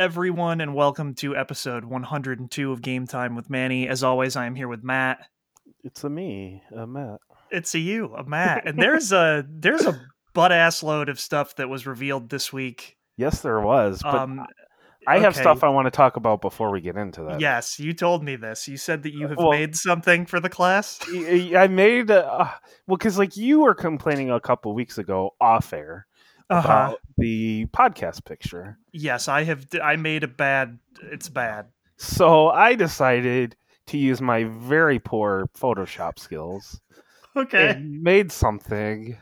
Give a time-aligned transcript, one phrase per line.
[0.00, 3.86] Everyone, and welcome to episode 102 of Game Time with Manny.
[3.86, 5.18] As always, I am here with Matt.
[5.84, 7.20] It's a me, a Matt.
[7.50, 10.00] It's a you, a Matt, and there's a there's a
[10.32, 12.96] butt ass load of stuff that was revealed this week.
[13.18, 14.46] Yes, there was, but Um,
[15.06, 15.42] I have okay.
[15.42, 17.38] stuff I want to talk about before we get into that.
[17.38, 18.66] yes, you told me this.
[18.68, 20.98] You said that you have Well- made something for the class.
[21.12, 22.48] I made uh,
[22.86, 26.06] well because like you were complaining a couple weeks ago off air
[26.50, 26.68] Uh-huh.
[26.68, 28.76] about the podcast picture.
[28.92, 29.66] Yes, I have.
[29.82, 30.78] I made a bad.
[31.02, 31.66] It's bad.
[31.96, 36.80] So I decided to use my very poor Photoshop skills
[37.36, 37.70] Okay.
[37.70, 39.16] and made something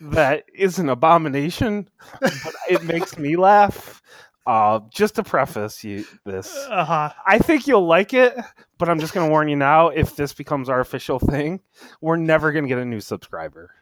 [0.00, 1.88] that is an abomination,
[2.20, 4.00] but it makes me laugh.
[4.46, 7.10] Uh, just to preface you this, Uh huh.
[7.26, 8.34] I think you'll like it,
[8.78, 11.60] but I'm just going to warn you now if this becomes our official thing,
[12.00, 13.74] we're never going to get a new subscriber.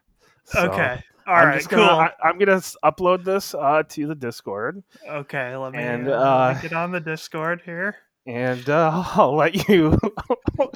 [0.44, 1.04] So, Okay.
[1.26, 1.56] All I'm right.
[1.56, 1.78] just Cool.
[1.78, 5.56] gonna, I, am going to upload this uh, to the Discord okay.
[5.56, 7.96] Let me, and, uh, uh, let me get on the Discord here.
[8.26, 9.98] and uh, I'll let you.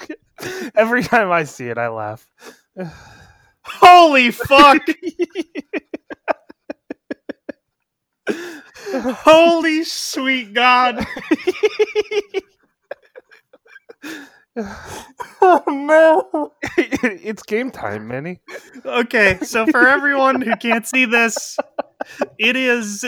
[0.75, 2.27] Every time I see it, I laugh.
[3.63, 4.83] Holy fuck!
[8.93, 11.07] Holy sweet God!
[15.43, 16.53] Oh no!
[16.79, 18.41] it's game time, Manny.
[18.85, 21.57] Okay, so for everyone who can't see this,
[22.39, 23.05] it is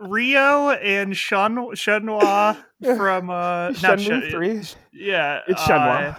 [0.00, 4.62] Ryo and Shen Shenhua from uh not Shenmue Shen- 3.
[4.92, 6.16] yeah It's uh, Shenhua.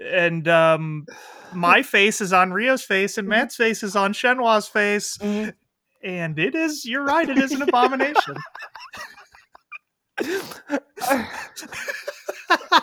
[0.00, 1.06] and um
[1.54, 5.54] my face is on Ryo's face and Matt's face is on Shenhua's face Mhm.
[6.02, 8.36] and it is you're right it is an abomination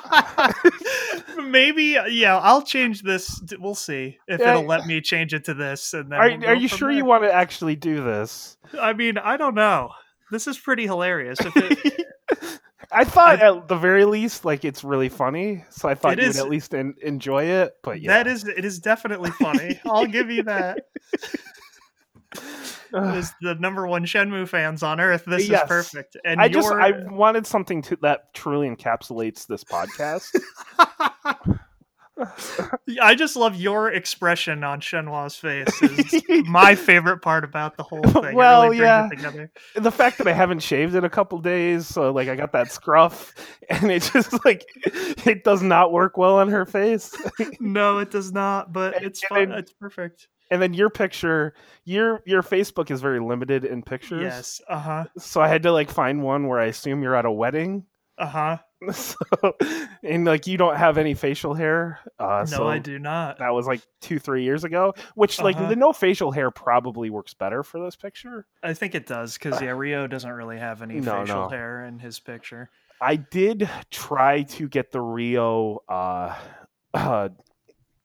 [1.44, 4.52] maybe uh, yeah i'll change this we'll see if Yeah.
[4.52, 6.98] it'll let me change it to this and then are, we'll are you sure there.
[6.98, 8.58] you want to actually do this?
[8.80, 9.90] i mean i don't know
[10.32, 12.06] this is pretty hilarious if it,
[12.92, 16.28] I thought at the very least, like it's really funny, so I thought It you
[16.30, 17.74] would at least en- enjoy it.
[17.84, 20.80] But yeah, that is it is definitely funny i'll give you that
[22.94, 25.64] as the number one shenmue fans on earth this Yes.
[25.64, 30.36] is perfect and I just you're- I wanted something to that truly encapsulates this podcast.
[33.02, 35.68] I just love your expression on Shenhua's face.
[35.82, 38.36] Is my favorite part about the whole thing.
[38.36, 39.08] Well, really yeah.
[39.76, 42.72] the fact that I haven't shaved in a couple days, so like I got that
[42.74, 43.34] scruff,
[43.70, 47.16] and it just like it does not work well on her face.
[47.62, 49.50] No, it does not, but it's and fun.
[49.50, 50.28] then- It's perfect.
[50.52, 51.54] And then your picture,
[51.86, 54.22] your your Facebook is very limited in pictures.
[54.24, 54.62] Yes.
[54.68, 55.06] Uh huh.
[55.18, 57.86] So I had to like find one where I assume you're at a wedding.
[58.18, 58.58] Uh huh.
[58.94, 59.16] so,
[60.04, 62.00] and like you don't have any facial hair.
[62.18, 63.40] Uh, No, so I do not.
[63.40, 64.94] That was like two, three years ago.
[65.16, 65.68] Which like Uh-huh.
[65.68, 68.46] the no facial hair probably works better for this picture.
[68.64, 71.50] I think it does because yeah, Ryo doesn't really have any No, facial no.
[71.50, 72.70] hair in his picture.
[73.02, 75.84] I did try to get the Ryo.
[75.88, 76.36] Uh,
[76.94, 77.30] uh,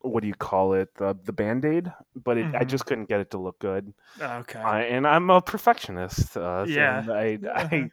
[0.04, 0.88] what do you call it?
[0.96, 2.66] The the band aid, but it, I Mhm.
[2.68, 3.92] just couldn't get it to look good.
[4.20, 4.58] Okay.
[4.60, 6.36] I, and I'm a perfectionist.
[6.36, 7.00] Uh, Yeah.
[7.00, 7.38] and I.
[7.48, 7.68] Uh-huh.
[7.72, 7.90] I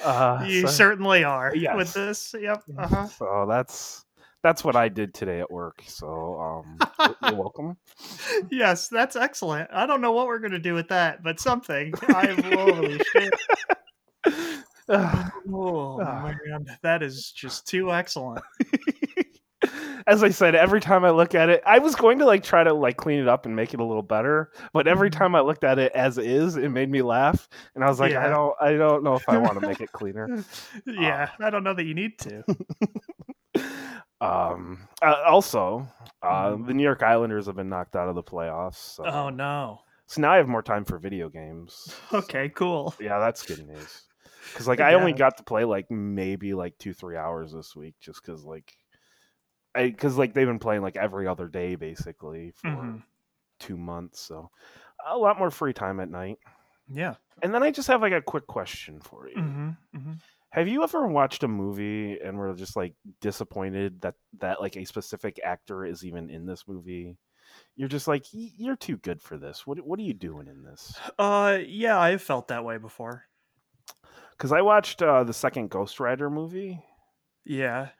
[0.04, 1.76] uh, you so- certainly are yes.
[1.76, 2.34] with this.
[2.38, 2.62] Yep.
[2.78, 3.06] Uh huh.
[3.06, 4.04] So that's
[4.42, 5.82] that's what I did today at work.
[5.86, 7.76] So um, you're- you're welcome.
[8.50, 9.68] yes, that's excellent.
[9.72, 11.92] I don't know what we're gonna do with that, but something.
[12.08, 13.34] I'm holy shit.
[15.54, 18.42] Oh man, that is just too excellent.
[20.06, 22.64] As I said, every time I look at it, I was going to like try
[22.64, 25.12] to like clean it up and make it a little better, but every Mhm.
[25.18, 28.12] time I looked at it as is, it made me laugh, and I was like,
[28.14, 30.42] I don't, I don't know if I want to make it cleaner.
[30.86, 32.42] Yeah, I don't know that you need to.
[34.20, 35.86] Um, uh, also,
[36.22, 36.66] uh, Mhm.
[36.66, 39.82] the New York Islanders have been knocked out of the playoffs, so, Oh no.
[40.06, 41.94] so now I have more time for video games.
[42.12, 42.94] Okay, cool.
[43.00, 44.04] Yeah, that's good news.
[44.52, 47.96] Because like I only got to play like maybe like two three hours this week,
[48.00, 48.76] just because like,
[49.74, 53.02] I because like they've been playing like every other day basically for Mhm.
[53.60, 54.50] two months, so
[55.06, 56.38] a lot more free time at night.
[56.88, 57.16] Yeah.
[57.42, 59.42] And then I just have like a quick question for you.
[59.42, 60.14] hmm hmm
[60.50, 64.84] Have you ever watched a movie and were just like disappointed that that like a
[64.84, 67.18] specific actor is even in this movie?
[67.76, 69.66] You're just like you're too good for this.
[69.66, 71.02] What what are you doing in this?
[71.18, 73.28] Uh, yeah, I've felt that way before.
[74.42, 76.82] Because I watched uh, the second Ghost Rider movie,
[77.44, 77.90] Yeah.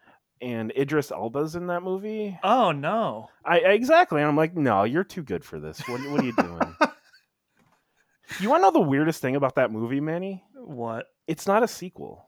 [0.41, 2.37] and Idris Elba's in that movie.
[2.43, 3.29] Oh no.
[3.45, 4.21] I I- exactly.
[4.21, 5.79] And I'm like, no, you're too good for this.
[5.87, 6.75] What what are you doing?
[8.41, 10.43] you want to know the weirdest thing about that movie, Manny?
[10.57, 11.07] What?
[11.29, 12.27] It's not a sequel.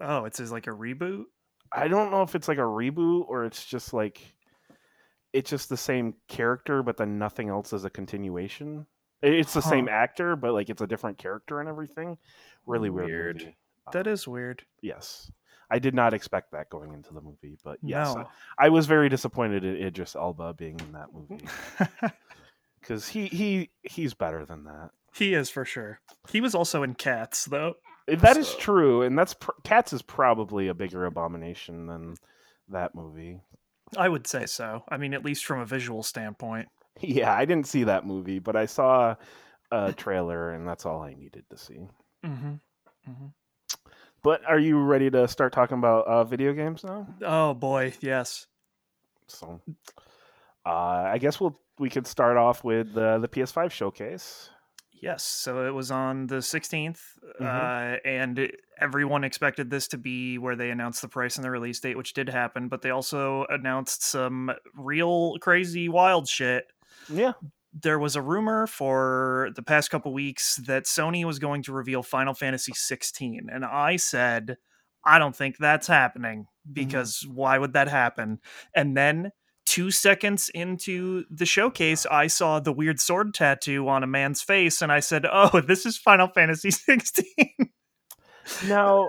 [0.00, 1.24] Oh, it's like a reboot.
[1.72, 4.20] I don't know if it's like a reboot or it's just like
[5.32, 8.86] it's just the same character, but then nothing else is a continuation.
[9.22, 12.16] It's the same actor, but like it's a different character and everything.
[12.66, 13.08] Really weird.
[13.08, 13.36] Weird.
[13.38, 13.56] movie.
[13.92, 14.64] That um, is weird.
[14.82, 15.30] Yes.
[15.70, 18.28] I did not expect that going into the movie, but yes, no.
[18.58, 21.44] I was very disappointed in Idris Elba being in that movie
[22.80, 24.90] because he he he's better than that.
[25.14, 26.00] he is for sure.
[26.28, 27.74] He was also in Cats, though.
[28.08, 32.16] Eh, that is So- true, and that's pr- Cats is probably a bigger abomination than
[32.68, 33.40] that movie.
[33.96, 34.82] I would say so.
[34.88, 36.68] I mean, at least from a visual standpoint.
[37.00, 39.14] Yeah, I didn't see that movie, but I saw
[39.70, 41.88] a trailer, and that's all I needed to see.
[42.24, 42.54] Mm-hmm.
[43.10, 43.26] Mm-hmm.
[44.22, 47.06] But are you ready to start talking about uh, video games now?
[47.22, 48.46] Oh boy, yes.
[49.28, 49.60] So,
[50.66, 54.50] uh, I guess we'll we could start off with uh, the PS5 showcase.
[54.92, 57.00] Yes, so it was on the 16th,
[57.40, 57.46] Mhm.
[57.46, 61.80] uh, and everyone expected this to be where they announced the price and the release
[61.80, 66.66] date, which did happen, but they also announced some real crazy wild shit.
[67.12, 67.32] Yeah,
[67.72, 72.02] There was a rumor for the past couple weeks that Sony was going to reveal
[72.02, 74.56] Final Fantasy 16, and I said,
[75.04, 76.72] I don't think that's happening mm-hmm.
[76.72, 78.40] because why would that happen?
[78.74, 79.32] And then
[79.66, 84.82] two seconds into the showcase, I saw the weird sword tattoo on a man's face,
[84.82, 87.24] and I said, "Oh, this is Final Fantasy 16."
[88.66, 89.08] Now,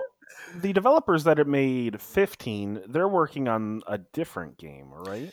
[0.54, 5.32] the developers that have made 15, they're working on a different game, right?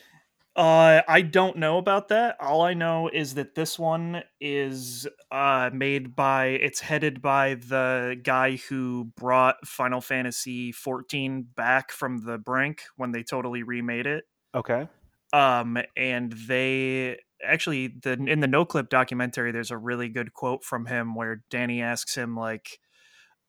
[0.60, 2.36] Uh, I don't know about that.
[2.38, 6.48] All I know is that this one is uh, made by.
[6.48, 13.12] It's headed by the guy who brought Final Fantasy 14 back from the brink when
[13.12, 14.24] they totally remade it.
[14.54, 14.86] Okay.
[15.32, 20.86] um and they actually the in the Noclip documentary there's a really good quote from
[20.86, 22.80] him where danny asks him like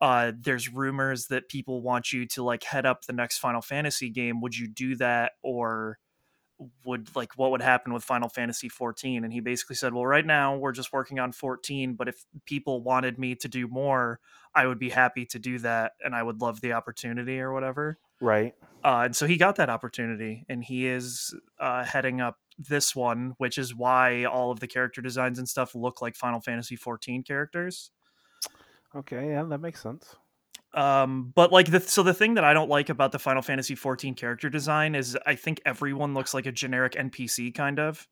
[0.00, 4.10] uh there's rumors that people want you to like head up the next final fantasy
[4.10, 5.98] game would you do that or
[6.84, 10.26] would like what would happen with final fantasy 14 and he basically said well right
[10.26, 14.20] now we're just working on 14 but if people wanted me to do more
[14.54, 17.98] i would be happy to do that and i would love the opportunity or whatever
[18.20, 18.54] Right.
[18.84, 23.34] uh, and so he got that opportunity, and he is uh, heading up this one,
[23.38, 27.26] which is why all of the character designs and stuff look like Final Fantasy XIV
[27.26, 27.90] characters.
[28.94, 30.16] Okay, yeah, that makes sense.
[30.74, 33.74] Um, but like the so the thing that I don't like about the Final Fantasy
[33.76, 38.08] XIV character design is I think everyone looks like a generic NPC kind of,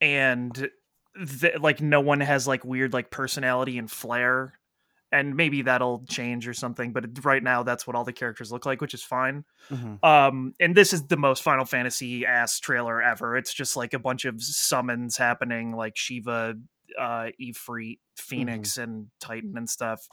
[0.00, 0.68] and
[1.40, 4.54] th- like no one has like weird like personality and flair.
[5.12, 8.66] And maybe that'll change or something, but right now that's what all the characters look
[8.66, 9.44] like, which is fine.
[9.70, 10.02] Mhm.
[10.02, 13.36] Um, and this is the most Final Fantasy ass trailer ever.
[13.36, 16.56] It's just like a bunch of summons happening, like Shiva,
[16.98, 20.08] uh, Ifrit, Phoenix, and Titan and stuff.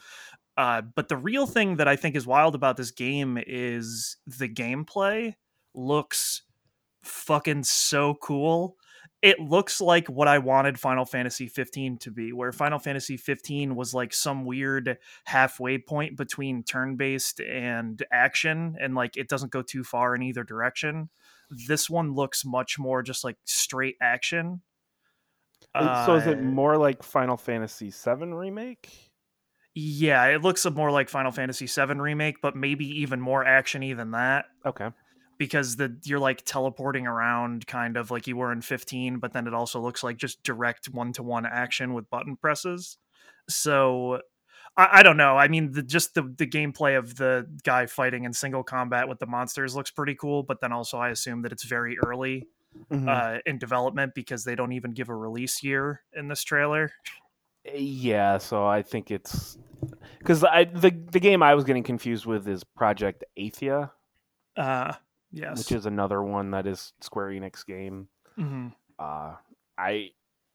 [0.61, 4.47] Uh, but the real thing that I think is wild about this game is the
[4.47, 5.33] gameplay
[5.73, 6.43] looks
[7.01, 8.75] fucking so cool.
[9.23, 13.75] It looks like what I wanted Final Fantasy 15 to be, where Final Fantasy 15
[13.75, 19.63] was like some weird halfway point between turn-based and action and like it doesn't go
[19.63, 21.09] too far in either direction.
[21.49, 24.61] This one looks much more just like straight action.
[25.73, 29.10] Uh, so is it Uh, more like Final Fantasy VII remake?
[29.73, 34.11] Yeah, it looks more like Final Fantasy VII remake, but maybe even more actiony than
[34.11, 34.45] that.
[34.65, 34.89] Okay.
[35.37, 39.47] because the you're like teleporting around kind of like you were in 15 but then
[39.47, 42.97] it also looks like just direct one-to-one action with button presses
[43.49, 44.19] so
[44.77, 48.23] i, I don't know i mean the, just the, the gameplay of the guy fighting
[48.25, 51.51] in single combat with the monsters looks pretty cool but then also i assume that
[51.51, 52.47] it's very early
[52.91, 53.09] Mhm.
[53.09, 56.91] uh, in development because they don't even give a release year in this trailer
[57.73, 59.57] yeah, so I think it's
[60.19, 63.91] because I the the game I was getting confused with is Project Athia,
[64.57, 64.93] uh
[65.31, 68.07] yes which is another one that is Square Enix game.
[68.37, 68.73] Mhm.
[68.99, 69.35] Uh,
[69.77, 70.09] I,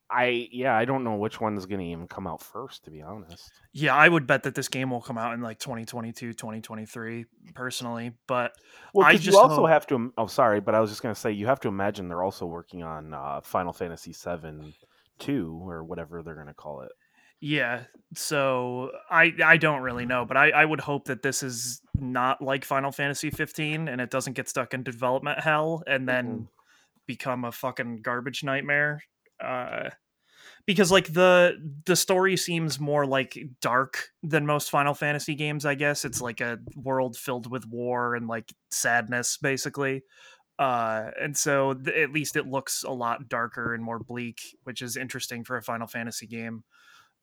[0.09, 2.91] I yeah, I don't know which one is going to even come out first, to
[2.91, 3.51] be honest.
[3.73, 8.13] yeah i would bet that this game will come out in like 2022 2023 personally
[8.29, 8.53] but
[8.95, 10.13] Well, I 'cause you also hope- have to.
[10.17, 12.47] Oh, sorry, but I was just going to say you have to imagine they're also
[12.47, 14.77] working on uh, Final Fantasy VII,
[15.19, 16.93] two or whatever they're going to call it.
[17.41, 21.83] Yeah, so I I don't really know, but I I would hope that this is
[21.95, 26.49] not like Final Fantasy 15 and it doesn't get stuck in development hell and then
[27.07, 29.03] become a fucking garbage nightmare.
[29.43, 29.91] Uh
[30.67, 35.77] because like the the story seems more like dark than most Final Fantasy games, I
[35.77, 36.05] guess.
[36.05, 40.03] It's like a world filled with war and like sadness basically.
[40.59, 44.83] Uh and so th- at least it looks a lot darker and more bleak, which
[44.83, 46.65] is interesting for a Final Fantasy game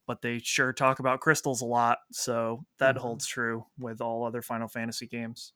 [0.08, 2.98] but they sure talk about crystals a lot, so that Mhm.
[2.98, 5.54] holds true with all other Final Fantasy games.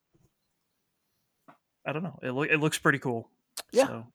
[1.86, 2.20] I don't know.
[2.22, 3.30] It lo- it looks pretty cool.
[3.72, 3.88] Yeah.
[3.88, 4.08] So,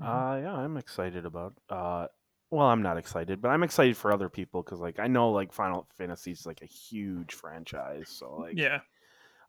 [0.00, 0.24] mhm.
[0.34, 1.58] Uh, yeah, I'm excited about.
[1.68, 2.08] Uh,
[2.50, 5.52] well, I'm not excited, but I'm excited for other people because like I know like
[5.52, 8.82] Final Fantasy is like a huge franchise, so like Yeah.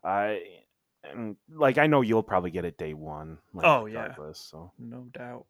[0.04, 0.64] I
[1.04, 3.38] and like I know you'll probably get it day one.
[3.54, 4.02] Like, Oh, yeah.
[4.02, 5.46] regardless, So No doubt.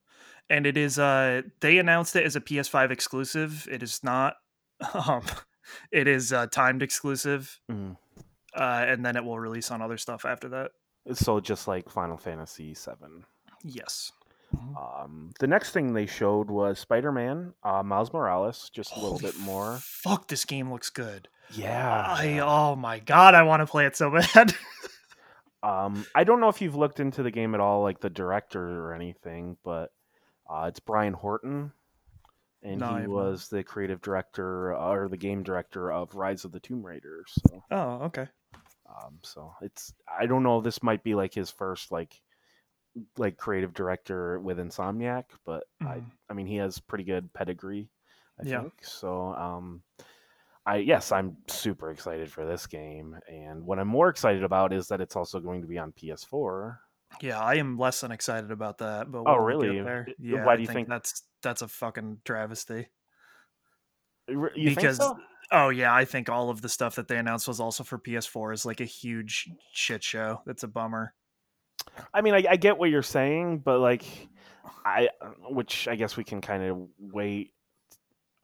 [0.49, 3.69] And it is uh they announced it as a PS5 exclusive.
[3.71, 4.35] It is not
[4.95, 5.23] um
[5.93, 7.61] it is uh timed exclusive.
[7.71, 7.97] mm.
[8.55, 10.71] Uh and then it will release on other stuff after that.
[11.15, 13.25] so just like Final Fantasy Seven.
[13.63, 14.13] Yes.
[14.77, 19.21] Um, the next thing they showed was Spider Man, uh, Miles Morales, just a little
[19.21, 19.79] bit more.
[19.81, 21.29] Fuck this game looks good.
[21.53, 22.05] Yeah.
[22.09, 24.53] I oh my god, I want to play it so bad.
[25.63, 28.85] Um, I don't know if you've looked into the game at all, like the director
[28.87, 29.93] or anything, but
[30.49, 31.73] uh, it's Brian Horton,
[32.63, 36.53] and No, he was the creative director uh, or the game director of Rise of
[36.53, 37.25] the Tomb Raider.
[37.29, 38.29] So, oh, okay.
[38.89, 40.61] um, so it's I don't know.
[40.61, 42.21] This might be like his first like
[43.17, 46.11] like creative director with Insomniac, but I Mhm.
[46.29, 47.91] I mean he has pretty good pedigree.
[48.41, 48.63] I Yeah.
[48.63, 49.35] think so.
[49.35, 49.83] Um,
[50.67, 54.89] I yes, I'm super excited for this game, and what I'm more excited about is
[54.89, 56.77] that it's also going to be on PS4.
[57.21, 59.77] Yeah, I am less than excited about that, but Oh, really?
[60.19, 62.89] Yeah, why I do you think- that's that's a fucking travesty?
[64.29, 65.19] You Because- think so?
[65.53, 68.53] Oh yeah, I think all of the stuff that they announced was also for PS4
[68.53, 70.43] is like a huge shit show.
[70.47, 71.13] That's a bummer.
[72.15, 74.05] I mean, I, I get what you're saying, but like,
[74.85, 75.09] I
[75.49, 77.53] which I guess we can kind of wait.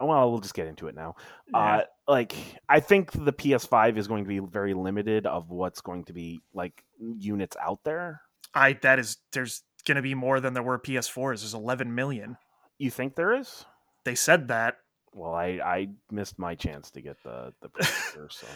[0.01, 1.15] Well, we'll just get into it now.
[1.55, 2.35] Uh, like,
[2.69, 6.41] I think the PS5 is going to be very limited of what's going to be
[6.55, 8.21] like units out there.
[8.55, 11.41] I that is there's gonna be more than there were PS4s.
[11.41, 12.37] There's 11 million.
[12.79, 13.65] You think there is?
[14.05, 14.79] They said that.
[15.15, 17.85] Well, I I missed my chance to get the the
[18.31, 18.47] so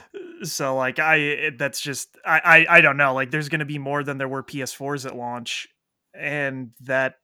[0.42, 3.14] So like I that's just I, I I don't know.
[3.14, 5.69] Like there's gonna be more than there were PS4s at launch,
[6.14, 7.16] and that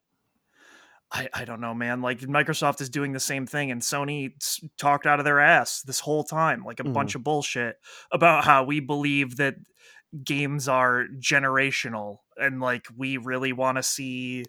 [1.13, 2.03] I I don't know, man.
[2.03, 5.83] Like Microsoft is doing the same thing, and Sony s- talked out of their ass
[5.83, 6.93] this whole time, like a Mhm.
[6.95, 7.77] bunch of bullshit
[8.11, 9.55] about how we believe that
[10.25, 14.45] games are generational, and like we really want to see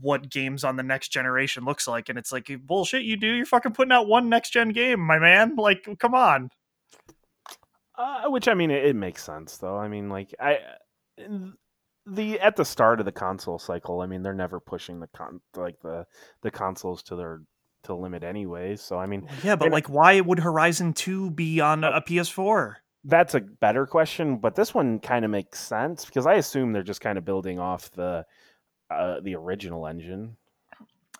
[0.00, 3.46] what games on the next generation looks like and it's like bullshit you do you're
[3.46, 6.50] fucking putting out one next gen game my man like come on
[7.96, 9.76] Uh, which I mean, it, it makes sense though.
[9.76, 10.58] I mean, like I
[12.10, 15.40] the at the start of the console cycle, I mean, they're never pushing the con
[15.56, 16.06] like the
[16.42, 17.42] the consoles to their
[17.84, 18.80] to limit anyways.
[18.80, 22.76] So I mean, Yeah, but like, why would Horizon Two be on a PS4?
[23.04, 24.38] that's a better question.
[24.38, 27.58] But this one kind of makes sense because I assume they're just kind of building
[27.58, 28.24] off the
[28.90, 30.36] uh, the original engine.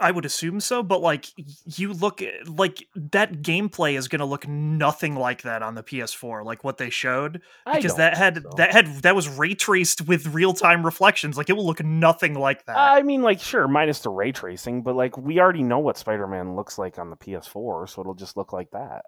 [0.01, 1.27] I would assume so, but like,
[1.65, 6.45] you look like that gameplay is going to look nothing like that on the PS4,
[6.45, 7.41] like what they showed,
[7.73, 8.51] because that had so.
[8.57, 11.37] that had that was ray traced with real time reflections.
[11.37, 12.77] Like, it will look nothing like that.
[12.77, 16.55] I mean, like, sure, minus the ray tracing, but like, we already know what Spider-Man
[16.55, 19.05] looks like on the PS4, so it'll just look like that.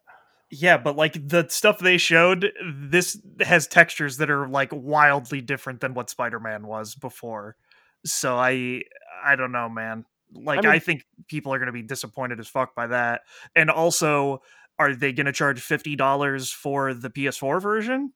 [0.50, 5.80] yeah, but like the stuff they showed, this has textures that are like wildly different
[5.80, 7.56] than what Spider Man was before.
[8.04, 8.82] So I,
[9.24, 10.04] I don't know, man.
[10.32, 13.22] Like I, mean- think people are going to be disappointed as fuck by that.
[13.54, 14.42] And also,
[14.78, 18.12] are they going to charge fifty dollars for the PS4 version?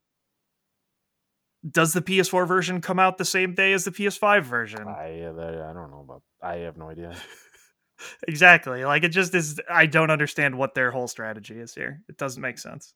[1.68, 4.86] Does the PS4 version come out the same day as the PS5 version?
[4.86, 6.22] I, I don't know about.
[6.42, 7.16] I have no idea.
[8.28, 8.84] exactly.
[8.84, 9.60] Like it just is.
[9.70, 12.02] I don't understand what their whole strategy is here.
[12.08, 12.92] It doesn't make sense.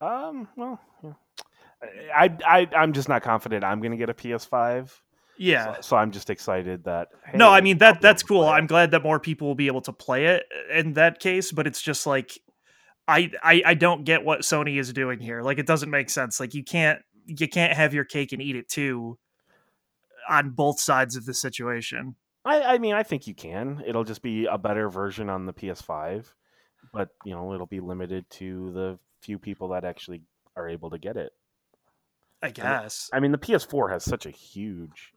[0.00, 0.48] Um.
[0.56, 1.12] Well, yeah.
[2.14, 4.90] I, I, I'm just not confident I'm going to get a PS5.
[5.36, 5.74] Yeah.
[5.76, 7.08] So, so I'm just excited that.
[7.34, 8.44] no, I mean that that's cool.
[8.44, 11.66] I'm glad that more people will be able to play it in that case, but
[11.66, 12.38] it's just like
[13.06, 15.42] I, I I don't get what Sony is doing here.
[15.42, 16.40] Like it doesn't make sense.
[16.40, 19.18] Like you can't you can't have your cake and eat it too
[20.28, 22.16] on both sides of the situation.
[22.44, 23.82] I, I mean, I think you can.
[23.86, 26.26] It'll just be a better version on the PS5,
[26.92, 30.22] but you know, it'll be limited to the few people that actually
[30.54, 31.32] are able to get it.
[32.42, 33.08] I guess.
[33.12, 35.13] I mean, the PS4 has such a huge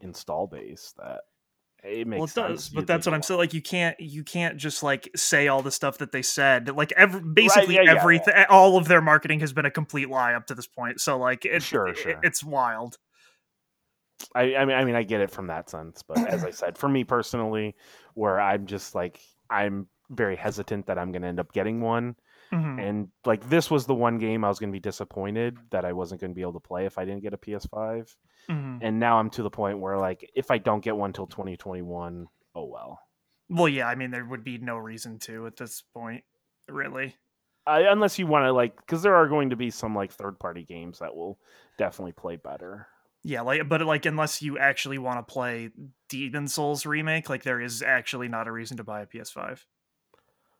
[0.00, 1.20] install base that
[1.82, 2.48] it makes Well, it sense.
[2.48, 3.38] does, but that's what I'm saying.
[3.38, 6.74] Like, you can't, you can't just like say all the stuff that they said.
[6.74, 10.08] Like, every basically yeah, yeah, everything, eh, all of their marketing has been a complete
[10.08, 11.00] lie up to this point.
[11.00, 12.20] So, like, it, Sure, it- sure.
[12.22, 12.96] it's wild.
[14.34, 16.78] I, I mean, I mean, I get it from that sense, but as I said,
[16.78, 17.74] for me personally,
[18.14, 19.20] where I'm just like,
[19.50, 22.16] I'm very hesitant that I'm going to end up getting one,
[22.52, 22.80] Mhm.
[22.80, 25.92] and like this was the one game I was going to be disappointed that I
[25.92, 28.14] wasn't going to be able to play if I didn't get a PS5,
[28.48, 28.78] Mhm.
[28.82, 32.26] and now I'm to the point where like, if I don't get one till 2021,
[32.54, 33.00] oh well.
[33.48, 36.24] Well, yeah, I mean, there would be no reason to at this point,
[36.68, 37.16] really.
[37.66, 40.38] I, unless you want to like, because there are going to be some like third
[40.38, 41.38] party games that will
[41.78, 42.86] definitely play better.
[43.22, 45.70] Yeah, like, but like, unless you actually want to play
[46.10, 49.64] Demon Souls remake, like, there is actually not a reason to buy a PS5.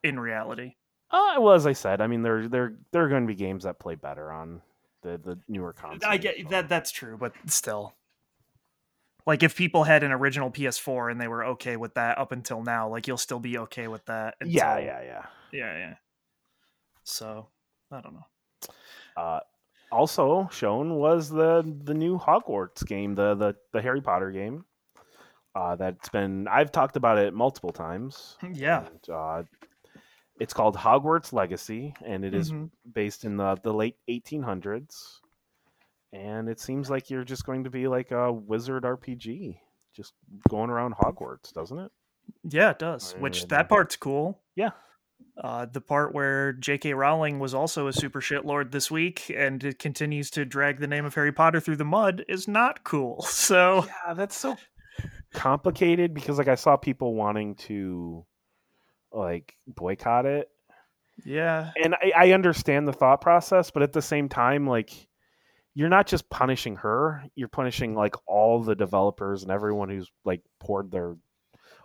[0.03, 0.77] in reality.
[1.15, 3.63] Uh, well, as I said, I mean, there there there are going to be games
[3.63, 4.61] that play better on
[5.03, 6.03] the the newer consoles.
[6.05, 7.95] I get that that's true, but still,
[9.25, 12.65] like if people had an original PS4 and they were okay with that up until
[12.65, 14.35] now, like you'll still be okay with that.
[14.41, 15.95] Until, yeah, yeah, yeah, yeah, yeah.
[17.05, 17.47] So
[17.93, 18.27] I don't know.
[19.17, 19.39] Uh,
[19.93, 24.65] also shown was the the new Hogwarts game, the the the Harry Potter game.
[25.55, 28.37] Uh, that's been I've talked about it multiple times.
[28.53, 28.87] Yeah.
[28.87, 29.43] And, uh,
[30.41, 32.71] it's called Hogwarts Legacy, and it is Mhm.
[32.93, 35.21] based in the, the late 1800s.
[36.13, 39.59] And it seems like you're just going to be like a wizard RPG,
[39.95, 40.13] just
[40.49, 41.91] going around Hogwarts, doesn't it?
[42.45, 43.13] Yeah, it does.
[43.19, 44.41] Which And- that part's cool.
[44.55, 44.71] Yeah.
[45.37, 46.95] Uh, the part where J.K.
[46.95, 51.05] Rowling was also a super shitlord this week and it continues to drag the name
[51.05, 53.23] of Harry Potter through the mud is not cool.
[53.29, 54.57] So Yeah, that's so
[55.33, 58.25] complicated because like I saw people wanting to
[59.15, 60.49] like boycott it
[61.25, 64.91] yeah, and I, I understand the thought process, but at the same time, like
[65.75, 70.41] you're not just punishing her, you're punishing like all the developers and everyone who's like
[70.61, 71.17] poured their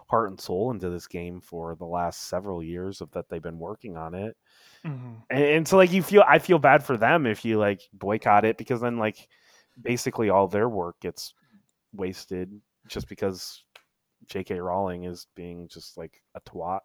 [0.07, 3.59] heart and soul into this game for the last several years of that they've been
[3.59, 4.35] working on it.
[4.83, 5.21] Mhm.
[5.29, 8.45] And, and so like you feel I feel bad for them if you like boycott
[8.45, 9.27] it because then like
[9.79, 11.35] basically all their work gets
[11.93, 12.51] wasted
[12.87, 13.63] just because
[14.25, 16.79] JK Rowling is being just like a twat.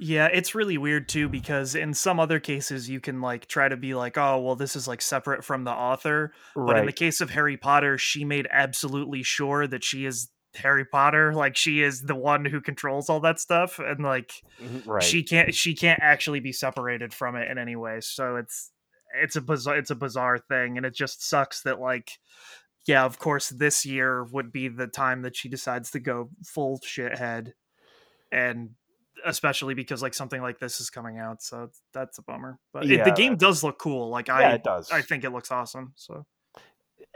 [0.00, 3.76] Yeah, it's really weird too because in some other cases you can like try to
[3.76, 6.32] be like, oh, well, this is like separate from the author.
[6.66, 10.84] But in the case of Harry Potter, she made absolutely sure that she is Harry
[10.84, 11.32] Potter.
[11.32, 13.78] Like she is the one who controls all that stuff.
[13.78, 15.02] And like Mhm, right.
[15.02, 18.00] she can't she can't actually be separated from it in any way.
[18.00, 18.72] So it's
[19.22, 20.76] it's a bizarre it's a bizarre thing.
[20.76, 22.10] And it just sucks that like
[22.86, 26.80] yeah, of course this year would be the time that she decides to go full
[26.80, 27.52] shithead.
[28.32, 28.70] And
[29.24, 32.58] especially because like something like this is coming out, so that's a bummer.
[32.72, 34.08] But it, the game does look cool.
[34.10, 34.90] Like yeah, I, it does.
[34.90, 35.92] I think it looks awesome.
[35.96, 36.26] So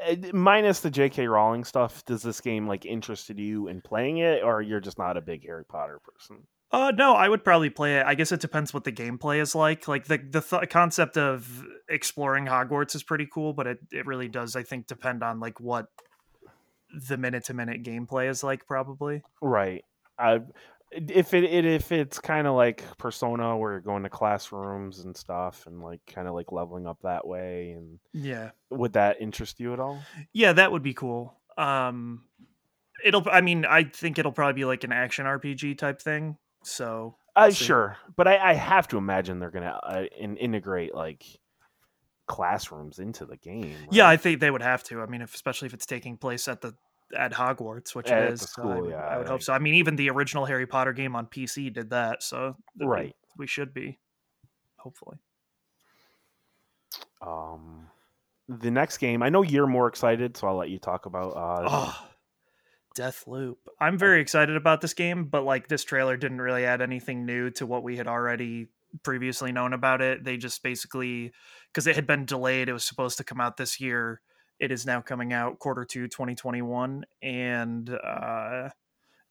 [0.06, 1.26] Uh, minus the J.K.
[1.26, 5.16] Rowling stuff, does this game like interested you in playing it, or you're just not
[5.16, 6.44] a big Harry Potter person?
[6.70, 8.04] Uh no, I would probably play it.
[8.04, 9.88] I guess it depends what the gameplay is like.
[9.88, 14.28] Like the the th- concept of exploring Hogwarts is pretty cool, but it it really
[14.28, 15.86] does I think depend on like what
[17.08, 19.22] the minute to minute gameplay is like probably.
[19.40, 19.82] Right.
[20.18, 20.40] I
[20.90, 25.16] if it, it if it's kind of like Persona, where you're going to classrooms and
[25.16, 28.50] stuff, and like kind of like leveling up that way, and Yeah.
[28.70, 30.02] would that interest you at all?
[30.32, 31.36] Yeah, that would be cool.
[31.56, 32.24] Um
[33.04, 36.36] it'll I mean, I think it'll probably be like an action RPG type thing.
[36.62, 37.64] So Uh, See.
[37.66, 41.24] sure, but I, I have to imagine they're gonna uh, in, integrate like
[42.26, 43.76] classrooms into the game.
[43.90, 44.08] yeah.
[44.08, 45.00] I think they would have to.
[45.00, 46.74] I mean, if, especially if it's taking place at the
[47.16, 48.40] at Hogwarts, which At it the is.
[48.42, 49.52] so I school, would, yeah, I would like- hope so.
[49.52, 53.14] I mean, even the original Harry Potter game on PC did that, so Right.
[53.36, 53.98] we should be,
[54.76, 55.18] hopefully.
[57.20, 57.88] Um,
[58.48, 61.30] the next game, I know you're more excited, so I'll let you talk about.
[61.36, 62.08] Uh, Oh,
[62.96, 63.56] Deathloop.
[63.80, 67.50] I'm very excited about this game, but like this trailer didn't really add anything new
[67.52, 68.68] to what we had already
[69.04, 70.24] previously known about it.
[70.24, 71.32] They just basically
[71.72, 74.20] because it had been delayed, it was supposed to come out this year.
[74.60, 78.70] It is now coming out quarter two 2021 and uh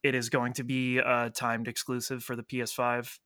[0.03, 3.17] it is going to be a timed exclusive for the PS5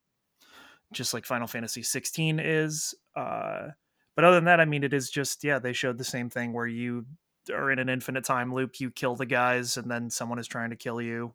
[0.94, 2.96] just like Final Fantasy 16 is.
[3.16, 3.70] Uh
[4.16, 6.54] but other than that, I mean it is just yeah, they showed the same thing
[6.54, 7.06] where you
[7.52, 8.80] are in an infinite time loop.
[8.80, 11.34] You kill the guys, and then someone is trying to kill you.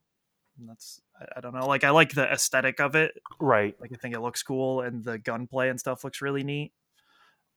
[0.58, 1.66] And that's I, I don't know.
[1.66, 3.18] Like I like the aesthetic of it.
[3.40, 3.74] right.
[3.80, 6.72] Like I think it looks cool, and the gunplay and stuff looks really neat.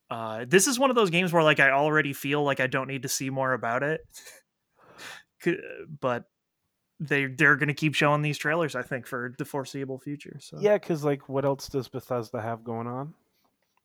[0.10, 2.88] Uh, this is one of those games where like I already feel like I don't
[2.88, 4.02] need to see more about it,
[6.00, 6.26] but
[7.00, 8.76] they they're gonna keep showing these trailers.
[8.76, 10.38] I think for the foreseeable future.
[10.40, 13.14] So Yeah, because like, what else does Bethesda have going on?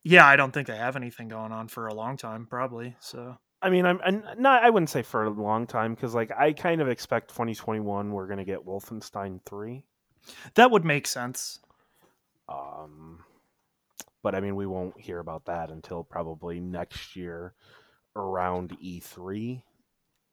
[0.02, 2.96] yeah, I don't think they have anything going on for a long time, probably.
[3.00, 4.62] So I mean, I'm, I'm not.
[4.62, 8.26] I wouldn't say for a long time because, like, I kind of expect 2021 we're
[8.26, 9.84] gonna get Wolfenstein three.
[10.54, 11.60] that would make sense.
[12.48, 13.24] Um,
[14.24, 17.54] but I mean, we won't hear about that until probably next year
[18.16, 19.64] around E3.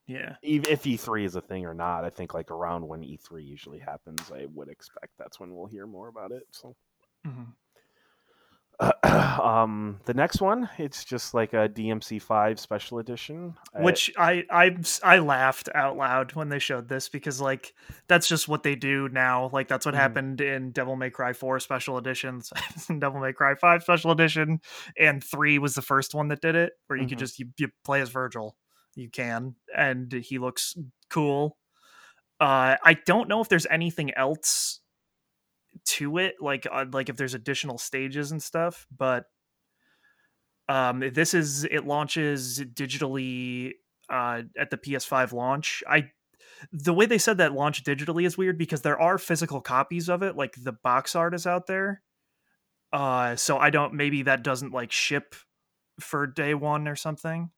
[0.06, 0.36] Yeah.
[0.42, 4.32] If E3 is a thing or not, I think like around when E3 usually happens,
[4.32, 6.44] I would expect that's when we'll hear more about it.
[6.50, 6.76] So,
[7.24, 7.56] Mhm.
[9.42, 14.76] um, the next one, it's just like a DMC five special edition, which I I
[15.02, 17.74] I laughed out loud when they showed this because like
[18.08, 19.50] that's just what they do now.
[19.52, 19.98] Like that's what Mhm.
[19.98, 22.52] happened in Devil May Cry 4 special editions,
[22.98, 24.60] Devil May Cry 5 special edition,
[24.98, 27.10] and 3 was the first one that did it where you Mhm.
[27.10, 28.52] could just you, you play as Vergil.
[28.94, 30.76] You can and he looks
[31.08, 31.56] cool.
[32.40, 34.80] Uh I don't know if there's anything else
[35.84, 39.26] to it like uh, like if there's additional stages and stuff but
[40.68, 43.72] um this is it launches digitally
[44.08, 46.10] uh at the PS5 launch I
[46.72, 50.22] the way they said that launch digitally is weird because there are physical copies of
[50.22, 52.02] it like the box art is out there
[52.92, 55.34] uh so I don't maybe that doesn't like ship
[56.00, 57.52] for day 1 or something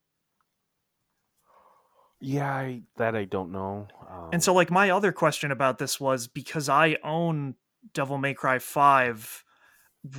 [2.20, 3.88] Yeah, I, that I don't know.
[4.08, 7.56] Um, And so, like, my other question about this was because I own
[7.92, 9.44] Devil May Cry 5,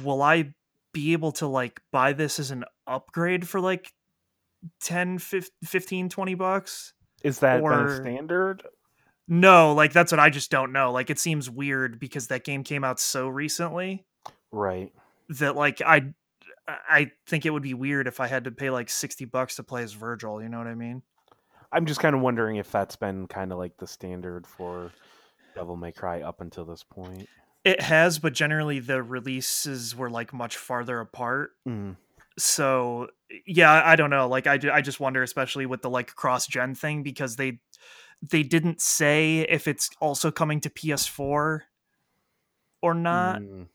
[0.04, 0.54] will I
[0.94, 3.92] be able to, like, buy this as an upgrade for, like,
[4.82, 6.94] 10, 15, 20 bucks?
[7.24, 8.62] is that or- standard?
[9.28, 10.92] No, like, that's what I just don't know.
[10.92, 14.06] Like, it seems weird because that game came out so recently
[14.52, 14.94] Right.
[15.30, 16.14] that, like, I.
[16.68, 19.64] I think it would be weird if I had to pay like 60 bucks to
[19.64, 21.04] play as Vergil, you know what I mean?
[21.72, 24.92] I'm just kind of wondering if that's been kind of like the standard for
[25.54, 27.30] Devil May Cry up until this point.
[27.66, 31.52] It has, but generally the releases were like much farther apart.
[31.68, 31.98] Mm.
[32.38, 33.08] so
[33.48, 36.76] yeah i don't know like i, I just wonder especially with the like cross gen
[36.76, 37.60] thing because they
[38.22, 41.62] they didn't say if it's also coming to ps4
[42.82, 43.68] or not Mm.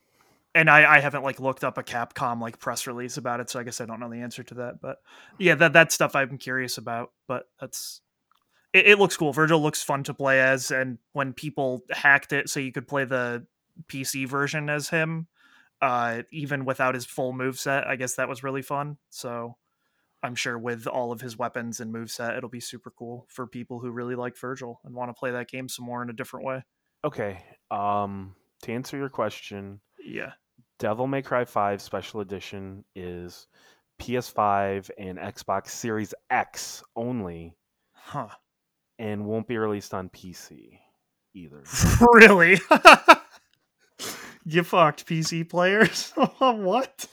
[0.55, 3.59] and i i haven't like looked up a capcom like press release about it so
[3.59, 4.99] i guess i don't know the answer to that but
[5.39, 8.03] yeah that that stuff i'm curious about but that's
[8.73, 12.49] it, it looks cool vergil looks fun to play as and when people hacked it
[12.49, 13.45] so you could play the
[13.89, 15.29] pc version as him
[15.81, 19.57] uh even without his full move set i guess that was really fun so
[20.23, 23.47] i'm sure with all of his weapons and move set it'll be super cool for
[23.47, 26.15] people who really like vergil and want to play that game some more in a
[26.15, 26.63] different way
[27.05, 27.43] Okay.
[27.71, 30.33] Um, to answer your question, yeah
[30.79, 33.47] Devil May Cry 5 Special Edition is
[34.01, 37.55] PS5 and Xbox Series X only
[37.93, 38.29] huh
[38.99, 40.79] and won't be released on PC
[41.35, 41.63] either.
[42.13, 42.59] really
[44.45, 47.07] you fucked pc players what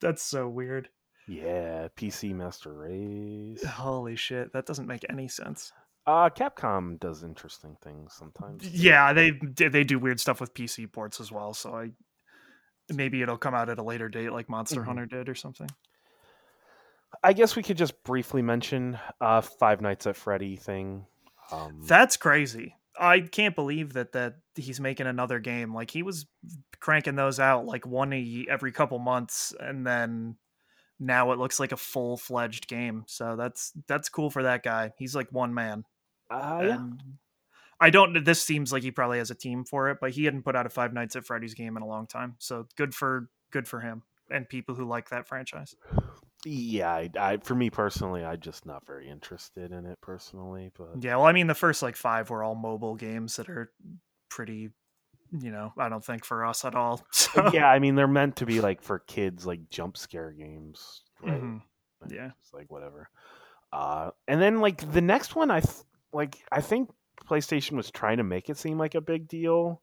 [0.00, 0.88] that's so weird
[1.28, 3.64] yeah, PC Master Race.
[3.64, 5.72] holy shit that doesn't make any sense
[6.04, 8.66] Uh, Capcom does interesting things sometimes.
[8.68, 11.90] yeah they they do weird stuff with pc ports as well so i
[12.92, 14.86] maybe it'll come out at a later date like monster Mhm.
[14.86, 15.68] hunter did or something
[17.22, 21.04] I guess we could just briefly mention uh Five Nights at Freddy thing.
[21.50, 22.74] Um, That's crazy.
[22.98, 25.74] I can't believe that that he's making another game.
[25.74, 26.26] Like he was
[26.80, 30.36] cranking those out like one a every couple months, and then
[31.00, 33.04] now it looks like a full fledged game.
[33.06, 34.92] So that's that's cool for that guy.
[34.98, 35.84] He's like one man.
[36.30, 36.86] uh, yeah.
[37.80, 38.24] I don't.
[38.24, 40.66] This seems like he probably has a team for it, but he hadn't put out
[40.66, 42.36] a Five Nights at Freddy's game in a long time.
[42.38, 45.74] So good for good for him and people who like that franchise.
[46.44, 50.70] Yeah, I, I for me personally, I'm just not very interested in it personally.
[50.76, 53.70] But Yeah, well, I mean, the first like five were all mobile games that are
[54.28, 54.70] pretty,
[55.30, 57.00] you know, I don't think for us at all.
[57.12, 61.02] So, yeah, I mean they're meant to be like for kids, like jump scare games,
[61.22, 61.40] right?
[61.40, 61.62] Mhm.
[62.10, 62.32] Yeah.
[62.40, 63.08] it's like whatever.
[63.72, 66.90] Uh, and then like the next one, I th- like I think
[67.24, 69.80] PlayStation was trying to make it seem like a big deal,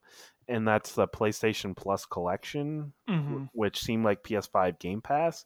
[0.48, 3.50] and that's the PlayStation Plus collection, Mhm.
[3.54, 5.45] which seemed like PS5 Game Pass.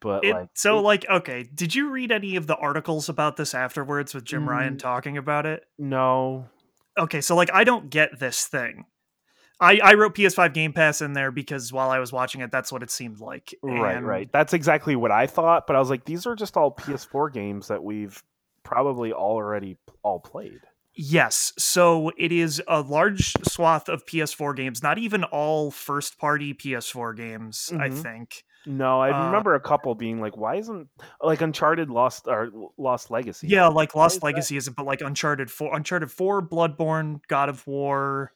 [0.00, 3.36] But It, like, so, it- like, okay, did you read any of the articles about
[3.36, 4.78] this afterwards with Jim Ryan Mm.
[4.80, 5.64] talking about it?
[5.78, 6.48] no,
[6.98, 8.84] Okay, so like, I don't get this thing.
[9.58, 12.70] I, I wrote PS5 Game Pass in there because while I was watching it, that's
[12.70, 13.54] what it seemed like.
[13.62, 14.30] Right, And- right.
[14.30, 17.68] That's exactly what I thought, but I was like, these are just all PS4 games
[17.68, 18.22] that we've
[18.64, 20.60] probably already all played.
[20.94, 21.54] Yes.
[21.58, 27.14] So it is a large swath of PS4 games, not even all first party PS4
[27.16, 28.02] games, I Mhm.
[28.02, 28.44] think.
[28.66, 30.88] No, I Uh, remember a couple being like, why isn't
[31.20, 33.48] like Uncharted Lost or Lost Legacy?
[33.48, 34.22] Yeah, like Why is Lost?
[34.22, 38.32] Legacy isn't, but like Uncharted 4, Uncharted 4, Bloodborne, God of War,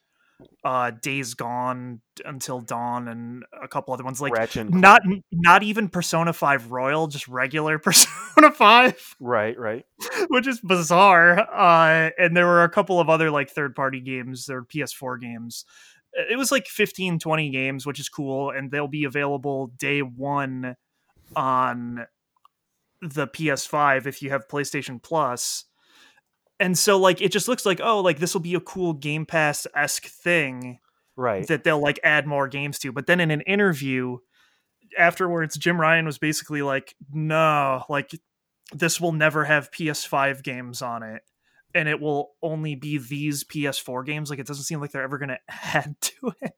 [0.64, 4.20] uh Days Gone, Until Dawn, and a couple other ones.
[4.20, 5.00] Like Ratchet not
[5.32, 9.16] not even Persona 5 Royal, just regular Persona 5.
[9.20, 9.86] Right, right.
[10.28, 11.38] which is bizarre.
[11.38, 15.64] Uh, and there were a couple of other like third party games or PS4 games.
[16.30, 18.50] It was like 15, 20 games, which is cool.
[18.50, 20.76] And they'll be available day one
[21.34, 22.06] on
[23.02, 25.64] the PS5 if you have PlayStation Plus.
[26.58, 29.26] And so, like, it just looks like, oh, like this will be a cool Game
[29.26, 30.78] Pass esque thing
[31.16, 31.46] Right.
[31.48, 32.92] that they'll like add more games to.
[32.92, 34.18] But then in an interview
[34.98, 38.10] afterwards, Jim Ryan was basically like, no, like
[38.72, 41.22] this will never have PS5 games on it.
[41.76, 44.30] And it will only be these PS4 games.
[44.30, 46.52] Like it doesn't seem like they're ever gonna add to it.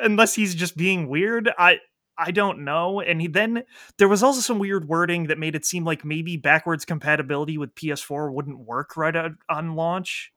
[0.00, 1.50] Unless he's just being weird.
[1.58, 1.78] I
[2.16, 3.00] I don't know.
[3.00, 3.64] And he then
[3.98, 7.74] there was also some weird wording that made it seem like maybe backwards compatibility with
[7.74, 9.16] PS4 wouldn't work right
[9.48, 10.32] on launch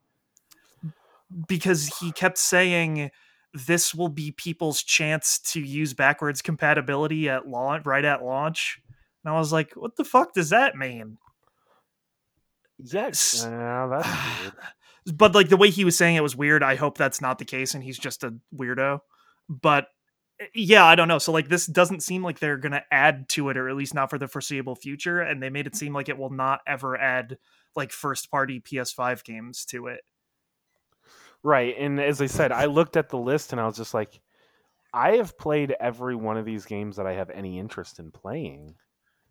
[1.47, 3.11] because he kept saying
[3.53, 8.81] this will be people's chance to use backwards compatibility at launch right at launch.
[9.23, 11.17] And I was like, what the fuck does that mean?
[12.77, 13.45] Yes.
[13.45, 14.53] Uh, that's weird.
[15.13, 16.63] But like the way he was saying it was weird.
[16.63, 19.01] I hope that's not the case and he's just a weirdo.
[19.47, 19.85] But
[20.39, 21.19] eh, yeah, I don't know.
[21.19, 23.93] So like this doesn't seem like they're going to add to it or at least
[23.93, 26.97] not for the foreseeable future and they made it seem like it will not ever
[26.97, 27.38] add
[27.75, 29.99] like first party PS5 games to it.
[31.43, 31.75] Right.
[31.77, 34.19] And as I said, I looked at the list and I was just like
[34.91, 38.73] I have played every one of these games that I have any interest in playing.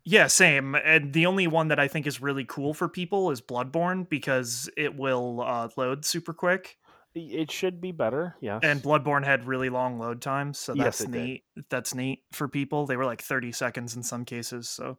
[0.05, 0.75] Yeah, same.
[0.75, 4.69] And the only one that I think is really cool for people is Bloodborne because
[4.77, 6.77] it will uh, load super quick.
[7.15, 8.59] It should be better, yeah.
[8.61, 11.43] And Bloodborne had really long load times, so that's yes, neat.
[11.55, 11.65] Did.
[11.69, 12.85] That's neat for people.
[12.85, 14.97] They were like 30 seconds in some cases, so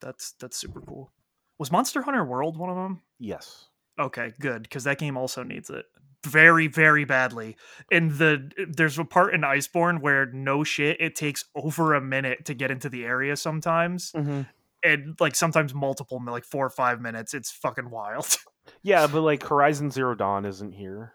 [0.00, 1.12] that's that's super cool.
[1.58, 3.02] Was Monster Hunter World one of them?
[3.18, 3.66] Yes.
[3.98, 5.84] Okay, good because that game also needs it
[6.26, 7.56] very very badly.
[7.90, 12.44] In the there's a part in iceborne where no shit it takes over a minute
[12.46, 14.12] to get into the area sometimes.
[14.12, 14.42] Mm-hmm.
[14.82, 17.34] and like sometimes multiple like four or five minutes.
[17.34, 18.36] It's fucking wild.
[18.82, 21.14] Yeah but like horizon zero dawn isn't here.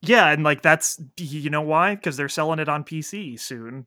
[0.00, 1.94] Yeah and like that's you know why?
[1.94, 3.86] Because they're selling it on pc soon.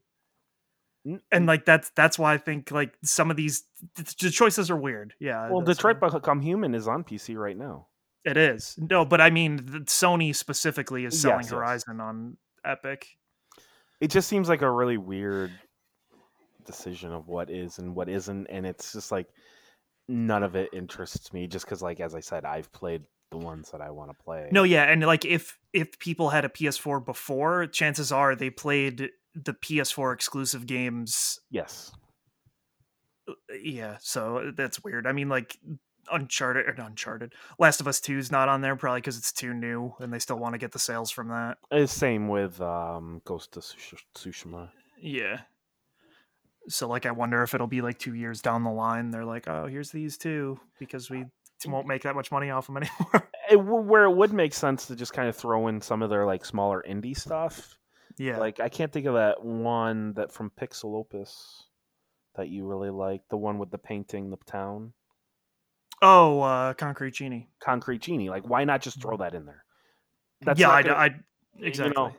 [1.32, 3.64] And like that's that's why i think like some of these
[3.96, 5.16] the choices are weird.
[5.20, 7.88] Yeah well detroit become human is on pc right now
[8.24, 12.04] it is no, but I mean, Sony specifically is selling yes, Horizon yes.
[12.04, 13.08] on Epic.
[14.00, 15.52] It just seems like a really weird
[16.66, 19.28] decision of what is and what isn't, and it's just like
[20.08, 21.48] none of it interests me.
[21.48, 24.50] Just because, like as I said, I've played the ones that I want to play.
[24.52, 29.10] No, yeah, and like if if people had a PS4 before, chances are they played
[29.34, 31.40] the PS4 exclusive games.
[31.50, 31.92] Yes.
[33.28, 35.08] Uh, yeah, so that's weird.
[35.08, 35.58] I mean, like
[36.12, 37.34] Uncharted or Uncharted.
[37.60, 40.20] Last of Us 2 is not on there probably because it's too new and they
[40.20, 41.58] still want to get the sales from that.
[41.72, 44.70] It's same with um, Ghost of Tsushima.
[45.02, 45.42] Yeah.
[46.68, 49.48] So like I wonder if it'll be like 2 years down the line they're like,
[49.48, 51.26] "Oh, here's these two because we
[51.66, 54.96] won't make that much money off them anymore." It, where it would make sense to
[54.96, 57.78] just kind of throw in some of their like smaller indie stuff.
[58.18, 58.38] Yeah.
[58.38, 61.64] Like I can't think of that one that from Pixelopus
[62.36, 64.94] that you really like, the one with the painting the town.
[66.02, 67.48] Oh, uh, Concrete Genie.
[67.60, 68.30] Concrete Genie.
[68.30, 69.64] Like, why not just throw that in there?
[70.42, 71.10] That's yeah, I, gonna, I,
[71.60, 71.90] exactly.
[71.90, 72.16] You know,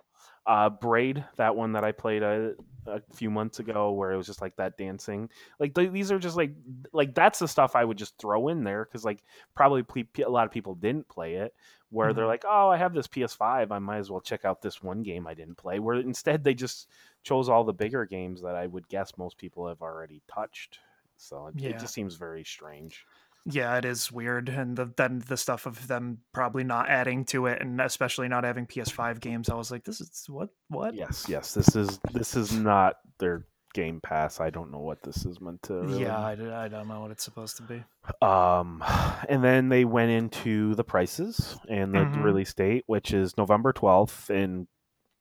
[0.47, 2.55] uh, Braid, that one that I played a,
[2.87, 5.29] a, few months ago, where it was just like that dancing.
[5.59, 6.53] Like th- these are just like
[6.93, 9.23] like that's the stuff I would just throw in there because like
[9.55, 9.85] probably
[10.25, 11.55] a lot of people didn't play it.
[11.91, 12.17] Where mm-hmm.
[12.17, 15.03] they're like, oh, I have this PS5, I might as well check out this one
[15.03, 15.79] game I didn't play.
[15.79, 16.89] Where instead they just
[17.23, 20.79] chose all the bigger games that I would guess most people have already touched.
[21.17, 21.71] So it, yeah.
[21.71, 23.05] it just seems very strange
[23.45, 27.47] yeah, it is weird, and the, then the stuff of them probably not adding to
[27.47, 29.49] it, and especially not having PS5 games.
[29.49, 30.95] I was like, this is what what?
[30.95, 34.41] Yes, yes, this is this is not their Game Pass.
[34.41, 35.75] I don't know what this is meant to.
[35.75, 36.03] Really...
[36.03, 37.83] Yeah, I, I don't know what it's supposed to be.
[38.25, 38.85] Um,
[39.29, 42.23] and then they went into the prices and the mm-hmm.
[42.23, 44.69] release date, which is November twelfth in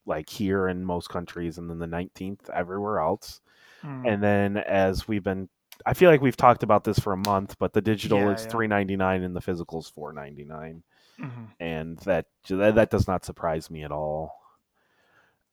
[0.06, 3.42] like here in most countries, and then the nineteenth everywhere else.
[3.84, 4.14] Mm.
[4.14, 5.50] And then as we've been
[5.86, 8.44] I feel like we've talked about this for a month, but the digital yeah, is
[8.44, 8.50] yeah.
[8.50, 10.84] three ninety nine and the physical is four ninety nine,
[11.20, 11.44] mm-hmm.
[11.60, 14.40] and that, that that does not surprise me at all.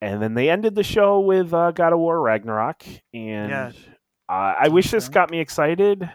[0.00, 3.72] And then they ended the show with uh, God of War Ragnarok, and yeah.
[4.28, 6.08] uh, I wish this got me excited,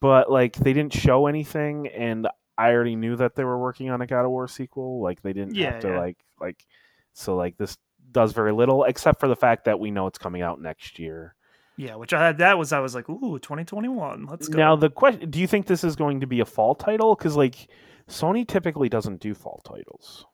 [0.00, 2.26] but like they didn't show anything, and
[2.58, 5.00] I already knew that they were working on a God of War sequel.
[5.00, 6.64] Like they didn't have to like like
[7.12, 7.76] so like this
[8.10, 11.34] does very little except for the fact that we know it's coming out next year.
[11.76, 14.26] Yeah, which I had that was I was like, ooh, 2021.
[14.26, 14.58] Let's go.
[14.58, 17.14] Now the question: Do you think this is going to be a fall title?
[17.16, 17.68] Because like
[18.08, 20.26] Sony typically doesn't do fall titles.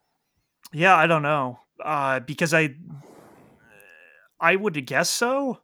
[0.72, 1.58] Yeah, I don't know.
[1.82, 2.74] Uh, because I,
[4.38, 5.60] I would guess so,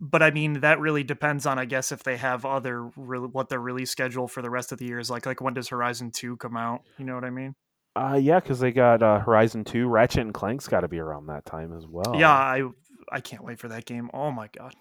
[0.00, 3.48] but I mean that really depends on I guess if they have other re- what
[3.48, 5.26] their release schedule for the rest of the year is like.
[5.26, 6.82] Like when does Horizon Two come out?
[6.98, 7.54] You know what I mean?
[7.96, 11.26] Uh, yeah, because they got uh, Horizon Two, Ratchet and Clank's got to be around
[11.26, 12.14] that time as well.
[12.16, 12.62] Yeah, I
[13.10, 14.10] I can't wait for that game.
[14.14, 14.74] Oh my god.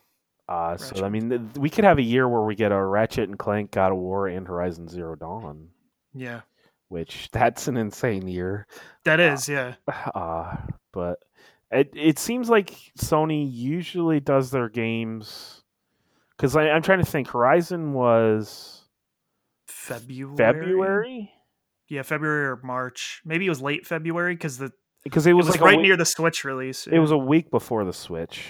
[0.48, 3.38] Uh, so I mean, we could have a year where we get a Ratchet and
[3.40, 5.70] Clank, God of War, and Horizon Zero Dawn.
[6.14, 6.42] Yeah,
[6.90, 8.68] which that's an insane year.
[9.06, 10.12] That is, uh, uh, yeah.
[10.16, 10.58] Uh,
[10.94, 11.20] but
[11.72, 15.64] it it seems like Sony usually does their games
[16.38, 17.28] because I'm trying to think.
[17.30, 18.84] Horizon was
[19.68, 20.38] February.
[20.38, 21.32] February.
[21.90, 23.22] Yeah, February or March.
[23.26, 24.72] Maybe it was late February because the
[25.04, 26.88] because it was, it was like right near the Switch release.
[26.88, 26.96] Yeah.
[26.96, 28.44] It was a week before the Switch.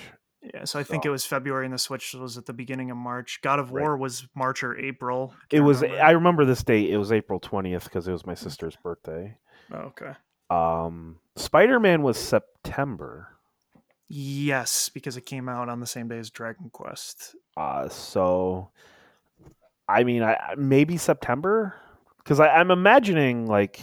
[0.54, 2.98] Yeah, so I think it was February and the Switch was at the beginning of
[2.98, 3.40] March.
[3.42, 3.82] God of right.
[3.82, 5.34] War was March or April.
[5.52, 5.82] It was.
[5.82, 6.04] Remember.
[6.04, 6.90] I remember this date.
[6.90, 9.38] It was April twentieth because it was my sister's birthday.
[9.74, 10.12] Oh, okay.
[10.50, 13.30] Um, Spider Man was September.
[14.08, 17.36] Yes, because it came out on the same day as Dragon Quest.
[17.58, 18.70] Uh, so,
[19.88, 21.76] I mean, I maybe September
[22.18, 23.80] because I'm imagining like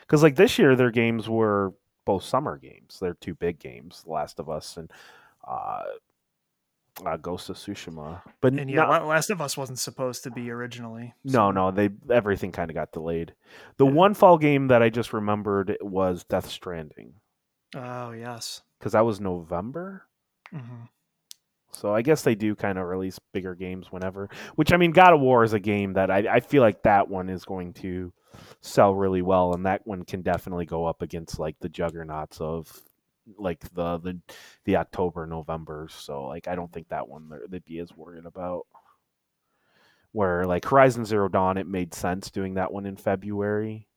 [0.00, 1.72] because like this year their games were
[2.04, 2.98] both summer games.
[3.00, 4.90] They're two big games, Last of Us and
[5.46, 5.82] uh,
[7.04, 8.22] uh, Ghost of Tsushima.
[8.40, 11.14] But and yeah, not, Last of Us wasn't supposed to be originally.
[11.26, 11.38] So.
[11.38, 13.34] No, no, they everything kind of got delayed.
[13.78, 13.92] The yeah.
[13.92, 17.14] one fall game that I just remembered was Death Stranding.
[17.74, 20.06] Oh yes, because that was November.
[20.54, 20.84] Mm-hmm.
[21.72, 24.28] So I guess they do kind of release bigger games whenever.
[24.56, 27.08] Which I mean, God of War is a game that I, I feel like that
[27.08, 28.12] one is going to
[28.60, 32.82] sell really well, and that one can definitely go up against like the juggernauts of
[33.38, 34.20] like the the
[34.64, 35.88] the October November.
[35.90, 38.66] So like I don't think that one they'd be as worried about.
[40.12, 43.88] Where like Horizon Zero Dawn, it made sense doing that one in February,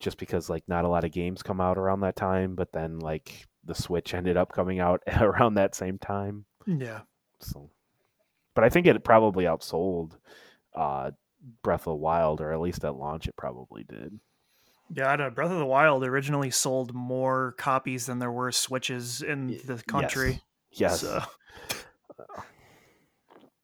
[0.00, 2.54] just because like not a lot of games come out around that time.
[2.56, 6.44] But then like the Switch ended up coming out around that same time.
[6.66, 7.00] Yeah.
[7.40, 7.70] So,
[8.54, 10.12] but I think it probably outsold
[10.74, 11.12] uh,
[11.62, 14.18] Breath of the Wild, or at least at launch, it probably did.
[14.94, 15.30] Yeah, I know.
[15.30, 20.42] Breath of the Wild originally sold more copies than there were Switches in the country.
[20.70, 20.80] Yes.
[20.80, 21.00] yes.
[21.00, 21.22] So,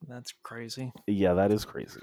[0.09, 0.93] that's crazy.
[1.07, 2.01] Yeah, that is crazy.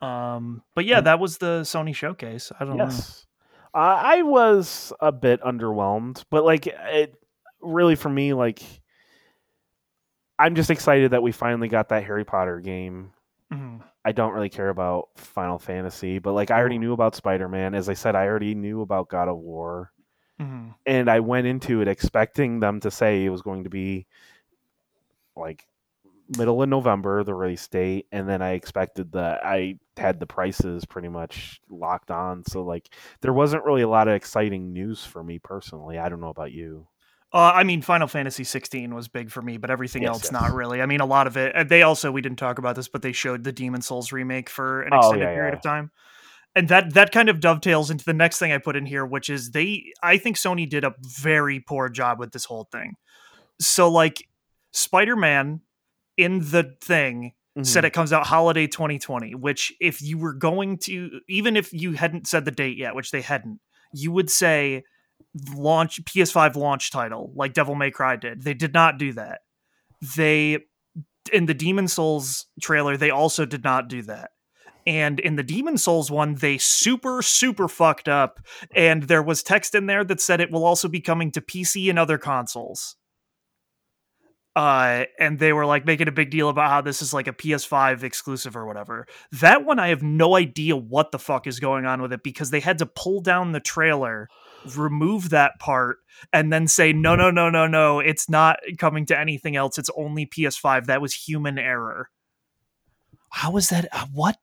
[0.00, 2.52] Um, but yeah, that was the Sony showcase.
[2.58, 3.26] I don't yes.
[3.74, 3.80] know.
[3.80, 7.14] Uh, I was a bit underwhelmed, but like it
[7.60, 8.62] really for me, like
[10.38, 13.12] I'm just excited that we finally got that Harry Potter game.
[13.52, 13.78] Mm-hmm.
[14.04, 17.74] I don't really care about Final Fantasy, but like I already knew about Spider Man.
[17.74, 19.92] As I said, I already knew about God of War.
[20.40, 20.70] Mm-hmm.
[20.86, 24.06] And I went into it expecting them to say it was going to be
[25.36, 25.66] like
[26.38, 30.84] middle of November, the release date, and then I expected that I had the prices
[30.84, 32.44] pretty much locked on.
[32.46, 35.98] So like there wasn't really a lot of exciting news for me personally.
[35.98, 36.86] I don't know about you.
[37.32, 40.32] Uh, I mean, Final Fantasy 16 was big for me, but everything yes, else yes.
[40.32, 40.82] not really.
[40.82, 41.68] I mean, a lot of it.
[41.68, 44.82] They also we didn't talk about this, but they showed the Demon Souls remake for
[44.82, 45.56] an extended oh, yeah, period yeah.
[45.56, 45.90] of time,
[46.56, 49.30] and that that kind of dovetails into the next thing I put in here, which
[49.30, 49.92] is they.
[50.02, 52.94] I think Sony did a very poor job with this whole thing.
[53.60, 54.26] So, like,
[54.72, 55.60] Spider Man
[56.16, 57.64] in the thing Mm-hmm.
[57.64, 61.94] said it comes out holiday 2020 which if you were going to even if you
[61.94, 63.58] hadn't said the date yet which they hadn't
[63.92, 64.84] you would say
[65.54, 68.42] launch PS5 launch title like Devil May Cry did.
[68.42, 69.40] They did not do that.
[70.16, 70.58] They
[71.32, 74.30] in the Demon Souls trailer, they also did not do that.
[74.86, 78.40] And in the Demon Souls one, they super, super fucked up.
[78.74, 81.90] And there was text in there that said it will also be coming to PC
[81.90, 82.96] and other consoles.
[84.56, 87.32] Uh, and they were like making a big deal about how this is like a
[87.32, 89.06] PS5 exclusive or whatever.
[89.32, 92.50] That one, I have no idea what the fuck is going on with it because
[92.50, 94.28] they had to pull down the trailer
[94.74, 95.98] remove that part
[96.32, 99.78] and then say no no no no no it's not coming to anything else.
[99.78, 102.10] It's only ps5 that was human error.
[103.30, 104.36] How is that uh, what?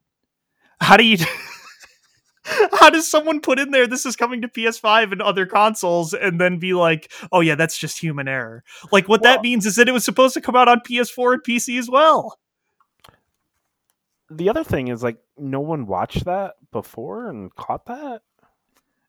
[0.80, 1.18] How do you
[2.44, 6.40] how does someone put in there this is coming to ps5 and other consoles and
[6.40, 8.64] then be like oh yeah that's just human error.
[8.92, 11.34] Like what well, that means is that it was supposed to come out on ps4
[11.34, 12.40] and pc as well.
[14.30, 18.22] The other thing is like no one watched that before and caught that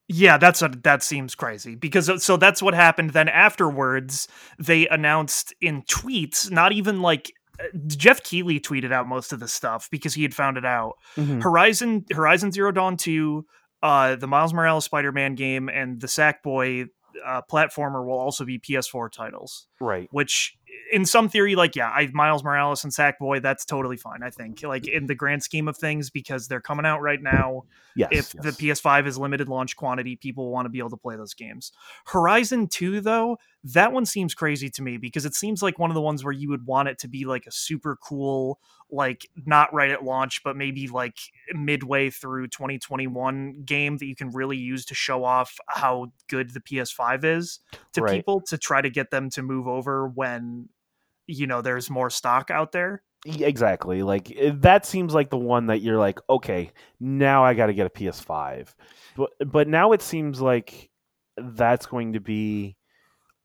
[0.09, 3.11] yeah, that's a, that seems crazy because uh, so that's what happened.
[3.11, 4.27] Then afterwards,
[4.59, 7.33] they announced in tweets, not even like
[7.87, 10.95] Jeff Geoff Keighley tweeted out most of the stuff because he had found it out.
[11.17, 11.41] Mm-hmm.
[11.41, 13.45] Horizon Horizon Zero Dawn two,
[13.83, 16.87] uh, the Miles Morales Spider Man game, and the Sackboy
[17.25, 19.67] uh, platformer will also be PS4 titles.
[19.81, 20.09] Right.
[20.11, 20.57] Which
[20.91, 24.63] in some theory, like, yeah, I Miles Morales and Sackboy, that's totally fine, I think.
[24.63, 27.65] Like in the grand scheme of things, because they're coming out right now.
[27.95, 28.45] Yes, if yes.
[28.45, 31.73] the PS5 is limited launch quantity, people want to be able to play those games.
[32.07, 35.95] Horizon 2, though, that one seems crazy to me because it seems like one of
[35.95, 38.61] the ones where you would want it to be like a super cool
[38.91, 41.19] like not right at launch but maybe like
[41.53, 46.61] midway through 2021 game that you can really use to show off how good the
[46.61, 47.61] PS5 is
[47.93, 48.13] to right.
[48.13, 50.68] people to try to get them to move over when
[51.29, 55.67] you know there's more stock out there exactly like eh, that seems like the one
[55.67, 58.75] that you're like okay now i got to get a ps5
[59.17, 60.91] but but now it seems like
[61.37, 62.77] that's going to be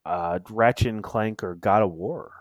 [0.06, 2.32] uh, Ratchet and Clank or God of War.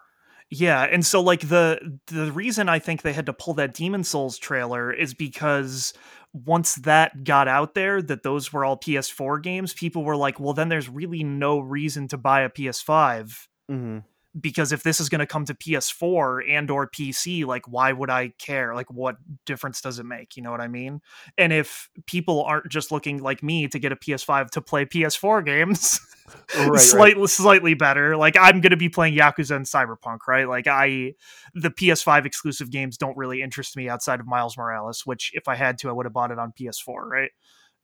[0.50, 4.04] Yeah, and so like the the reason I think they had to pull that Demon
[4.04, 5.94] Souls trailer is because
[6.34, 10.52] once that got out there that those were all PS4 games, people were like, "Well,
[10.52, 13.98] then there's really no reason to buy a PS5." Mm-hmm.
[14.40, 18.08] Because if this is going to come to PS4 and or PC, like why would
[18.08, 18.74] I care?
[18.74, 20.36] Like what difference does it make?
[20.36, 21.00] You know what I mean?
[21.36, 25.44] And if people aren't just looking like me to get a PS5 to play PS4
[25.44, 26.00] games,
[26.56, 27.30] right, slightly right.
[27.30, 28.16] slightly better.
[28.16, 30.48] Like I'm going to be playing Yakuza and Cyberpunk, right?
[30.48, 31.14] Like I
[31.54, 35.56] the PS5 exclusive games don't really interest me outside of Miles Morales, which if I
[35.56, 37.30] had to I would have bought it on PS4, right?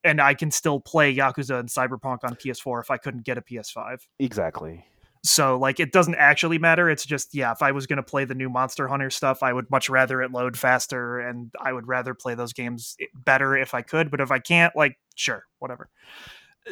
[0.02, 3.42] And I can still play Yakuza and Cyberpunk on PS4 if I couldn't get a
[3.42, 3.98] PS5.
[4.20, 4.84] Exactly.
[5.24, 6.88] So like it doesn't actually matter.
[6.88, 9.52] It's just yeah, if I was going to play the new Monster Hunter stuff, I
[9.52, 13.56] would much rather it load faster and I would rather play those games eh, better
[13.56, 15.88] if I could, but if I can't, like sure, whatever.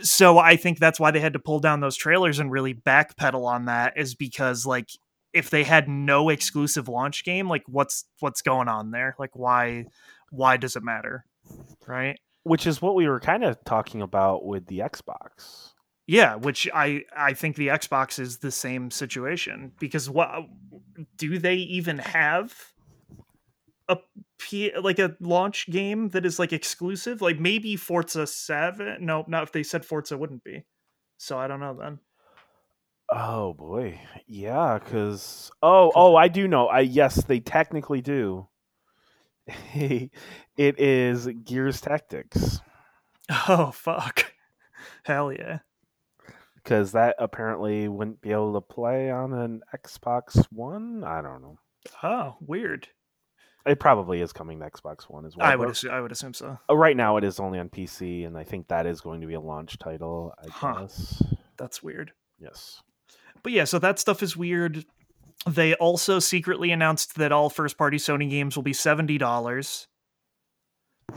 [0.02, 3.46] So I think that's why they had to pull down those trailers and really backpedal
[3.46, 4.90] on that is because like
[5.32, 9.14] if they had no exclusive launch game, like what's what's going on there?
[9.18, 9.86] Like why
[10.30, 11.24] why does it matter?
[11.86, 12.18] Right?
[12.42, 15.72] Which is what we were kind of talking about with the Xbox
[16.06, 20.30] yeah, which I I think the Xbox is the same situation because what
[21.16, 22.54] do they even have
[23.88, 23.98] a
[24.38, 27.22] P, like a launch game that is like exclusive?
[27.22, 28.98] Like maybe Forza 7?
[29.00, 30.64] No, not if they said Forza wouldn't be.
[31.18, 31.98] So I don't know then.
[33.10, 34.00] Oh boy.
[34.28, 36.68] Yeah, cuz Oh, oh, I do know.
[36.68, 38.46] I yes, they technically do.
[39.74, 40.10] it
[40.56, 42.60] is Gears Tactics.
[43.48, 44.32] Oh fuck.
[45.02, 45.58] Hell yeah
[46.66, 51.04] because that apparently wouldn't be able to play on an Xbox One.
[51.04, 51.58] I don't know.
[52.02, 52.88] Oh, weird.
[53.64, 55.46] It probably is coming to Xbox One as well.
[55.46, 56.58] I would assume, I would assume so.
[56.68, 59.28] Uh, right now, it is only on PC, and I think that is going to
[59.28, 60.34] be a launch title.
[60.42, 60.80] I huh.
[60.80, 61.22] guess
[61.56, 62.10] that's weird.
[62.40, 62.82] Yes,
[63.44, 64.84] but yeah, so that stuff is weird.
[65.48, 69.86] They also secretly announced that all first-party Sony games will be seventy dollars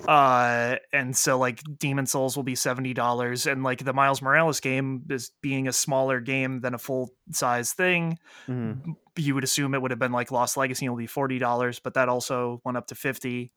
[0.08, 5.04] uh and so like demon souls will be $70 and like the miles morales game
[5.10, 8.20] is being a smaller game than a full size thing.
[8.48, 8.92] Mm-hmm.
[9.18, 12.08] you would assume it would have been like lost legacy will be $40 but that
[12.08, 13.52] also went up to 50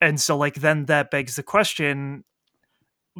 [0.00, 2.24] and so like then that begs the question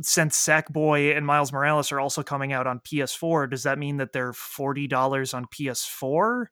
[0.00, 4.12] since sackboy and miles morales are also coming out on ps4 does that mean that
[4.12, 6.46] they're $40 on ps4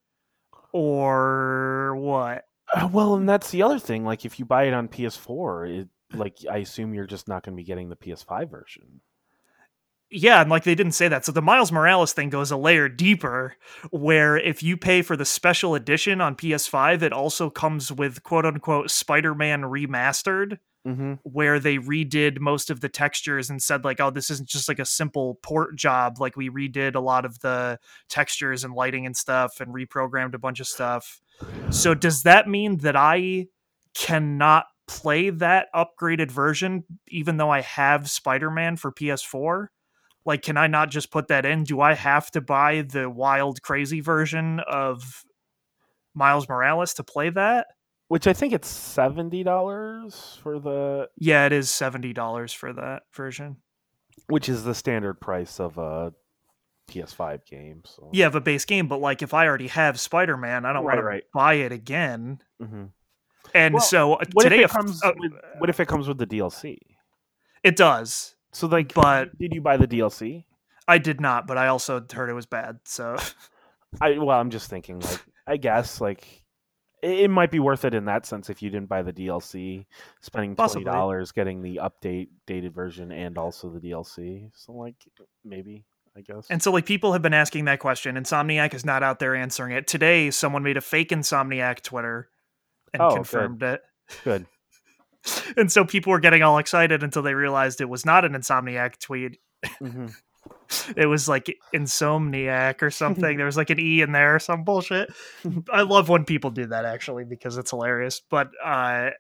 [0.73, 2.45] or what
[2.75, 4.05] uh, well, and that's the other thing.
[4.05, 7.55] Like, if you buy it on PS4, it like I assume you're just not going
[7.55, 9.01] to be getting the PS5 version.
[10.11, 11.25] Yeah, and like they didn't say that.
[11.25, 13.55] So the Miles Morales thing goes a layer deeper,
[13.91, 18.45] where if you pay for the special edition on PS5, it also comes with quote
[18.45, 21.15] unquote Spider Man remastered mm-hmm.
[21.23, 24.79] where they redid most of the textures and said like, "Oh, this isn't just like
[24.79, 26.21] a simple port job.
[26.21, 30.39] Like we redid a lot of the textures and lighting and stuff, and reprogrammed a
[30.39, 31.21] bunch of stuff."
[31.71, 33.47] So does that mean that I
[33.95, 39.69] cannot play that upgraded version, even though I have Spider Man for PS4?
[40.25, 41.65] Like, can I not just put that in?
[41.65, 45.25] Do I have to buy the wild, crazy version of
[46.15, 47.69] Miles Morales to play that?
[48.09, 51.09] Which I think it's seventy dollars for the.
[51.17, 53.57] Yeah, it is seventy dollars for that version.
[54.27, 56.13] Which is the standard price of a
[56.91, 57.83] PS5 game.
[57.85, 58.11] So.
[58.13, 60.85] Yeah, of a base game, but like if I already have Spider Man, I don't
[60.85, 61.21] right, want right.
[61.21, 62.41] to buy it again.
[62.61, 62.85] Mm-hmm.
[63.55, 66.09] And well, so uh, what today, if it comes uh, with, what if it comes
[66.09, 66.79] with the DLC?
[67.63, 68.35] It does.
[68.53, 70.45] So like, but did you buy the DLC?
[70.89, 72.81] I did not, but I also heard it was bad.
[72.85, 73.17] So,
[74.01, 76.43] I well, I'm just thinking like I guess like
[77.03, 79.87] it might be worth it in that sense if you didn't buy the DLC,
[80.21, 84.51] spending twenty dollars getting the update dated version and also the DLC.
[84.55, 84.97] So like
[85.45, 85.85] maybe
[86.17, 86.47] I guess.
[86.51, 88.17] And so like people have been asking that question.
[88.17, 89.87] Insomniac is not out there answering it.
[89.87, 92.29] Today, someone made a fake Insomniac Twitter
[92.93, 93.75] and oh, confirmed good.
[93.75, 93.83] it.
[94.25, 94.47] Good.
[95.57, 98.99] and so people were getting all excited until they realized it was not an Insomniac
[98.99, 99.39] tweet.
[99.83, 100.09] Mm-hmm
[100.97, 103.37] it was like insomniac or something.
[103.37, 105.13] there was like an E in there or some bullshit.
[105.73, 108.21] I love when people do that actually because it's hilarious.
[108.29, 109.11] But uh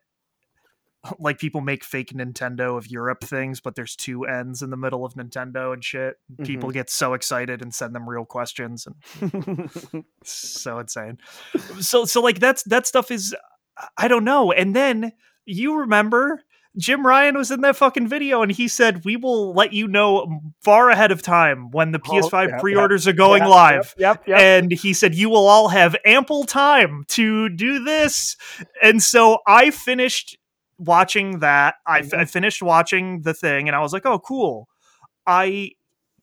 [1.18, 5.06] like people make fake Nintendo of Europe things, but there's two N's in the middle
[5.06, 6.16] of Nintendo and shit.
[6.30, 6.44] Mm-hmm.
[6.44, 11.18] People get so excited and send them real questions and so insane.
[11.80, 13.34] So so like that's that stuff is
[13.96, 14.52] I don't know.
[14.52, 15.12] And then
[15.44, 16.42] you remember
[16.76, 20.40] Jim Ryan was in that fucking video and he said, We will let you know
[20.62, 23.94] far ahead of time when the PS5 oh, pre orders are going live.
[23.98, 28.36] Yep, yep, And he said, You will all have ample time to do this.
[28.82, 30.38] And so I finished
[30.78, 31.74] watching that.
[31.88, 32.20] Mm-hmm.
[32.20, 34.68] I finished watching the thing and I was like, Oh, cool.
[35.26, 35.72] I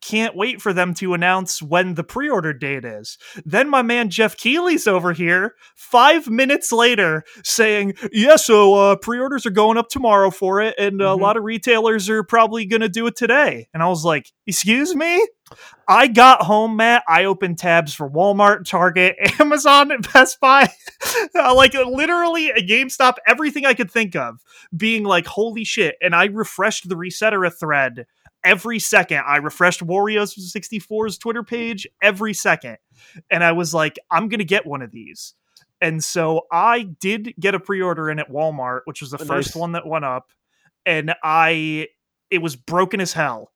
[0.07, 3.17] can't wait for them to announce when the pre-order date is.
[3.45, 9.45] Then my man Geoff Keighley's over here 5 minutes later saying, "Yeah, so uh, pre-orders
[9.45, 11.11] are going up tomorrow for it and Mhm.
[11.11, 14.31] a lot of retailers are probably going to do it today." And I was like,
[14.45, 15.25] "Excuse me?"
[15.87, 17.03] I got home, Matt.
[17.07, 20.69] I opened tabs for Walmart, Target, Amazon, Best Buy.
[21.35, 24.39] Uh, like literally a GameStop, everything I could think of
[24.75, 25.95] being like, holy shit.
[26.01, 28.05] And I refreshed the Resetera thread
[28.47, 29.23] every second.
[29.27, 32.77] I refreshed Wario64's Twitter page every second.
[33.29, 35.33] And I was like, I'm going to get one of these.
[35.81, 39.25] And so I did get a pre order in at Walmart, which was the oh,
[39.25, 39.27] Nice.
[39.27, 40.31] first one that went up.
[40.85, 41.89] And I,
[42.31, 43.51] it was broken as hell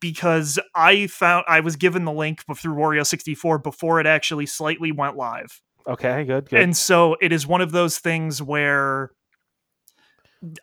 [0.00, 4.92] because I found I was given the link through Wario 64 before it actually slightly
[4.92, 5.60] went live.
[5.86, 6.60] Okay, good, good.
[6.60, 9.10] And so it is one of those things where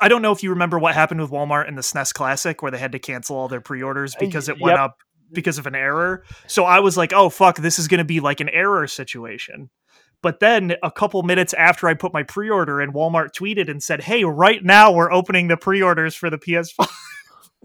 [0.01, 2.71] I don't know if you remember what happened with Walmart in the SNES Classic where
[2.71, 4.61] they had to cancel all their pre-orders because it yep.
[4.61, 4.97] went up
[5.31, 6.23] because of an error.
[6.47, 9.69] So I was like, "Oh fuck, this is going to be like an error situation."
[10.21, 14.01] But then a couple minutes after I put my pre-order in, Walmart tweeted and said,
[14.01, 16.87] "Hey, right now we're opening the pre-orders for the PS5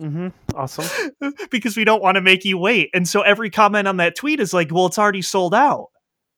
[0.01, 0.29] Mm-hmm.
[0.57, 1.13] Awesome.
[1.51, 4.41] because we don't want to make you wait." And so every comment on that tweet
[4.41, 5.89] is like, "Well, it's already sold out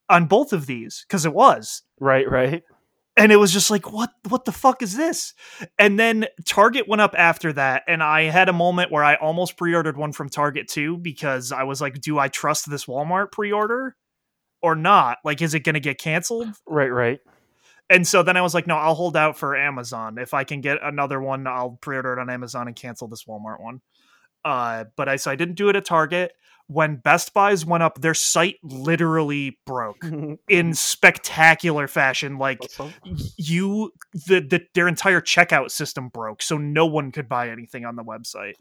[0.08, 2.62] on both of these because it was." Right, right.
[3.16, 5.34] And it was just like what what the fuck is this?
[5.78, 9.56] And then target went up after that and i had a moment where i almost
[9.56, 13.96] pre-ordered one from target too because i was like do i trust this walmart pre-order
[14.62, 15.18] or not?
[15.24, 16.48] Like is it going to get canceled?
[16.66, 17.20] Right, right.
[17.88, 20.18] and so then i was like no i'll hold out for amazon.
[20.18, 23.60] If i can get another one i'll pre-order it on amazon and cancel this walmart
[23.60, 23.80] one.
[24.44, 26.32] Uh but i so i didn't do it at target
[26.68, 30.04] when best buys went up their site literally broke
[30.48, 32.38] in spectacular fashion.
[32.38, 32.92] Like awesome.
[33.36, 37.96] you the, the their entire checkout system broke so no one could buy anything on
[37.96, 38.54] the website.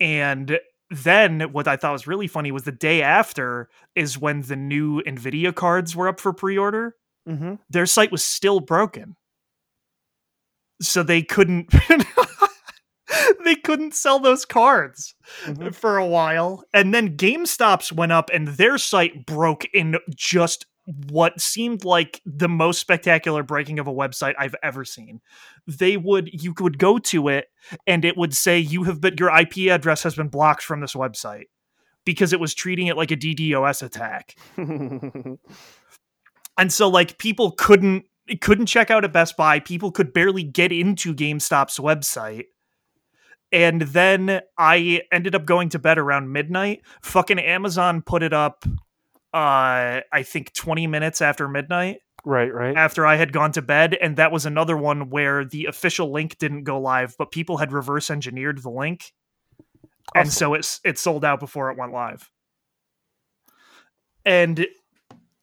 [0.00, 4.54] And then what i thought was really funny was the day after is when the
[4.54, 6.94] new nvidia cards were up for pre-order.
[7.26, 9.16] Hmm their site was still broken.
[10.80, 11.72] So they couldn't
[13.44, 15.14] they couldn't sell those cards
[15.44, 15.74] Mhm.
[15.74, 16.64] for a while.
[16.72, 20.66] And then GameStop's went up and their site broke in just
[21.08, 25.20] what seemed like the most spectacular breaking of a website I've ever seen.
[25.66, 27.46] They would you would go to it
[27.88, 30.94] and it would say you have been your IP address has been blocked from this
[30.94, 31.46] website
[32.04, 34.36] because it was treating it like a DDoS attack.
[36.58, 38.04] And so like people couldn't
[38.40, 39.60] couldn't check out at Best Buy.
[39.60, 42.44] People could barely get into GameStop's website.
[43.56, 46.82] And then I ended up going to bed around midnight.
[47.00, 48.64] Fucking Amazon put it up
[49.34, 52.76] uh I think 20 minutes after midnight right, right.
[52.76, 56.38] after I had gone to bed and that was another one where the official link
[56.38, 59.12] didn't go live but people had reverse engineered the link
[60.14, 62.30] and so it's it sold out before it went live.
[64.24, 64.66] And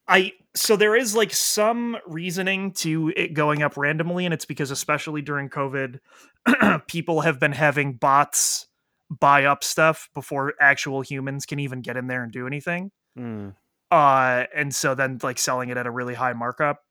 [0.08, 4.72] I so there is like some reasoning to it going up randomly and it's because
[4.72, 6.00] especially during COVID
[6.88, 8.68] people have been having bots
[9.10, 12.92] buy up stuff before actual humans can even get in there and do anything.
[13.18, 13.56] Mm,
[13.92, 16.84] Uh and so then like selling it at a really high markup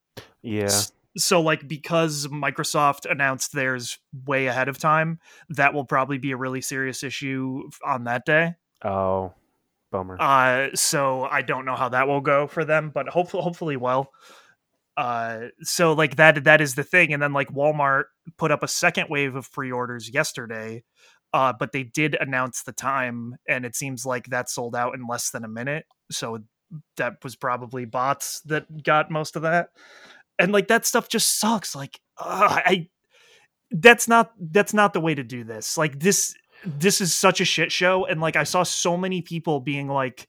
[0.43, 0.81] yeah.
[1.17, 6.37] So like because Microsoft announced theirs way ahead of time, that will probably be a
[6.37, 8.55] really serious issue on that day.
[8.85, 9.33] Oh,
[9.93, 10.17] bummer.
[10.19, 14.11] Uh so I don't know how that will go for them, but hopefully hopefully well.
[14.97, 18.05] Uh so like that that is the thing and then like Walmart
[18.39, 20.85] put up a second wave of pre-orders yesterday.
[21.33, 25.07] Uh but they did announce the time and it seems like that sold out in
[25.07, 25.87] less than a minute.
[26.11, 26.41] So
[26.99, 29.69] that was probably bots that got most of that
[30.39, 32.89] and like that stuff just sucks like ugh, i
[33.71, 36.35] that's not that's not the way to do this like this
[36.65, 40.29] this is such a shit show and like i saw so many people being like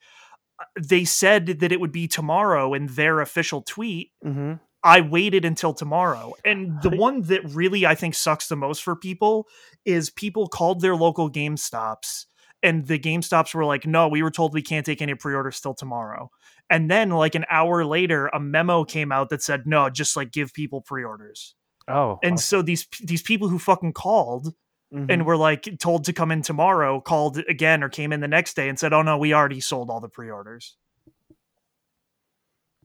[0.59, 4.53] uh, they said that it would be tomorrow in their official tweet hmm
[4.85, 6.33] I waited until tomorrow.
[6.43, 9.47] And the one that really I think sucks the most for people
[9.85, 12.27] is people called their local game stops
[12.63, 15.35] and the game stops were like, no, we were told we can't take any pre
[15.35, 16.31] orders till tomorrow.
[16.69, 20.31] And then, like an hour later, a memo came out that said, no, just like
[20.31, 21.55] give people pre orders.
[21.89, 24.53] Oh, And so these these people who fucking called
[24.93, 25.07] Mhm.
[25.09, 28.55] and were like told to come in tomorrow called again or came in the next
[28.55, 30.77] day and said, oh no, we already sold all the pre orders.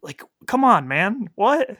[0.03, 1.29] Like, come on, man.
[1.35, 1.77] What?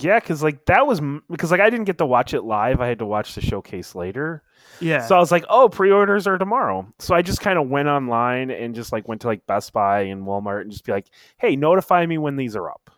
[0.00, 1.00] yeah, because like that was
[1.30, 2.80] because like I didn't get to watch it live.
[2.80, 4.42] I had to watch the showcase later.
[4.80, 5.06] Yeah.
[5.06, 6.86] So I was like, oh, pre-orders are tomorrow.
[6.98, 10.02] So I just kind of went online and just like went to like Best Buy
[10.02, 11.08] and Walmart and just be like,
[11.38, 12.90] hey, notify me when these are up.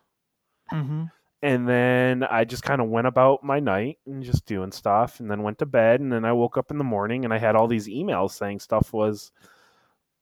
[0.72, 1.04] mm-hmm.
[1.43, 5.30] And then I just kind of went about my night and just doing stuff and
[5.30, 6.01] then went to bed.
[6.01, 8.61] And then I woke up in the morning and I had all these emails saying
[8.61, 9.32] stuff was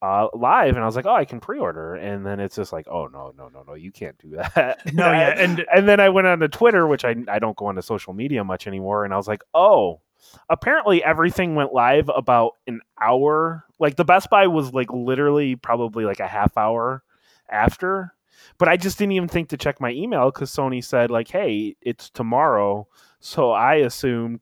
[0.01, 2.87] uh, live, and I was like, oh, I can pre-order, and then it's just like,
[2.89, 4.95] oh no, no, no, no, you can't do that.
[4.95, 7.66] No, yeah, and and then I went on to Twitter, which I I don't go
[7.66, 10.01] onto social media much anymore, and I was like, oh,
[10.49, 13.64] apparently everything went live about an hour.
[13.81, 17.03] Like the Best Buy was like literally probably like a half hour
[17.51, 18.14] after,
[18.57, 21.76] but I just didn't even think to check my email because Sony said like, hey,
[21.82, 22.88] it's tomorrow,
[23.20, 24.40] so I assumed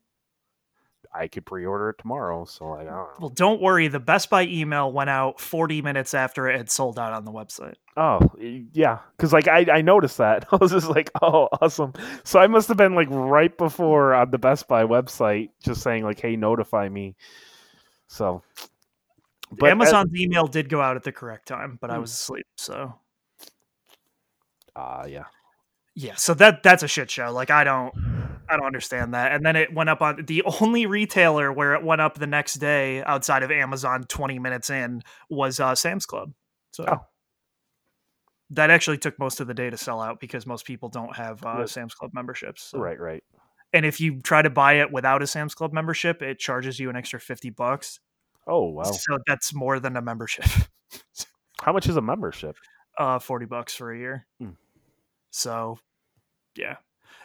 [1.17, 2.45] I could pre-order it tomorrow.
[2.45, 3.09] So like, I don't know.
[3.21, 3.89] well, don't worry.
[3.89, 7.33] The Best Buy email went out 40 minutes after it had sold out on the
[7.33, 7.77] website.
[7.97, 11.95] Oh yeah, because like I, I noticed that I was just like, oh awesome.
[12.25, 16.05] So I must have been like right before on the Best Buy website, just saying
[16.05, 17.17] like, hey, notify me.
[18.09, 18.43] So,
[19.53, 22.03] but Amazon's uh, email did go out at the correct time, but I hmm.
[22.03, 22.47] was asleep.
[22.57, 22.95] So,
[24.77, 25.25] uh yeah,
[25.95, 26.15] yeah.
[26.15, 27.33] So that that's a shit show.
[27.33, 27.93] Like I don't
[28.49, 29.33] I don't understand that.
[29.33, 32.55] And then it went up on the only retailer where it went up the next
[32.55, 36.33] day outside of Amazon 20 minutes in was uh, Sam's Club.
[36.71, 36.85] So.
[36.87, 37.01] Oh
[38.51, 41.45] that actually took most of the day to sell out because most people don't have
[41.45, 42.63] uh, Sam's Club memberships.
[42.63, 42.79] So.
[42.79, 43.25] Right, right.
[43.73, 46.89] And if you try to buy it without a Sam's Club membership, it charges you
[46.89, 47.99] an extra fifty bucks.
[48.47, 48.85] Oh wow!
[48.85, 50.47] So that's more than a membership.
[51.63, 52.57] How much is a membership?
[52.97, 54.27] Uh, forty bucks for a year.
[54.41, 54.51] Hmm.
[55.37, 55.79] So,
[56.57, 56.77] yeah,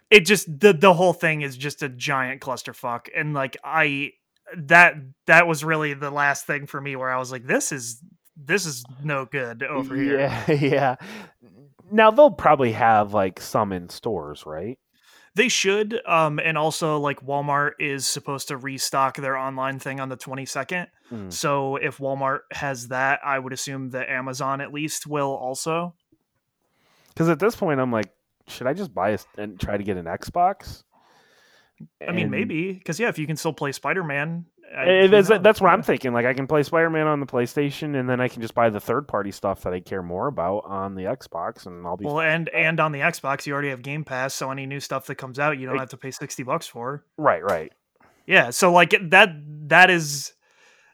[0.10, 4.12] it just the the whole thing is just a giant clusterfuck, and like I
[4.56, 4.96] that
[5.28, 8.02] that was really the last thing for me where I was like, this is
[8.36, 10.20] this is no good over here.
[10.20, 10.96] Yeah, yeah.
[11.92, 14.78] Now they'll probably have like some in stores, right?
[15.36, 16.00] They should.
[16.06, 20.88] Um, and also like Walmart is supposed to restock their online thing on the 22nd.
[21.12, 21.32] Mm.
[21.32, 25.96] So if Walmart has that, I would assume that Amazon at least will also.
[27.14, 28.12] Because at this point, I'm like,
[28.48, 30.84] should I just buy a, and try to get an Xbox?
[32.08, 35.72] I mean, maybe because yeah, if you can still play Spider Man, that's, that's what
[35.72, 36.14] I'm thinking.
[36.14, 38.70] Like I can play Spider Man on the PlayStation, and then I can just buy
[38.70, 42.06] the third party stuff that I care more about on the Xbox, and I'll be
[42.06, 42.22] well.
[42.22, 45.16] And and on the Xbox, you already have Game Pass, so any new stuff that
[45.16, 47.04] comes out, you don't have to pay sixty bucks for.
[47.18, 47.72] Right, right.
[48.26, 49.30] Yeah, so like that
[49.70, 50.34] that is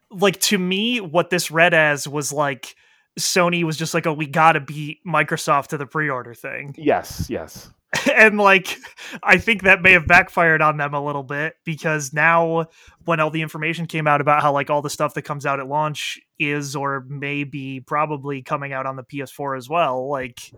[0.10, 2.76] like to me what this read as was like
[3.20, 6.76] Sony was just like, oh, we gotta beat Microsoft to the pre order thing.
[6.88, 7.72] Yes, yes.
[8.14, 8.78] and like
[9.24, 12.66] i think that may have backfired on them a little bit because now
[13.06, 15.62] when all the information came out about how like all the stuff that comes out
[15.62, 20.52] at launch is or may be probably coming out on the ps4 as well like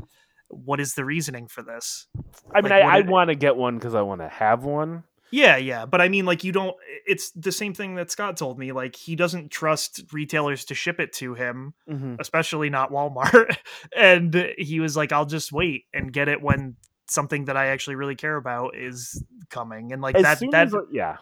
[0.47, 2.07] what is the reasoning for this
[2.53, 5.03] i mean like, i, I want to get one because i want to have one
[5.31, 6.75] yeah, yeah, but I mean, like, you don't.
[7.05, 8.71] It's the same thing that Scott told me.
[8.71, 12.15] Like, he doesn't trust retailers to ship it to him, mm-hmm.
[12.19, 13.55] especially not Walmart.
[13.95, 16.75] and he was like, "I'll just wait and get it when
[17.07, 20.39] something that I actually really care about is coming, and like as that.
[20.51, 21.17] That as, yeah.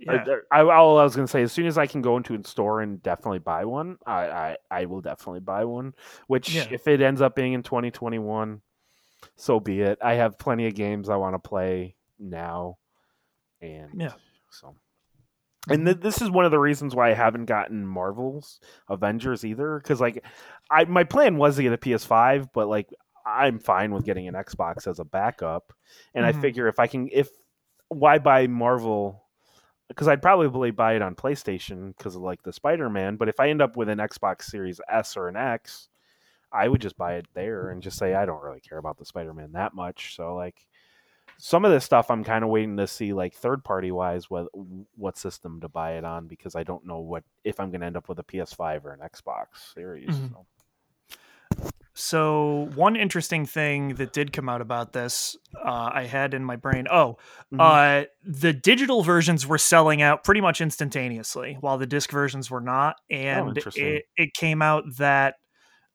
[0.00, 0.24] Yeah.
[0.52, 2.82] I, I, I, was gonna say, as soon as I can go into a store
[2.82, 5.92] and definitely buy one, I, I, I will definitely buy one.
[6.28, 6.68] Which, yeah.
[6.70, 8.60] if it ends up being in 2021,
[9.36, 9.98] so be it.
[10.00, 12.78] I have plenty of games I want to play now,
[13.60, 14.12] and yeah,
[14.50, 14.74] so.
[15.68, 19.78] And th- this is one of the reasons why I haven't gotten Marvel's Avengers either,
[19.78, 20.24] because like,
[20.70, 22.88] I my plan was to get a PS5, but like
[23.26, 25.72] I'm fine with getting an Xbox as a backup.
[26.14, 26.38] And mm-hmm.
[26.38, 27.28] I figure if I can, if
[27.88, 29.24] why buy Marvel?
[29.88, 33.16] Because I'd probably buy it on PlayStation because of like the Spider Man.
[33.16, 35.88] But if I end up with an Xbox Series S or an X,
[36.52, 39.04] I would just buy it there and just say I don't really care about the
[39.04, 40.14] Spider Man that much.
[40.16, 40.66] So like
[41.38, 44.48] some of this stuff I'm kind of waiting to see like third party wise what
[44.96, 47.86] what system to buy it on because I don't know what if I'm going to
[47.86, 50.10] end up with a PS5 or an Xbox Series.
[50.10, 50.34] Mm-hmm.
[50.34, 50.46] So.
[52.00, 56.54] So one interesting thing that did come out about this, uh, I had in my
[56.54, 56.86] brain.
[56.88, 57.16] Oh,
[57.52, 57.60] mm-hmm.
[57.60, 62.60] uh, the digital versions were selling out pretty much instantaneously, while the disc versions were
[62.60, 62.96] not.
[63.10, 65.36] Oh, and oh, it it came out that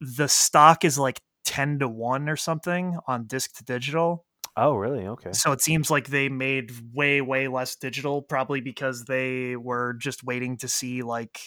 [0.02, 4.26] the stock is like ten to one or something on disc to digital.
[4.56, 5.08] Oh, really?
[5.08, 5.34] Okay.
[5.34, 10.24] So it seems like they made way way less digital, probably because they were just
[10.24, 11.40] waiting to see like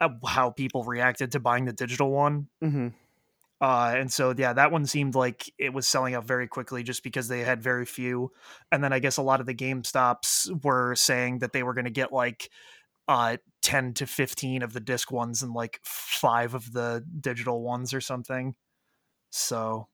[0.00, 2.48] uh, how people reacted to buying the digital one.
[2.62, 2.88] Mm-hmm
[3.64, 7.02] uh, and so, yeah, that one seemed like it was selling out very quickly just
[7.02, 8.30] because they had very few.
[8.70, 11.72] And then I guess a lot of the Game Stops were saying that they were
[11.72, 12.50] going to get like
[13.08, 17.94] uh, 10 to 15 of the disc ones and like five of the digital ones
[17.94, 18.54] or something.
[19.30, 19.88] So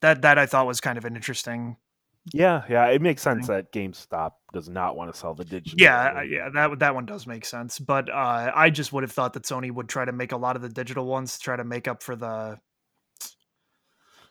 [0.00, 1.76] that that I thought was kind of an interesting.
[2.32, 3.56] Yeah, yeah, it makes sense thing.
[3.56, 5.78] that GameStop does not want to sell the digital.
[5.78, 7.78] Yeah, yeah, that that one does make sense.
[7.78, 10.56] But uh, I just would have thought that Sony would try to make a lot
[10.56, 12.58] of the digital ones to try to make up for the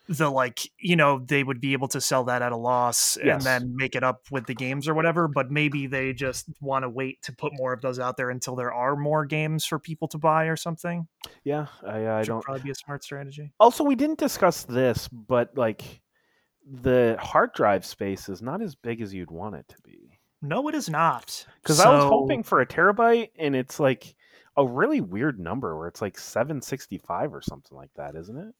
[0.07, 3.41] the like you know they would be able to sell that at a loss and
[3.41, 6.89] then make it up with the games or whatever but maybe they just want to
[6.89, 10.07] wait to put more of those out there until there are more games for people
[10.07, 11.07] to buy or something
[11.43, 12.43] Yeah, I, I don't.
[12.43, 16.01] probably be a smart strategy Also, we didn't discuss this, but like
[16.69, 20.19] the hard drive space is not as big as you'd want it to be.
[20.41, 24.15] no it is not Because I was hoping for a terabyte, and it's like
[24.57, 28.53] a really weird number where it's like 765 or something like that, isn't it?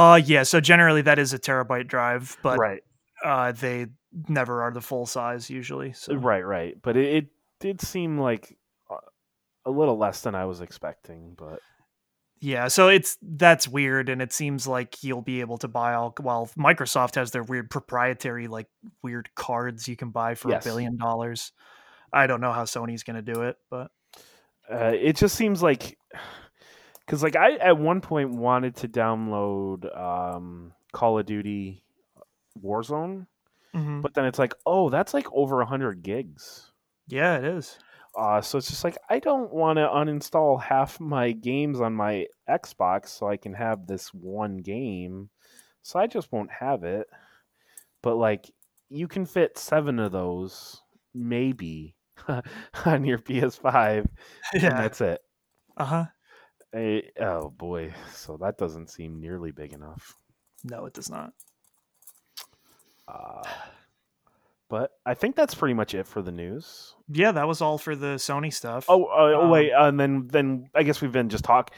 [0.00, 2.82] Uh yeah so generally that is a terabyte drive but right,
[3.24, 3.86] uh they
[4.28, 6.76] never are the full size usually so right, right.
[6.82, 7.26] But it, it
[7.60, 8.56] did seem like
[8.90, 8.96] uh,
[9.64, 11.34] a little less than I was expecting.
[11.36, 11.60] But
[12.40, 16.14] Yeah, so it's that's weird, and it seems like you'll be able to buy all.
[16.20, 18.66] Well, Microsoft has their weird proprietary, like
[19.02, 20.64] weird cards you can buy for Yes.
[20.64, 21.52] a billion dollars.
[22.12, 23.92] I don't know how Sony's going to do it, but
[24.72, 25.96] uh, it just seems like
[27.10, 31.82] because like I at one point wanted to download um, Call of Duty
[32.62, 33.26] Warzone,
[33.74, 34.00] Mhm.
[34.02, 36.70] but then it's like, oh, that's like over hundred gigs.
[37.08, 37.76] yeah, it is.
[38.16, 42.26] Uh, so it's just like I don't want to uninstall half my games on my
[42.48, 45.30] Xbox so I can have this one game.
[45.82, 47.08] So I just won't have it.
[48.02, 48.50] But like
[48.88, 50.82] you can fit seven of those
[51.14, 51.94] maybe
[52.86, 54.08] on your PS5 and
[54.62, 54.70] Yeah.
[54.70, 55.20] that's it.
[55.76, 56.04] Uh huh.
[56.72, 60.14] Eh, oh boy, so that doesn't seem nearly big enough.
[60.62, 61.32] No, it does not.
[63.08, 63.42] Uh,
[64.68, 66.94] but I think that's pretty much it for the news.
[67.08, 68.84] Yeah, that was all for the Sony stuff.
[68.88, 71.72] Oh, uh, oh Um, wait, uh, and then then I guess we've been just talk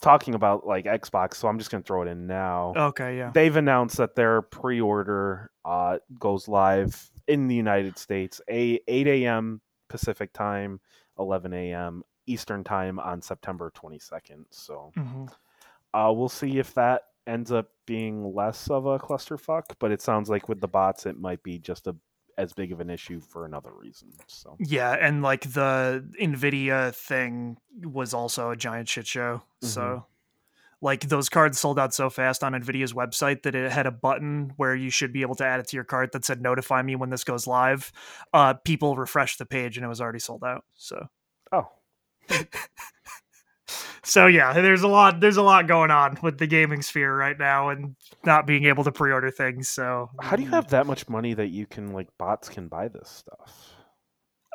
[0.00, 2.72] talking about like Xbox, so I'm just gonna throw it in now.
[2.74, 3.30] okay, yeah.
[3.34, 9.60] They've announced that their pre-order uh, goes live in the United States, a 8 a.m.
[9.88, 10.80] Pacific time,
[11.18, 12.02] 11 a.m.
[12.26, 14.46] Eastern time on September 22nd.
[14.50, 15.32] So Mhm.
[15.92, 19.76] uh, we'll see if that ends up being less of a clusterfuck.
[19.78, 21.96] But it sounds like with the bots, it might be just a
[22.36, 24.10] as big of an issue for another reason.
[24.26, 29.42] So Yeah, and like the Nvidia thing was also a giant shit show.
[29.60, 30.04] So
[30.80, 34.52] like those cards sold out so fast on Nvidia's website that it had a button
[34.56, 36.96] where you should be able to add it to your cart that said notify me
[36.96, 37.92] when this goes live.
[38.32, 40.64] Uh people refreshed the page and it was already sold out.
[40.74, 41.06] So
[41.52, 41.70] oh,
[44.02, 47.38] so yeah, there's a lot there's a lot going on with the gaming sphere right
[47.38, 49.68] now and not being able to pre-order things.
[49.68, 52.88] So how do you have that much money that you can like bots can buy
[52.88, 53.70] this stuff?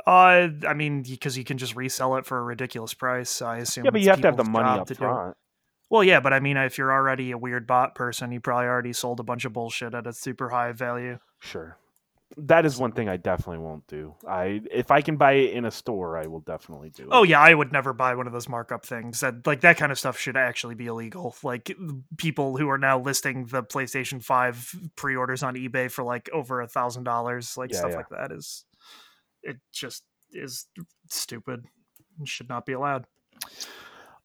[0.07, 3.41] uh I mean because you can just resell it for a ridiculous price.
[3.41, 5.07] I assume Yeah, but you have to have the money up to do it.
[5.07, 5.37] front.
[5.89, 8.93] Well, yeah, but I mean, if you're already a weird bot person, you probably already
[8.93, 11.17] sold a bunch of bullshit at a super high value.
[11.39, 11.77] Sure.
[12.47, 14.15] That is one thing I definitely won't do.
[14.27, 17.09] I if I can buy it in a store, I will definitely do it.
[17.11, 19.19] Oh yeah, I would never buy one of those markup things.
[19.19, 21.35] That like that kind of stuff should actually be illegal.
[21.43, 21.75] Like
[22.17, 26.67] people who are now listing the PlayStation Five pre-orders on eBay for like over a
[26.67, 27.97] thousand dollars, like Yeah, stuff yeah.
[27.97, 28.65] like that is
[29.43, 30.67] it just is
[31.09, 31.65] stupid.
[32.21, 33.05] It should not be allowed.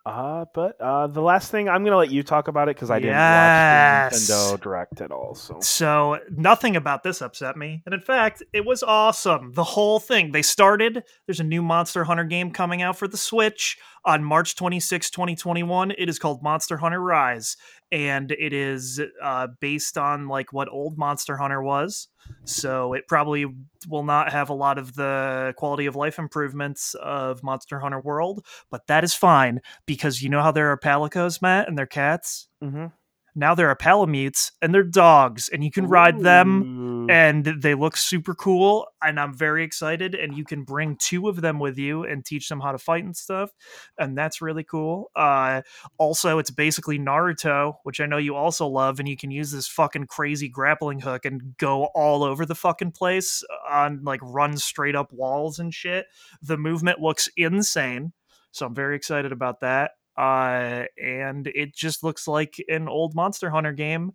[0.07, 2.99] Uh, but uh, the last thing I'm gonna let you talk about it because I
[2.99, 4.13] didn't Yes.
[4.13, 5.35] watch the Nintendo Direct at all.
[5.35, 7.83] So So nothing about this upset me.
[7.87, 9.53] And in fact, it was awesome.
[9.55, 10.33] The whole thing.
[10.33, 14.57] They started, there's a new Monster Hunter game coming out for the Switch on March
[14.57, 15.93] 26, 2021.
[15.93, 17.57] It is called Monster Hunter Rise.
[17.95, 22.09] And it is uh, based on like what old Monster Hunter was.
[22.45, 23.47] So it probably
[23.89, 28.45] will not have a lot of the quality of life improvements of Monster Hunter World,
[28.69, 32.49] but that is fine because you know how there are palicos, Matt, and they're cats?
[32.61, 32.91] Mhm.
[33.35, 37.97] Now there are palamutes and they're dogs, and you can ride them and they look
[37.97, 42.05] super cool and i'm very excited and you can bring two of them with you
[42.05, 43.51] and teach them how to fight and stuff
[43.99, 45.11] and that's really cool.
[45.15, 45.63] Uh
[45.99, 49.69] also it's basically naruto which i know you also love and you can use this
[49.69, 54.95] fucking crazy grappling hook and go all over the fucking place on like run straight
[54.97, 56.07] up walls and shit.
[56.43, 58.13] The movement looks insane
[58.51, 63.51] so i'm very excited about that uh and it just looks like an old monster
[63.51, 64.13] hunter game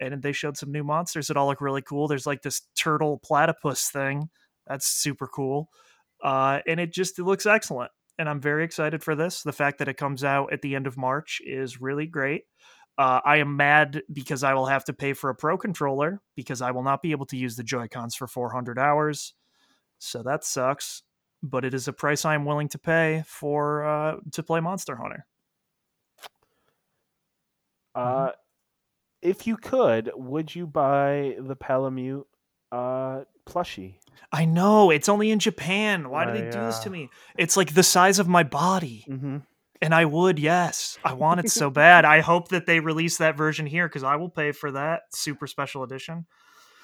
[0.00, 2.08] and they showed some new monsters that all look really cool.
[2.08, 4.28] There's like this turtle platypus thing
[4.66, 5.68] that's super cool,
[6.22, 7.90] uh, and it just it looks excellent.
[8.18, 9.42] And I'm very excited for this.
[9.42, 12.44] The fact that it comes out at the end of March is really great.
[12.98, 16.62] Uh, I am mad because I will have to pay for a pro controller because
[16.62, 19.34] I will not be able to use the Joy Cons for 400 hours.
[19.98, 21.02] So that sucks.
[21.42, 24.96] But it is a price I am willing to pay for uh, to play Monster
[24.96, 25.26] Hunter.
[27.96, 28.32] Uh,
[29.22, 32.24] if you could, would you buy the Palamute
[32.70, 33.96] uh, plushie?
[34.32, 36.10] I know it's only in Japan.
[36.10, 37.10] Why do Uh, they do this to me?
[37.36, 39.04] It's like the size of my body.
[39.08, 39.38] Mm-hmm.
[39.82, 40.98] And I would, yes.
[41.04, 42.04] I want it so bad.
[42.06, 45.46] I hope that they release that version here because I will pay for that super
[45.46, 46.26] special edition.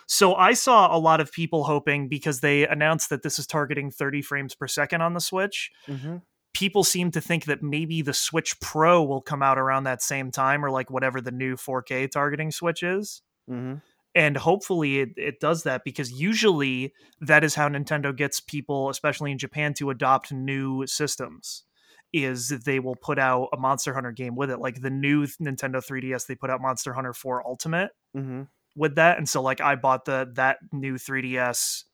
[0.07, 3.91] So I saw a lot of people hoping because they announced that this is targeting
[3.91, 5.71] 30 frames per second on the Switch.
[5.89, 6.17] Mm-hmm.
[6.55, 10.31] People seem to think that maybe the Switch Pro will come out around that same
[10.31, 13.23] time or like whatever the new 4K targeting Switch is.
[13.51, 13.77] Mm-hmm.
[14.15, 16.93] And hopefully it, it does that because usually
[17.23, 21.65] that is how Nintendo gets people, especially in Japan, to adopt new systems
[22.13, 24.59] is they will put out a Monster Hunter game with it.
[24.59, 28.43] Like the new Nintendo 3DS, they put out Monster Hunter 4 Ultimate Mm-hmm.
[28.77, 29.17] with that.
[29.17, 31.85] And so like I bought the that new 3DS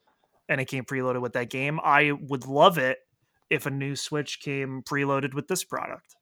[0.49, 1.79] and it came preloaded with that game.
[1.85, 2.99] I would love it
[3.51, 6.17] if a new Switch came preloaded with this product.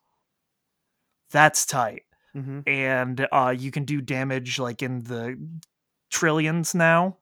[1.30, 2.02] That's tight
[2.36, 2.60] Mm-hmm.
[2.66, 5.38] and uh, you can do damage like in the
[6.10, 7.18] trillions now.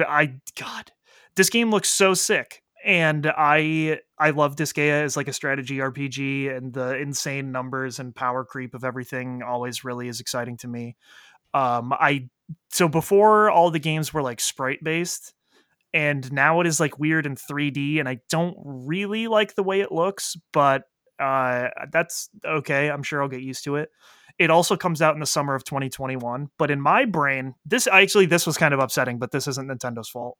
[0.00, 0.92] I God,
[1.34, 6.54] this game looks so sick, and I I love Disgaea as like a strategy RPG,
[6.54, 10.94] and the insane numbers and power creep of everything always really is exciting to me.
[11.54, 12.28] Um, I
[12.68, 15.32] so before all the games were like sprite based.
[15.94, 19.80] And now it is like weird in 3D, and I don't really like the way
[19.80, 20.82] it looks, but
[21.18, 22.90] uh, that's okay.
[22.90, 23.90] I'm sure I'll get used to it.
[24.38, 26.48] It also comes out in the summer of 2021.
[26.58, 30.08] But in my brain, this actually this was kind of upsetting, but this isn't Nintendo's
[30.08, 30.38] fault.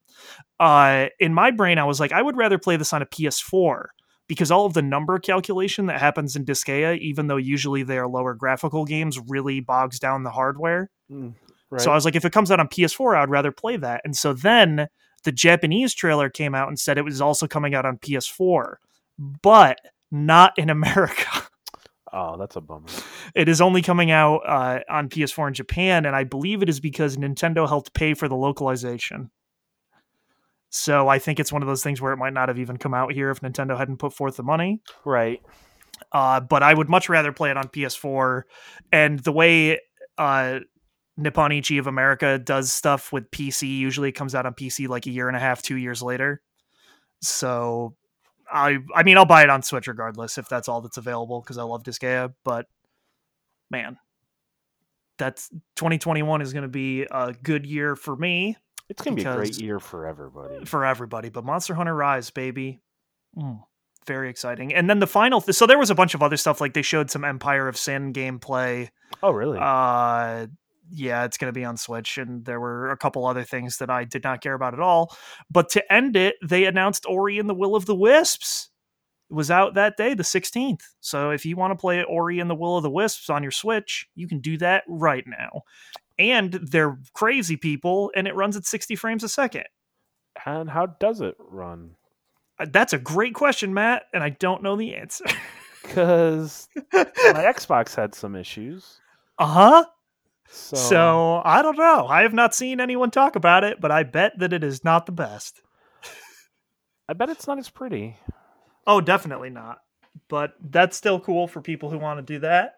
[0.60, 3.86] Uh, in my brain, I was like, I would rather play this on a PS4
[4.28, 8.06] because all of the number calculation that happens in Disgaea, even though usually they are
[8.06, 10.90] lower graphical games, really bogs down the hardware.
[11.10, 11.34] Mm,
[11.70, 11.80] right.
[11.80, 14.02] So I was like, if it comes out on PS4, I'd rather play that.
[14.04, 14.88] And so then
[15.24, 18.76] the Japanese trailer came out and said it was also coming out on PS4,
[19.18, 19.78] but
[20.10, 21.44] not in America.
[22.12, 22.86] oh, that's a bummer.
[23.34, 26.80] It is only coming out uh, on PS4 in Japan, and I believe it is
[26.80, 29.30] because Nintendo helped pay for the localization.
[30.70, 32.92] So I think it's one of those things where it might not have even come
[32.92, 34.82] out here if Nintendo hadn't put forth the money.
[35.04, 35.42] Right.
[36.12, 38.42] Uh, but I would much rather play it on PS4.
[38.92, 39.80] And the way
[40.18, 40.60] uh,
[41.18, 45.10] Nippon Ichi of America does stuff with PC usually comes out on PC like a
[45.10, 46.40] year and a half, two years later.
[47.20, 47.94] So
[48.50, 51.58] I, I mean, I'll buy it on Switch regardless if that's all that's available because
[51.58, 52.32] I love Disgaea.
[52.44, 52.66] But
[53.70, 53.98] man,
[55.18, 58.56] that's 2021 is going to be a good year for me
[58.88, 60.64] It's gonna be a great year for everybody.
[60.64, 61.28] for everybody.
[61.28, 62.80] But Monster Hunter Rise, baby,
[63.36, 63.60] Mm,
[64.06, 64.72] very exciting.
[64.74, 66.80] And then the final, th- so there was a bunch of other stuff like they
[66.82, 68.88] showed some Empire of Sin gameplay.
[69.22, 69.58] oh, really?
[69.60, 70.46] Uh,
[70.90, 73.90] yeah, it's going to be on Switch, and there were a couple other things that
[73.90, 75.16] I did not care about at all.
[75.50, 78.70] But to end it, they announced Ori and the Will of the Wisps.
[79.30, 80.80] It was out that day, the 16th.
[81.00, 83.52] So if you want to play Ori and the Will of the Wisps on your
[83.52, 85.62] Switch, you can do that right now.
[86.18, 89.64] And they're crazy people, and it runs at 60 frames a second.
[90.46, 91.96] and how does it run?
[92.58, 95.24] Uh, That's a great question, Matt, and I don't know the answer.
[95.82, 99.00] Because my Xbox had some issues.
[99.38, 99.84] uh huh.
[100.50, 102.06] So, so I don't know.
[102.06, 105.06] I have not seen anyone talk about it, but I bet that it is not
[105.06, 105.60] the best.
[107.08, 108.16] I bet it's not as pretty.
[108.86, 109.78] Oh, definitely not.
[110.28, 112.74] But that's still cool for people who want to do that.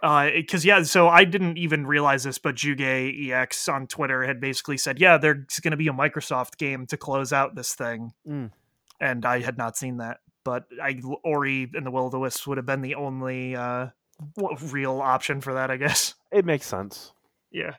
[0.00, 4.40] Because uh, yeah, so I didn't even realize this, but Juge EX on Twitter had
[4.40, 8.12] basically said, "Yeah, there's going to be a Microsoft game to close out this thing,"
[8.26, 8.50] mm.
[8.98, 10.20] and I had not seen that.
[10.42, 13.88] But I Ori and the Will of the Wisps would have been the only uh,
[14.62, 16.14] real option for that, I guess.
[16.32, 17.12] It makes sense.
[17.50, 17.74] Yeah,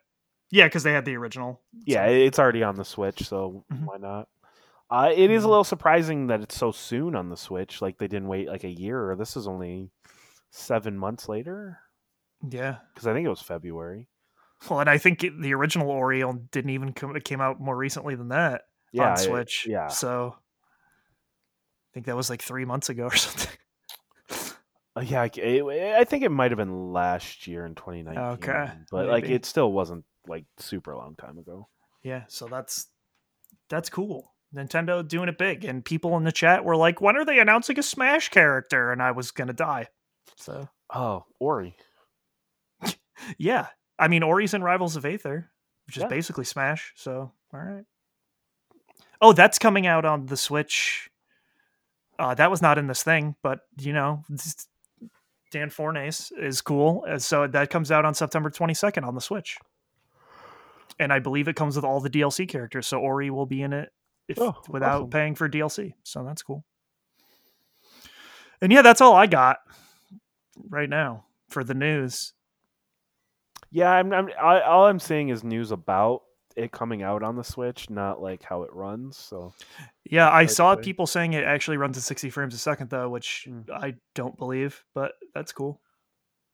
[0.52, 1.62] yeah, because they had the original.
[1.86, 3.86] Yeah, it's already on the Switch, so mm-hmm.
[3.86, 4.28] why not?
[4.90, 5.50] Uh, it is a mm-hmm.
[5.50, 7.82] little surprising that it's so soon on the Switch.
[7.82, 9.16] Like they didn't wait like a year.
[9.18, 9.90] This is only
[10.50, 11.80] seven months later.
[12.48, 14.10] Yeah, because I think it was February.
[14.70, 17.16] Well, and I think it, the original Oriole didn't even come.
[17.16, 19.66] It came out more recently than that yeah, on Switch.
[19.66, 23.58] It, yeah, so I think that was like three months ago or something.
[24.96, 25.64] Uh, yeah, it,
[25.96, 28.24] I think it might have been last year in 2019.
[28.34, 29.12] Okay, but maybe.
[29.12, 31.70] like it still wasn't like super long time ago.
[32.04, 32.88] Yeah, so that's
[33.70, 34.34] that's cool.
[34.54, 37.80] Nintendo doing it big, and people in the chat were like, "When are they announcing
[37.80, 39.88] a Smash character?" And I was gonna die.
[40.36, 41.76] So, oh, Ori.
[43.38, 43.68] yeah,
[43.98, 45.52] I mean, Ori's in Rivals of Aether,
[45.88, 46.10] which is yeah.
[46.10, 46.92] basically Smash.
[46.98, 47.86] So, all right.
[49.22, 51.10] Oh, that's coming out on the Switch.
[52.20, 54.24] Uh, that was not in this thing, but you know,
[55.52, 57.06] Dan Fornace is cool.
[57.08, 59.58] Uh, so that comes out on September 22nd on the Switch.
[60.98, 62.88] And I believe it comes with all the DLC characters.
[62.88, 63.92] So Ori will be in it
[64.28, 65.10] if, oh, without awesome.
[65.10, 65.94] paying for DLC.
[66.04, 66.64] So that's cool.
[68.62, 69.58] And yeah, that's all I got
[70.70, 72.34] right now for the news.
[73.72, 76.22] Yeah, I'm, I'm I, all I'm seeing is news about
[76.56, 79.18] it coming out on the Switch, not like how it runs.
[79.18, 79.54] So
[80.10, 83.48] yeah, I saw people saying it actually runs at 60 frames a second though, which
[83.50, 83.70] mm.
[83.70, 85.82] I don't believe, but that's cool.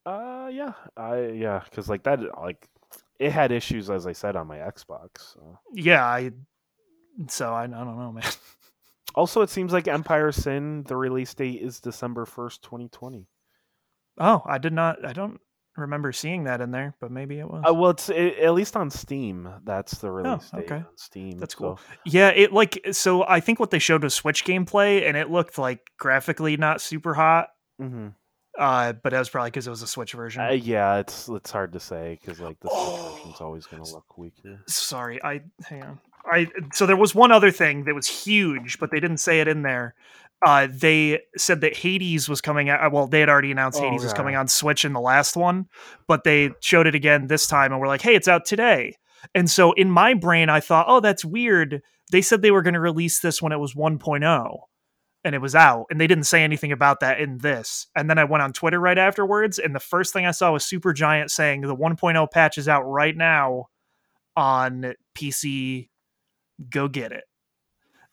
[0.05, 2.67] Uh, yeah, I yeah, because like that, like
[3.19, 5.33] it had issues as I said on my Xbox.
[5.33, 5.59] So.
[5.73, 6.31] Yeah, I
[7.27, 8.23] so I, I don't know, man.
[9.15, 13.25] Also, it seems like Empire Sin, the release date is December first, twenty twenty.
[14.19, 15.03] Oh, I did not.
[15.03, 15.41] I don't
[15.77, 17.63] remember seeing that in there, but maybe it was.
[17.67, 19.49] Uh, well, it's it, at least on Steam.
[19.63, 20.67] That's the oh, release oh, okay.
[20.67, 21.37] date on Steam.
[21.37, 21.77] That's cool.
[21.77, 21.99] So.
[22.05, 23.23] Yeah, it like so.
[23.27, 27.13] I think what they showed was Switch gameplay, and it looked like graphically not super
[27.13, 27.49] hot.
[27.81, 28.07] Mm-hmm.
[28.57, 30.41] Uh, but that was probably because it was a Switch version.
[30.41, 33.83] Uh, yeah, it's it's hard to say because like the Switch oh, version's always going
[33.83, 34.61] to look weaker.
[34.67, 35.99] Sorry, I hang on.
[36.25, 39.47] I so there was one other thing that was huge, but they didn't say it
[39.47, 39.95] in there
[40.45, 42.91] uh, they said that Hades was coming out.
[42.91, 45.67] Well, they had already announced oh, Hades was coming on Switch in the last one,
[46.07, 48.95] but they showed it again this time and we're like, hey, it's out today.
[49.33, 51.81] And so in my brain, I thought, oh, that's weird.
[52.11, 54.57] They said they were going to release this when it was 1.0
[55.23, 57.87] and it was out, and they didn't say anything about that in this.
[57.95, 60.63] And then I went on Twitter right afterwards, and the first thing I saw was
[60.63, 63.65] Supergiant saying the 1.0 patch is out right now
[64.37, 65.89] on PC.
[66.69, 67.25] Go get it.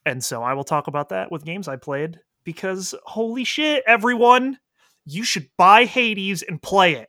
[0.06, 4.58] And so I will talk about that with games I played because holy shit, everyone,
[5.06, 7.08] you should buy Hades and play it.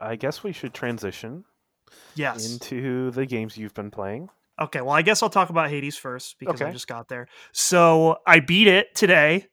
[0.00, 1.44] I guess we should transition
[2.14, 4.30] yes into the games you've been playing.
[4.60, 6.70] Okay, well, I guess I'll talk about Hades first because okay.
[6.70, 7.28] I just got there.
[7.52, 9.46] So I beat it today.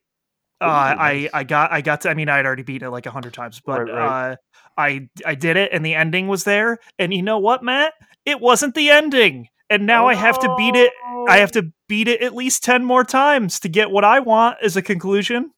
[0.59, 3.05] Uh, I I got I got to I mean I had already beaten it like
[3.05, 4.31] a hundred times, but right, right.
[4.31, 4.35] Uh,
[4.75, 6.79] I I did it and the ending was there.
[6.97, 7.93] And you know what, Matt?
[8.25, 10.09] It wasn't the ending and now oh.
[10.09, 10.91] I have to beat it.
[11.27, 14.57] I have to beat it at least ten more times to get what I want
[14.61, 15.51] as a conclusion.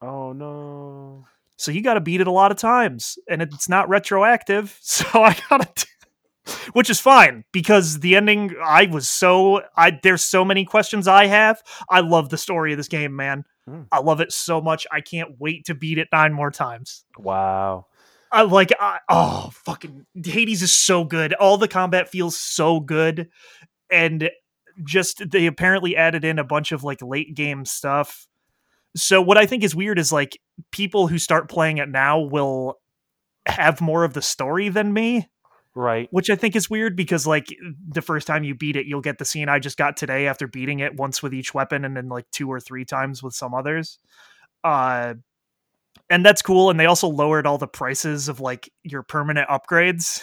[0.00, 1.26] Oh no!
[1.56, 4.78] So you got to beat it a lot of times, and it's not retroactive.
[4.82, 5.86] So I gotta,
[6.72, 8.54] which is fine because the ending.
[8.62, 9.98] I was so I.
[10.02, 11.62] There's so many questions I have.
[11.88, 13.44] I love the story of this game, man.
[13.68, 13.86] Mm.
[13.90, 14.86] I love it so much.
[14.92, 17.04] I can't wait to beat it nine more times.
[17.18, 17.86] Wow.
[18.34, 21.34] I like I, oh fucking Hades is so good.
[21.34, 23.28] All the combat feels so good,
[23.90, 24.28] and
[24.84, 28.26] just they apparently added in a bunch of like late game stuff.
[28.96, 30.40] So what I think is weird is like
[30.72, 32.80] people who start playing it now will
[33.46, 35.28] have more of the story than me.
[35.76, 36.08] Right.
[36.10, 37.46] Which I think is weird because like
[37.88, 40.48] the first time you beat it, you'll get the scene I just got today after
[40.48, 43.54] beating it once with each weapon and then like two or three times with some
[43.54, 44.00] others.
[44.64, 45.14] Uh
[46.14, 50.22] and that's cool and they also lowered all the prices of like your permanent upgrades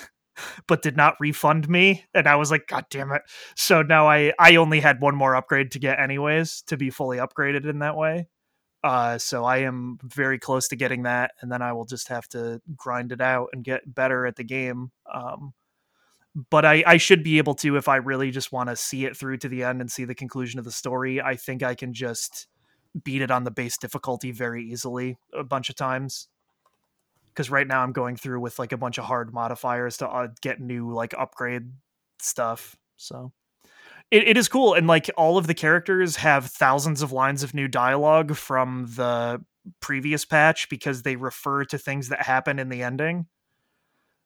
[0.67, 3.21] but did not refund me and i was like god damn it
[3.57, 7.17] so now i i only had one more upgrade to get anyways to be fully
[7.17, 8.25] upgraded in that way
[8.85, 12.25] uh so i am very close to getting that and then i will just have
[12.25, 15.53] to grind it out and get better at the game um
[16.49, 19.17] but I, I should be able to if I really just want to see it
[19.17, 21.21] through to the end and see the conclusion of the story.
[21.21, 22.47] I think I can just
[23.03, 26.27] beat it on the base difficulty very easily a bunch of times.
[27.33, 30.27] because right now I'm going through with like a bunch of hard modifiers to uh,
[30.41, 31.71] get new like upgrade
[32.19, 32.75] stuff.
[32.97, 33.31] So
[34.11, 37.53] it, it is cool, and like all of the characters have thousands of lines of
[37.53, 39.43] new dialogue from the
[39.81, 43.27] previous patch because they refer to things that happen in the ending.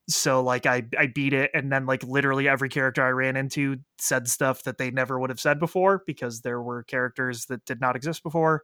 [0.08, 3.78] So like I I beat it and then like literally every character I ran into
[4.00, 7.82] said stuff that they never would have said before because there were characters that did
[7.82, 8.62] not exist before.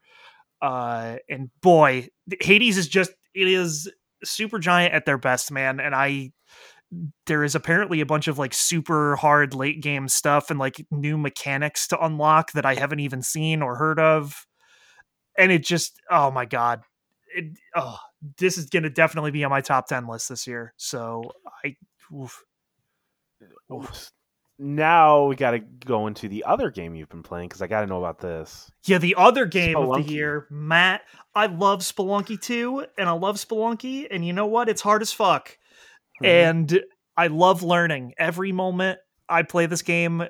[0.61, 2.07] Uh and boy,
[2.41, 3.91] Hades is just it is
[4.25, 6.31] Supergiant at their best, man, and I
[7.25, 11.17] there is apparently a bunch of like super hard late game stuff and like new
[11.17, 14.45] mechanics to unlock that I haven't even seen or heard of.
[15.37, 16.81] And it just oh my god.
[17.33, 17.97] It, oh
[18.37, 20.73] this is going to definitely be on my top 10 list this year.
[20.77, 21.31] So
[21.63, 21.75] I,
[22.13, 22.43] oof.
[23.71, 24.11] Oof.
[24.59, 27.81] Now we got to go into the other game you've been playing because I got
[27.81, 28.71] to know about this.
[28.85, 29.99] Yeah, the other game Spelunky.
[29.99, 31.01] of the year, Matt.
[31.33, 34.69] I love Spelunky 2, and I love Spelunky, and you know what?
[34.69, 35.57] It's hard as fuck.
[36.21, 36.25] Mm-hmm.
[36.25, 36.83] And
[37.17, 40.25] I love learning every moment I play this game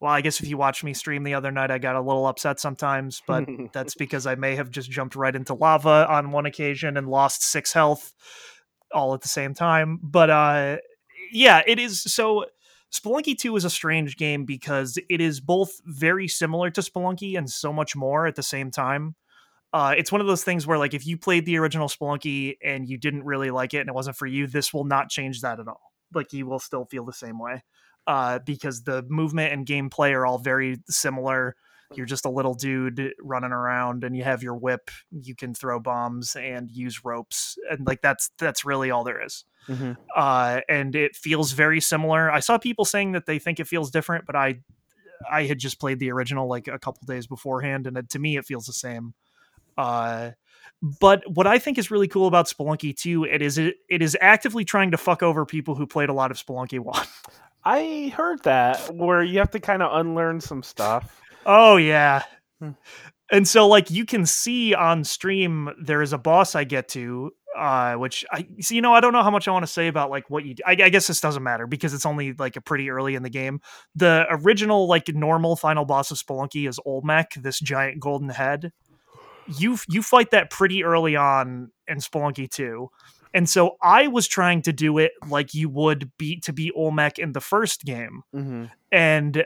[0.00, 2.26] well, I guess if you watched me stream the other night, I got a little
[2.26, 6.46] upset sometimes, but that's because I may have just jumped right into lava on one
[6.46, 8.12] occasion and lost six health
[8.92, 10.00] all at the same time.
[10.02, 10.76] But uh,
[11.30, 12.46] yeah, it is so.
[12.92, 17.48] Spelunky 2 is a strange game because it is both very similar to Spelunky and
[17.48, 19.14] so much more at the same time.
[19.72, 22.88] Uh, it's one of those things where, like, if you played the original Spelunky and
[22.88, 25.60] you didn't really like it and it wasn't for you, this will not change that
[25.60, 25.92] at all.
[26.12, 27.62] Like, you will still feel the same way
[28.06, 31.56] uh, because the movement and gameplay are all very similar.
[31.94, 34.90] You're just a little dude running around, and you have your whip.
[35.10, 39.44] You can throw bombs and use ropes, and like that's that's really all there is.
[39.68, 39.92] Mm-hmm.
[40.14, 42.30] Uh, and it feels very similar.
[42.30, 44.60] I saw people saying that they think it feels different, but I
[45.28, 48.36] I had just played the original like a couple days beforehand, and it, to me
[48.36, 49.14] it feels the same.
[49.76, 50.30] Uh,
[50.82, 54.16] but what I think is really cool about Spelunky 2, it is it, it is
[54.20, 57.06] actively trying to fuck over people who played a lot of Spelunky 1.
[57.64, 61.20] I heard that where you have to kind of unlearn some stuff.
[61.44, 62.22] Oh yeah.
[62.58, 62.70] Hmm.
[63.30, 67.32] And so like you can see on stream there is a boss I get to
[67.56, 69.88] uh which I see you know I don't know how much I want to say
[69.88, 72.60] about like what you I, I guess this doesn't matter because it's only like a
[72.60, 73.60] pretty early in the game.
[73.94, 78.72] The original like normal final boss of Spelunky is Olmec, this giant golden head.
[79.58, 82.88] You you fight that pretty early on in Spelunky 2
[83.32, 87.18] and so I was trying to do it like you would beat to beat Olmec
[87.18, 88.22] in the first game.
[88.34, 88.64] Mm-hmm.
[88.90, 89.44] And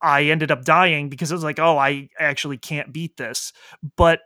[0.00, 3.52] I ended up dying because it was like, oh, I actually can't beat this.
[3.96, 4.20] But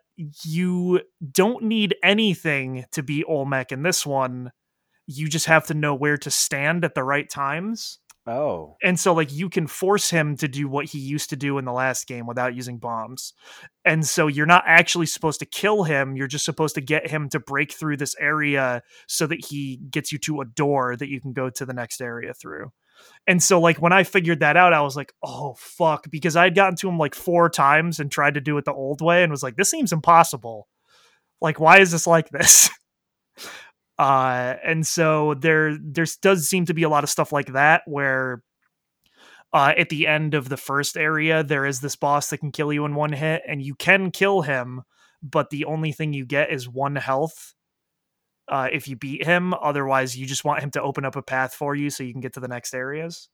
[0.44, 1.00] you
[1.32, 4.52] don't need anything to beat Olmec in this one.
[5.06, 7.99] You just have to know where to stand at the right times.
[8.26, 8.76] Oh.
[8.82, 11.64] And so like you can force him to do what he used to do in
[11.64, 13.32] the last game without using bombs.
[13.84, 17.28] And so you're not actually supposed to kill him, you're just supposed to get him
[17.30, 21.20] to break through this area so that he gets you to a door that you
[21.20, 22.72] can go to the next area through.
[23.26, 26.54] And so like when I figured that out, I was like, "Oh fuck," because I'd
[26.54, 29.30] gotten to him like 4 times and tried to do it the old way and
[29.30, 30.68] was like, "This seems impossible."
[31.40, 32.70] Like why is this like this?
[34.00, 37.82] Uh, and so there there does seem to be a lot of stuff like that
[37.84, 38.42] where
[39.52, 42.72] uh, at the end of the first area there is this boss that can kill
[42.72, 44.80] you in one hit and you can kill him
[45.22, 47.54] but the only thing you get is one health
[48.48, 49.52] uh, if you beat him.
[49.52, 52.22] Otherwise you just want him to open up a path for you so you can
[52.22, 53.28] get to the next areas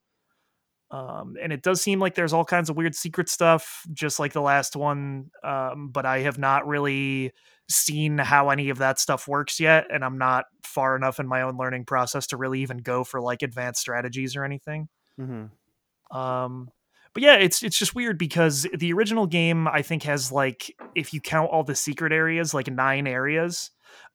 [0.91, 4.33] um, and it does seem like there's all kinds of weird secret stuff just like
[4.33, 7.33] the last one um, but i have not really
[7.69, 11.43] seen how any of that stuff works yet and i'm not far enough in my
[11.43, 14.89] own learning process to really even go for like advanced strategies or anything
[15.21, 16.17] mm-hmm.
[16.17, 16.71] um
[17.13, 21.13] but yeah it's it's just weird because the original game i think has like if
[21.13, 23.73] you count all the secret areas like nine areas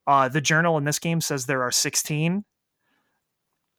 [0.07, 2.45] uh the journal in this game says there are 16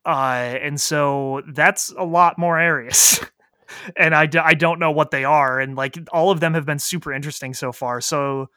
[0.05, 3.21] uh and so that's a lot more areas
[3.97, 6.67] and I d- I don't know what they are and like all of them have
[6.67, 8.49] been super interesting so far so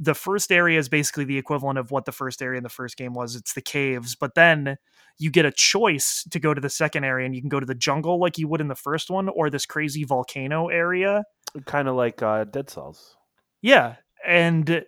[0.00, 2.96] the first area is basically the equivalent of what the first area in the first
[2.96, 3.36] game was.
[3.36, 4.78] It's the caves, but then
[5.18, 7.66] you get a choice to go to the second area and you can go to
[7.66, 11.24] the jungle like you would in the first one or this crazy volcano area.
[11.66, 13.14] Kind of like uh, Dead Cells.
[13.60, 13.96] Yeah.
[14.26, 14.86] And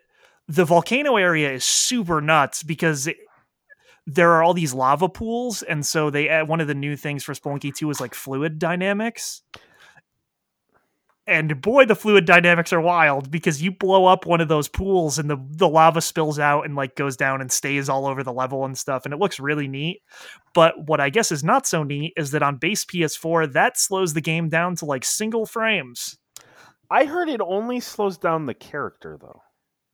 [0.48, 3.06] the volcano area is super nuts because
[4.06, 5.62] there are all these lava pools.
[5.62, 8.58] And so they add one of the new things for Spelunky 2 is like fluid
[8.58, 9.42] dynamics.
[11.24, 15.20] And boy the fluid dynamics are wild because you blow up one of those pools
[15.20, 18.32] and the the lava spills out and like goes down and stays all over the
[18.32, 20.02] level and stuff and it looks really neat.
[20.52, 24.14] But what i guess is not so neat is that on base ps4 that slows
[24.14, 26.18] the game down to like single frames.
[26.90, 29.42] I heard it only slows down the character though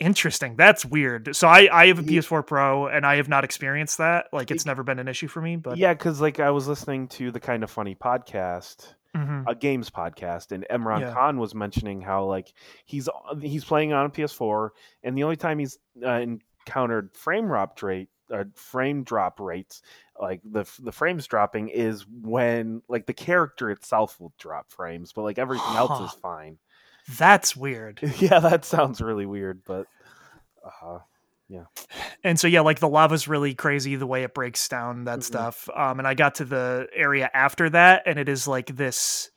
[0.01, 0.55] Interesting.
[0.57, 1.35] That's weird.
[1.35, 4.27] So I I have a PS4 Pro and I have not experienced that.
[4.33, 5.57] Like it's never been an issue for me.
[5.57, 9.45] But yeah, because like I was listening to the kind of funny podcast, Mhm.
[9.49, 11.13] a games podcast, and Imran Yeah.
[11.15, 12.53] Khan was mentioning how like
[12.85, 13.09] he's
[13.41, 14.71] he's playing on a PS4,
[15.03, 16.21] and the only time he's uh,
[16.67, 19.81] encountered frame drop rate uh, frame drop rates,
[20.21, 25.23] like the the frames dropping, is when like the character itself will drop frames, but
[25.23, 26.59] like everything else is fine.
[27.17, 28.01] That's weird.
[28.19, 29.87] yeah, that sounds really weird, but
[30.83, 30.99] uh,
[31.49, 31.65] yeah.
[32.23, 35.23] and so yeah like the lava's really crazy the way it breaks down that Mhm.
[35.23, 39.31] stuff um and i got to the area after that and it is like this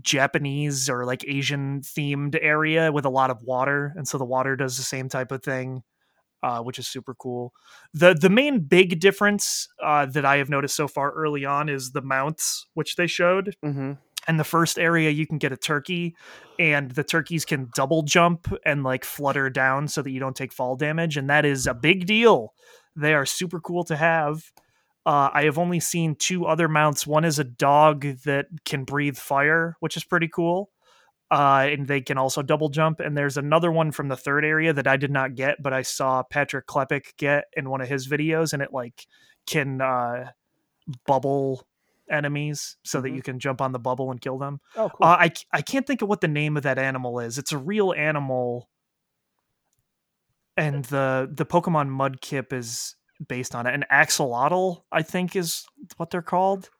[0.00, 4.54] japanese or like asian themed area with a lot of water and so the water
[4.54, 5.82] does the same type of thing
[6.44, 7.52] uh, which is super cool
[7.92, 11.90] the the main big difference uh, that i have noticed so far early on is
[11.90, 13.94] the mounts which they showed mm-hmm.
[14.28, 16.14] And the first area you can get a turkey
[16.58, 20.52] and the turkeys can double jump and like flutter down so that you don't take
[20.52, 22.52] fall damage and that is a big deal.
[22.94, 24.52] They are super cool to have.
[25.06, 27.06] Uh, i have only seen two other mounts.
[27.06, 30.70] One is a dog that can breathe fire which is pretty cool
[31.30, 34.72] uh, and they can also double jump and there's another one from the third area
[34.72, 38.08] that i did not get but i saw patrick klepek get in one of his
[38.08, 39.06] videos and it like
[39.46, 40.30] can uh,
[41.06, 41.67] bubble
[42.10, 43.16] enemies so that Mhm.
[43.16, 45.06] you can jump on the bubble and kill them Oh, cool.
[45.06, 47.38] uh, I I can't think of what the name of that animal is.
[47.38, 48.68] It's a real animal,
[50.56, 52.96] and the the Pokemon Mudkip is
[53.28, 53.74] based on it.
[53.74, 55.64] An axolotl, I think, is
[55.96, 56.70] what they're called.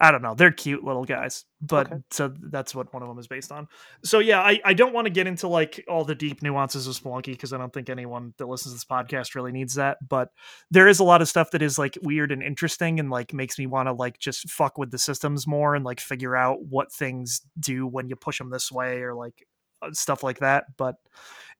[0.00, 0.34] I don't know.
[0.34, 2.02] They're cute little guys, but Okay.
[2.10, 3.68] so that's what one of them is based on.
[4.02, 6.94] So yeah, I, I don't want to get into like all the deep nuances of
[6.94, 9.98] Spelunky because I don't think anyone that listens to this podcast really needs that.
[10.06, 10.30] But
[10.70, 13.56] there is a lot of stuff that is like weird and interesting and like makes
[13.56, 16.92] me want to like just fuck with the systems more and like figure out what
[16.92, 19.46] things do when you push them this way or like
[19.80, 20.64] uh, stuff like that.
[20.76, 20.96] But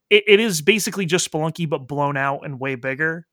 [0.09, 3.25] it, it is basically just Spelunky but blown out and way bigger.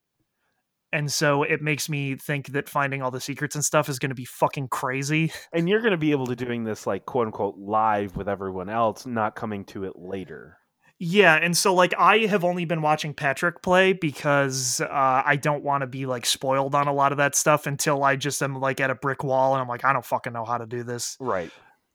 [0.93, 4.11] And so it makes me think that finding all the secrets and stuff is going
[4.11, 5.33] to be fucking crazy.
[5.53, 8.69] and you're going to be able to doing this like quote unquote live with everyone
[8.69, 10.59] else, not coming to it later.
[11.05, 15.65] Yeah, and so like I have only been watching Patrick play because uh, I don't
[15.65, 18.55] want to be like spoiled on a lot of that stuff until I just am
[18.61, 20.85] like at a brick wall and I'm like I don't fucking know how to do
[20.85, 21.17] this.
[21.19, 21.51] Right.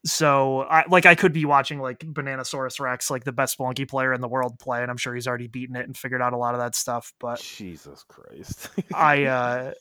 [0.07, 4.13] So I like I could be watching like Bananasaurus Rex, like the best Spelunky player
[4.13, 6.37] in the world, play, and I'm sure he's already beaten it and figured out a
[6.37, 7.13] lot of that stuff.
[7.19, 8.69] But Jesus Christ.
[8.93, 9.73] I uh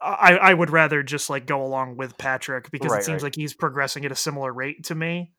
[0.00, 3.24] I I would rather just like go along with Patrick because Right, it seems right.
[3.24, 5.32] like he's progressing at a similar rate to me.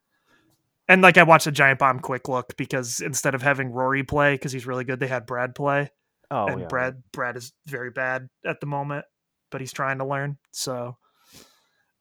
[0.88, 4.36] And like I watched the Giant Bomb quick look because instead of having Rorie play
[4.36, 5.90] because he's really good, they had Brad play,
[6.30, 6.68] oh, and yeah.
[6.68, 9.06] Brad Brad is very bad at the moment,
[9.50, 10.38] but he's trying to learn.
[10.52, 10.98] So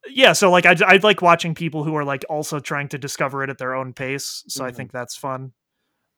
[0.08, 3.42] yeah, so like I I like watching people who are like also trying to discover
[3.44, 4.44] it at their own pace.
[4.48, 4.76] So I Mhm.
[4.76, 5.52] think that's fun.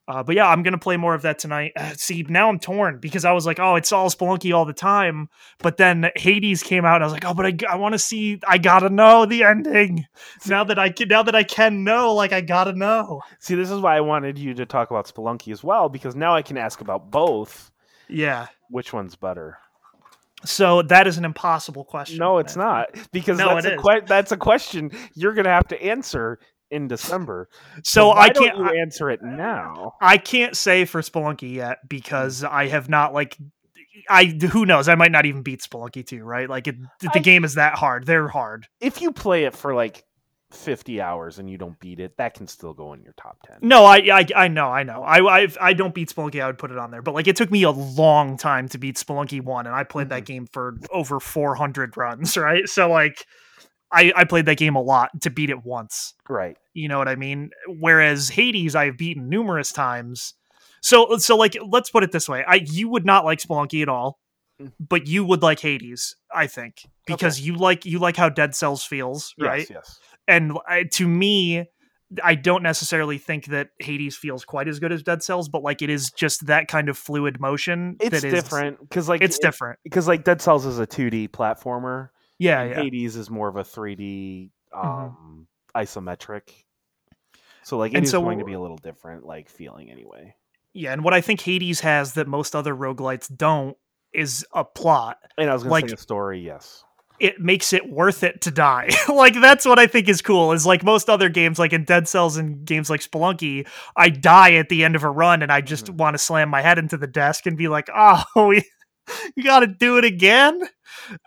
[0.08, 1.72] Uh, but yeah, I'm gonna play more of that tonight.
[1.76, 4.72] Uh, see, now I'm torn because I was like, oh, it's all Spelunky all the
[4.72, 5.28] time,
[5.58, 7.98] but then Hades came out, and I was like, oh, but I, I want to
[8.00, 8.40] see.
[8.46, 10.04] I gotta know the ending
[10.46, 11.08] now that I can.
[11.08, 13.22] Now that I can know, like I gotta know.
[13.38, 16.34] See, this is why I wanted you to talk about Spelunky as well, because now
[16.34, 17.70] I can ask about both.
[18.08, 18.48] Yeah.
[18.70, 19.58] Which one's better?
[20.44, 22.18] So that is an impossible question.
[22.18, 25.68] No, it's not, because No, that's a que- that's a question you're going to have
[25.68, 26.38] to answer
[26.70, 27.48] in December.
[27.84, 28.58] So why I don't can't.
[28.60, 29.92] I, answer it now.
[30.00, 33.36] I can't say for Spelunky yet because I have not like.
[34.08, 34.88] I who knows?
[34.88, 36.48] I might not even beat Spelunky 2, right?
[36.48, 38.04] Like it, the I- game is that hard.
[38.06, 38.66] They're hard.
[38.80, 40.04] If you play it for like
[40.52, 43.58] 50 hours and you don't beat it, that can still go in your top 10.
[43.62, 45.02] No, I, I, I know, I know.
[45.02, 46.42] I, I, I don't beat Spelunky.
[46.42, 48.78] I would put it on there, but like it took me a long time to
[48.78, 52.68] beat Spelunky one, and I played that game for over 400 runs, right?
[52.68, 53.24] So like,
[53.90, 56.14] I, I played that game a lot to beat it once.
[56.28, 56.56] Right.
[56.74, 57.50] You know what I mean?
[57.68, 60.34] Whereas Hades, I've beaten numerous times.
[60.80, 63.88] So, so like, let's put it this way: I, you would not like Spelunky at
[63.88, 64.18] all,
[64.60, 64.72] Mm.
[64.78, 68.84] but you would like Hades, I think, because you like you like how Dead Cells
[68.84, 69.60] feels, right?
[69.60, 69.98] Yes, yes.
[70.36, 71.66] And I, to me
[72.22, 75.80] i don't necessarily think that hades feels quite as good as dead cells but like
[75.82, 79.36] it is just that kind of fluid motion It's that is different because like it's
[79.38, 82.08] it- different because like Dead Cells is a 2D platformer.
[82.38, 82.82] yeah yeah Mm-hmm.
[82.82, 86.42] Hades is more of a 3D um isometric.
[87.62, 90.34] So like it's so- going to be a little different like feeling anyway.
[90.74, 93.76] yeah and what i think hades has that most other roguelites don't
[94.12, 96.84] is a plot And I was going Like- to say a story, yes.
[97.22, 100.66] It makes it worth it to die like that's what i think is cool is
[100.66, 103.66] like most other games like in dead cells and games like spelunky
[103.96, 105.96] i die at the end of a run and i just Mhm.
[105.96, 108.62] want to slam my head into the desk and be like oh we,
[109.36, 110.60] you gotta do it again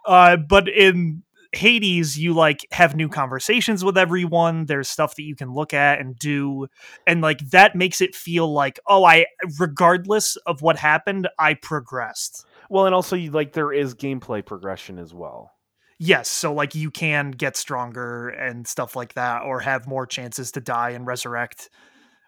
[0.05, 1.23] uh, but in
[1.53, 4.65] Hades, you like have new conversations with everyone.
[4.65, 6.67] There's stuff that you can look at and do.
[7.07, 9.25] And like that makes it feel like, oh, I,
[9.57, 12.45] regardless of what happened, I progressed.
[12.69, 15.51] Well, and also like there is gameplay progression as well.
[15.97, 16.29] Yes.
[16.29, 20.61] So like you can get stronger and stuff like that, or have more chances to
[20.61, 21.69] die and resurrect.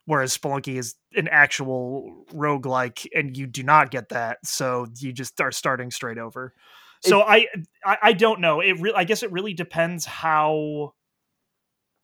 [0.05, 4.37] Whereas Spelunky is an actual roguelike and you do not get that.
[4.45, 6.53] So you just are starting straight over
[7.01, 7.47] so I,
[7.85, 8.59] I, I don't know.
[8.59, 10.93] It really, I guess it really depends how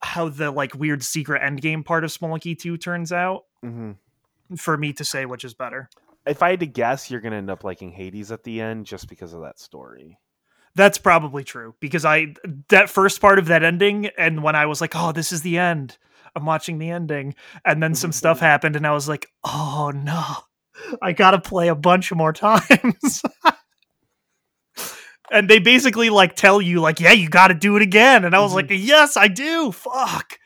[0.01, 3.91] how the like weird secret end game part of Spelunky 2 turns out mm-hmm.
[4.55, 5.89] for me to say which is better.
[6.25, 9.07] If I had to guess, you're gonna end up liking Hades at the end just
[9.09, 10.17] because of that story.
[10.75, 12.33] That's probably true because I
[12.69, 15.57] that first part of that ending, and when I was like, "Oh, this is the
[15.57, 15.97] end,"
[16.35, 20.23] I'm watching the ending, and then some stuff happened, and I was like, "Oh no,
[21.01, 23.21] I gotta play a bunch more times."
[25.31, 28.35] and they basically like tell you like yeah you got to do it again and
[28.35, 28.67] i was mm-hmm.
[28.67, 30.37] like yes i do fuck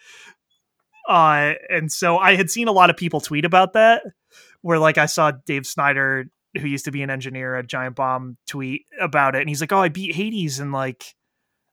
[1.07, 4.03] uh and so i had seen a lot of people tweet about that
[4.61, 6.29] where like i saw dave snider
[6.59, 9.71] who used to be an engineer at giant bomb tweet about it and he's like
[9.71, 11.15] oh i beat hades and like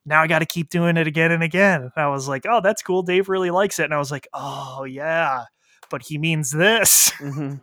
[0.04, 2.60] now i got to keep doing it again and again and i was like oh
[2.60, 5.44] that's cool dave really likes it and i was like oh yeah
[5.90, 7.54] but he means this mm-hmm.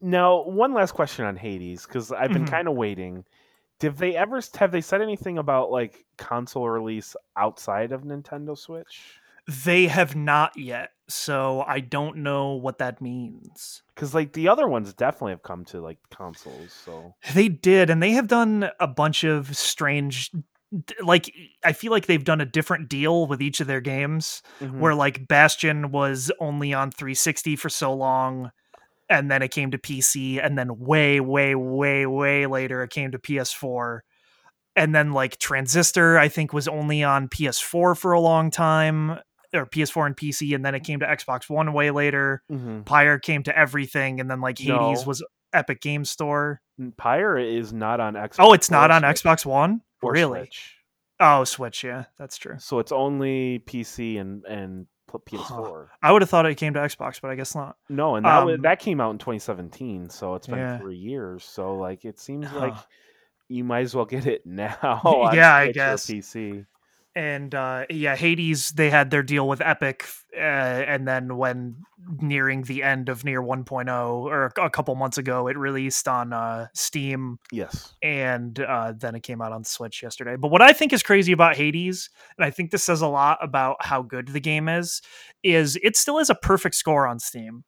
[0.00, 2.54] Now, one last question on Hades because I've been mm-hmm.
[2.54, 3.24] kind of waiting.
[3.80, 9.18] Did they ever have they said anything about like console release outside of Nintendo Switch?
[9.64, 13.82] They have not yet, so I don't know what that means.
[13.94, 18.02] Because like the other ones definitely have come to like consoles, so they did, and
[18.02, 20.30] they have done a bunch of strange
[21.02, 21.32] like
[21.64, 24.78] I feel like they've done a different deal with each of their games mm-hmm.
[24.78, 28.50] where like Bastion was only on 360 for so long
[29.08, 33.10] and then it came to PC, and then way, way, way, way later it came
[33.12, 34.00] to PS4.
[34.76, 39.18] And then like Transistor, I think was only on PS4 for a long time,
[39.58, 42.42] or PS4 and PC, and then it came to Xbox One way later.
[42.50, 42.82] mm-hmm.
[42.82, 45.04] Pyre came to everything, and then like Hades no.
[45.06, 46.60] was Epic Game Store.
[46.96, 48.36] Pyre is not on Xbox.
[48.38, 49.22] Oh, it's not on Switch.
[49.22, 49.82] Xbox One.
[50.02, 50.40] really?
[50.40, 50.74] Switch.
[51.20, 51.84] Oh, Switch.
[51.84, 52.56] Yeah, that's true.
[52.58, 55.88] So it's only PC and and PS4.
[56.02, 57.76] I would have thought it came to Xbox, but I guess not.
[57.88, 60.78] No, and that um, that came out in 2017, so it's been yeah.
[60.78, 61.44] three years.
[61.44, 62.58] So like, it seems huh.
[62.60, 62.74] like
[63.48, 65.30] you might as well get it now.
[65.32, 66.66] yeah, I guess PC
[67.18, 70.04] and uh, yeah, Hades they had their deal with Epic,
[70.36, 71.74] uh, and then when
[72.20, 76.68] nearing the end of Near 1.0 or a couple months ago, it released on uh,
[76.74, 77.40] Steam.
[77.50, 80.36] Yes, and uh, then it came out on Switch yesterday.
[80.36, 82.08] But what I think is crazy about Hades,
[82.38, 85.02] and I think this says a lot about how good the game is,
[85.42, 87.64] is it still has a perfect score on Steam.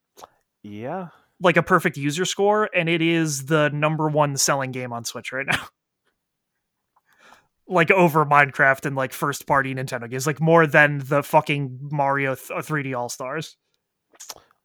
[0.62, 1.09] Yeah,
[1.40, 5.32] like a perfect user score, and it is the number one selling game on Switch
[5.32, 5.66] right now.
[7.70, 12.34] like over Minecraft and like first party Nintendo games, like more than the fucking Mario
[12.34, 13.56] th- 3D uh, All Stars.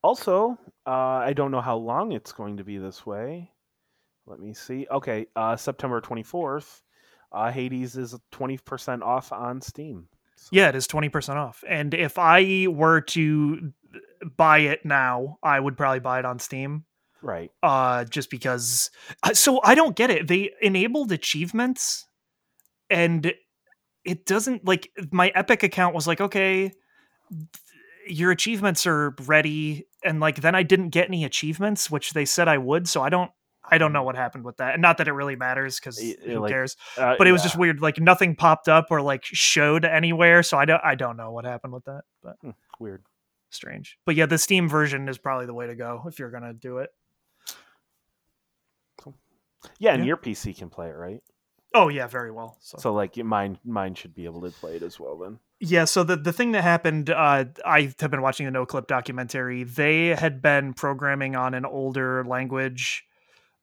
[0.02, 3.52] Also, uh, I don't know how long it's going to be this way.
[4.26, 4.88] Let me see.
[4.90, 6.82] Okay, uh, September 24th,
[7.32, 10.08] uh, Hades is 20% off on Steam.
[10.36, 10.50] So.
[10.52, 11.64] Yeah, it is 20% off.
[11.68, 13.72] And if I were to
[14.36, 16.86] buy it now, I would probably buy it on Steam.
[17.22, 17.50] Right.
[17.64, 18.92] Uh just because
[19.24, 20.28] uh, so I don't get it.
[20.28, 22.06] They enabled achievements
[22.90, 23.34] and
[24.04, 26.72] it doesn't like my epic account was like okay
[28.08, 32.48] your achievements are ready and like then i didn't get any achievements which they said
[32.48, 33.32] i would so i don't
[33.70, 36.40] i don't know what happened with that and not that it really matters because who
[36.40, 37.46] like, cares uh, but it was yeah.
[37.46, 41.18] just weird like nothing popped up or like showed anywhere so i don't i don't
[41.18, 43.04] know what happened with that but hmm, weird
[43.50, 46.54] strange but yeah the steam version is probably the way to go if you're gonna
[46.54, 46.90] do it
[49.80, 50.08] yeah and yeah.
[50.08, 51.24] your pc can play it right
[51.76, 52.58] Oh yeah, very well.
[52.62, 52.78] So.
[52.80, 55.40] so like mine mine should be able to play it as well then.
[55.60, 59.64] Yeah, so the the thing that happened, uh, I have been watching the Noclip documentary.
[59.64, 63.06] They had been programming on an older language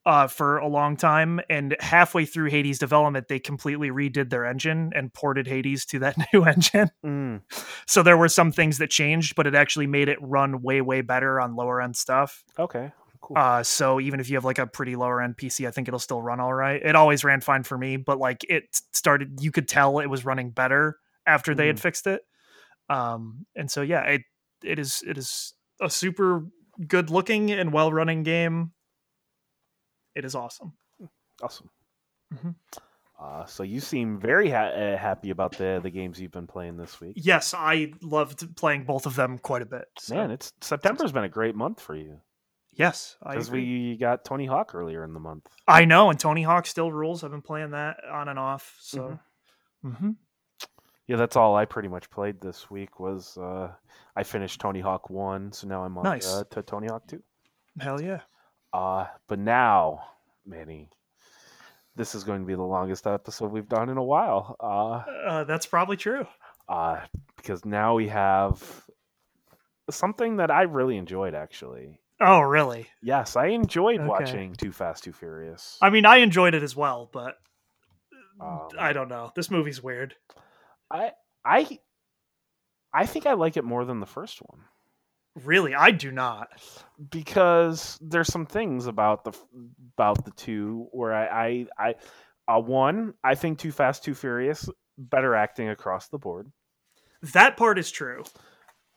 [0.05, 4.93] uh, for a long time, and halfway through Hades' development, they completely redid their engine
[4.94, 6.90] and ported Hades to that new engine.
[7.05, 7.40] Mm.
[7.86, 11.01] So there were some things that changed, but it actually made it run way way
[11.01, 12.44] better on lower end stuff.
[12.59, 12.93] Okay,
[13.23, 13.39] Cool.
[13.39, 16.01] Uh, so even if you have like a pretty lower end PC, I think it'll
[16.01, 16.82] still run all right.
[16.82, 20.24] It always ran fine for me, but like it started, you could tell it was
[20.24, 21.69] running better after they mm.
[21.69, 22.23] had fixed it.
[22.89, 24.23] Um, and so yeah, it
[24.65, 26.47] it is it is a super
[26.86, 28.73] good looking and well running game.
[30.16, 30.73] It is awesome.
[31.40, 31.70] Awesome.
[32.35, 32.51] Mm-hmm.
[33.20, 36.77] Uh, so you seem very ha- uh, happy about the the games you've been playing
[36.77, 37.12] this week.
[37.16, 39.86] Yes, I loved playing both of them quite a bit.
[39.99, 40.16] So.
[40.16, 42.20] Man, it's September's been a great month for you.
[42.74, 45.47] Yes, because we got Tony Hawk earlier in the month.
[45.69, 47.23] I know, and Tony Hawk still rules.
[47.23, 48.77] I've been playing that on and off.
[48.81, 49.19] So,
[49.85, 49.97] Mhm.
[49.97, 50.16] Mhm.
[51.07, 52.99] Yeah, that's all I pretty much played this week.
[52.99, 53.73] Was uh,
[54.16, 56.27] I finished Tony Hawk one, so now I'm on Nice.
[56.32, 57.23] uh, to Tony Hawk two.
[57.78, 58.20] hell yeah.
[58.73, 60.05] Uh, but now,
[60.47, 60.89] Manny,
[61.97, 64.57] this is going to be the longest episode we've done in a while.
[64.61, 66.27] Uh, Uh, that's probably true.
[66.69, 67.01] uh,
[67.36, 68.86] because now we have
[69.90, 71.35] something that I really enjoyed.
[71.35, 72.86] Actually, Oh, really?
[73.03, 74.09] yes, I enjoyed Okay.
[74.09, 75.78] watching Too Fast, Too Furious.
[75.82, 77.36] I mean, I enjoyed it as well, but
[78.40, 79.32] Um, I don't know.
[79.35, 80.15] This movie's weird.
[80.90, 81.12] I,
[81.44, 81.78] I,
[82.94, 84.61] I think I like it more than the first one.
[85.44, 86.49] Really, I do not.
[87.11, 89.32] because there's some things about the
[89.97, 91.94] about the two where I I,
[92.49, 94.69] I uh, one I think Too Fast Too Furious
[94.99, 96.53] better acting across the board.
[97.32, 98.24] That part is true.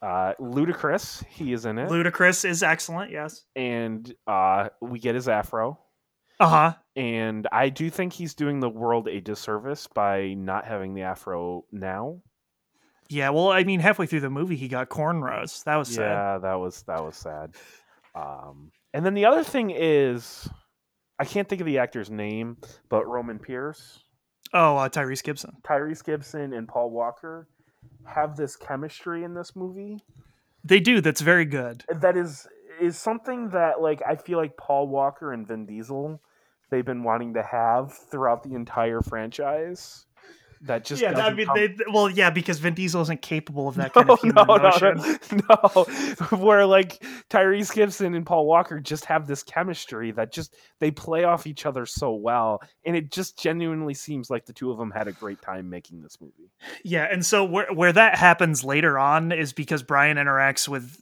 [0.06, 3.10] Uh, Ludacris, he is in it, Ludacris is excellent.
[3.10, 3.44] Yes.
[3.56, 5.80] and uh, we get his afro.
[6.38, 6.74] Uh huh.
[6.94, 11.64] And I do think he's doing the world a disservice by not having the afro
[11.72, 12.20] now.
[13.08, 13.30] Yeah.
[13.30, 15.64] Well, I mean, halfway through the movie, he got cornrows.
[15.64, 16.02] That was sad.
[16.02, 17.54] Yeah, that was that was sad.
[18.14, 20.48] Um, and then the other thing is,
[21.18, 22.58] I can't think of the actor's name,
[22.88, 23.98] but Roman Pierce.
[24.52, 25.52] Oh, uh, Tyrese Gibson.
[25.64, 27.48] Tyrese Gibson and Paul Walker
[28.06, 30.02] have this chemistry in this movie
[30.64, 31.00] They do.
[31.00, 31.84] That's very good.
[31.88, 32.46] that is
[32.80, 36.20] is something that like I feel like Paul Walker and Vin Diesel
[36.70, 40.06] they've been wanting to have throughout the entire franchise.
[40.62, 43.92] That just yeah, I mean, they, well, yeah, because Vin Diesel isn't capable of that
[43.94, 44.96] kind of human no, emotion.
[45.48, 46.36] no, no.
[46.38, 51.24] Where like Tyrese Gibson and Paul Walker just have this chemistry that just they play
[51.24, 54.90] off each other so well, and it just genuinely seems like the two of them
[54.90, 56.50] had a great time making this movie.
[56.84, 60.98] Yeah, and so where where that happens later on is because Brian interacts with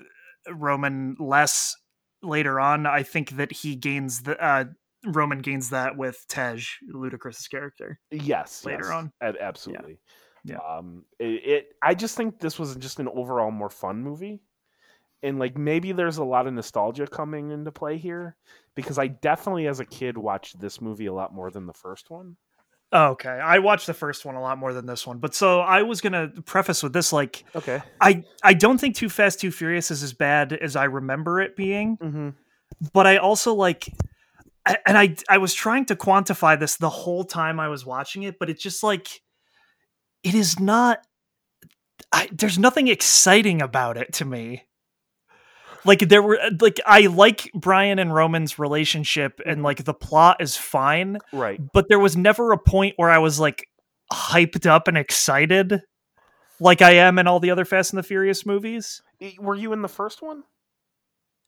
[0.51, 1.77] Roman less
[2.23, 2.87] later on.
[2.87, 4.65] I think that he gains the uh,
[5.07, 6.61] Roman gains that with Tej,
[6.93, 7.99] Ludacris's character.
[8.11, 9.13] Yes, Later yes, on.
[9.41, 9.99] absolutely.
[10.45, 10.59] Yeah.
[10.59, 11.67] Um, it, it.
[11.83, 14.43] I just think this was just an overall more fun movie,
[15.23, 18.37] and like maybe there's a lot of nostalgia coming into play here
[18.75, 22.11] because I definitely, as a kid, watched this movie a lot more than the first
[22.11, 22.37] one.
[22.93, 25.83] Okay, I watched the first one a lot more than this one, but so I
[25.83, 27.83] was gonna preface with this like Okay.
[28.01, 31.57] I I don't think Too Fast Too Furious is as bad as I remember it
[31.57, 31.97] being.
[31.97, 32.29] Mm-hmm.
[32.93, 33.89] but I also like
[34.67, 38.39] and I I was trying to quantify this the whole time I was watching it,
[38.39, 39.21] but it's just like
[40.23, 41.01] it is not
[42.13, 44.65] I, there's nothing exciting about it to me.
[45.85, 50.57] Like there were like I like Brian and Roman's relationship and like the plot is
[50.57, 51.61] fine, Right.
[51.73, 53.67] but there was never a point where I was like
[54.13, 55.83] hyped up and excited
[56.61, 59.03] like I am in all the other Fast and the Furious movies.
[59.39, 60.45] Were you in the first one?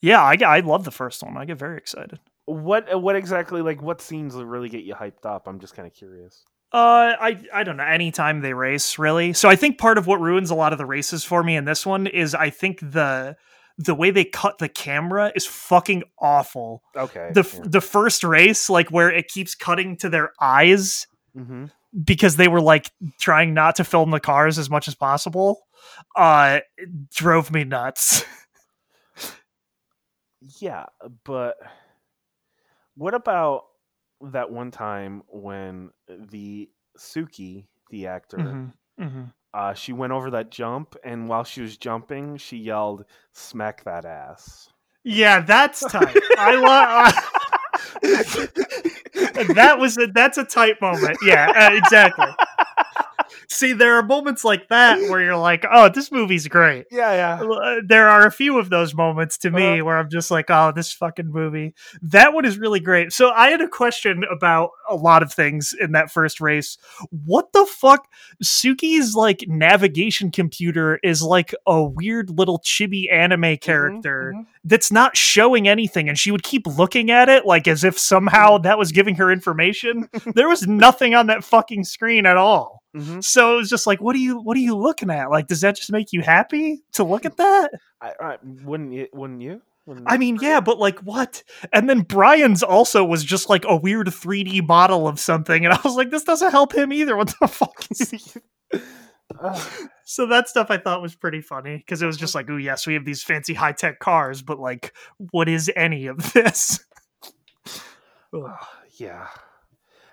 [0.03, 1.37] Yeah, I I love the first one.
[1.39, 2.19] I get very excited.
[2.47, 5.47] What what exactly like what scenes really get you hyped up?
[5.47, 6.45] I'm just kind of curious.
[6.73, 7.85] Uh, I I don't know.
[7.85, 9.33] Anytime they race, really.
[9.33, 11.65] So I think part of what ruins a lot of the races for me in
[11.65, 13.37] this one is I think the
[13.79, 16.83] the way they cut the camera is fucking awful.
[16.97, 17.31] Okay.
[17.35, 21.67] The f the first race, like where it keeps cutting to their eyes hmm
[22.05, 25.67] because they were like trying not to film the cars as much as possible,
[26.15, 26.61] uh,
[27.15, 28.25] drove me nuts.
[30.61, 30.87] Yeah,
[31.25, 31.57] but
[32.97, 33.67] what about
[34.33, 36.69] that one time when the
[36.99, 39.33] Suki, the actor, Mhm, mhm.
[39.55, 44.05] uh, she went over that jump, and while she was jumping, she yelled, "Smack that
[44.05, 44.71] ass."
[45.05, 46.17] Yeah, that's tight.
[46.39, 47.15] I love.
[49.55, 51.19] that was a, that's a tight moment.
[51.23, 52.27] Yeah, uh, exactly.
[53.49, 57.45] See, there are moments like that where you're like, "Oh, this movie's great." Yeah, yeah.
[57.45, 59.85] Uh, There are a few of those moments to me Uh-huh.
[59.85, 63.13] where I'm just like, "Oh, this fucking movie." That one is really great.
[63.13, 66.79] So I had a question about a lot of things in that first race.
[67.25, 68.09] What the fuck?
[68.43, 74.47] Suki's like navigation computer is like a weird little chibi anime character mhm.
[74.69, 77.99] That's not showing anything and she would keep looking at it like as if Mm-hmm.
[77.99, 82.83] somehow that was giving her information there was nothing on that fucking screen at all
[82.95, 83.23] Mhm.
[83.23, 85.61] so it was just like what are you what are you looking at like does
[85.61, 87.71] that just make you happy to look at that
[88.01, 89.07] I, I, wouldn't you?
[89.13, 89.61] Wouldn't you?
[90.07, 94.09] I mean yeah but like what and then brian's also was just like a weird
[94.09, 97.47] 3d model of something and i was like this doesn't help him either what the
[97.47, 98.13] fuck is
[98.75, 98.81] Ugh.
[100.05, 102.87] so that stuff i thought was pretty funny because it was just like oh yes
[102.87, 104.95] we have these fancy high-tech cars but like
[105.31, 106.81] what is any of this
[108.35, 108.51] Ugh.
[108.99, 109.29] yeah.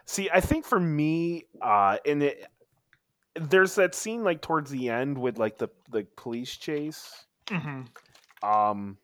[0.05, 2.45] See, I think for me, uh, and it,
[3.35, 7.25] there's that scene like towards the end with like the the police chase.
[7.47, 7.87] Mhm.
[8.43, 8.97] Um,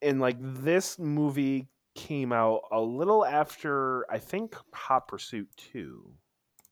[0.00, 6.10] and like this movie came out a little after I think Hot Pursuit 2.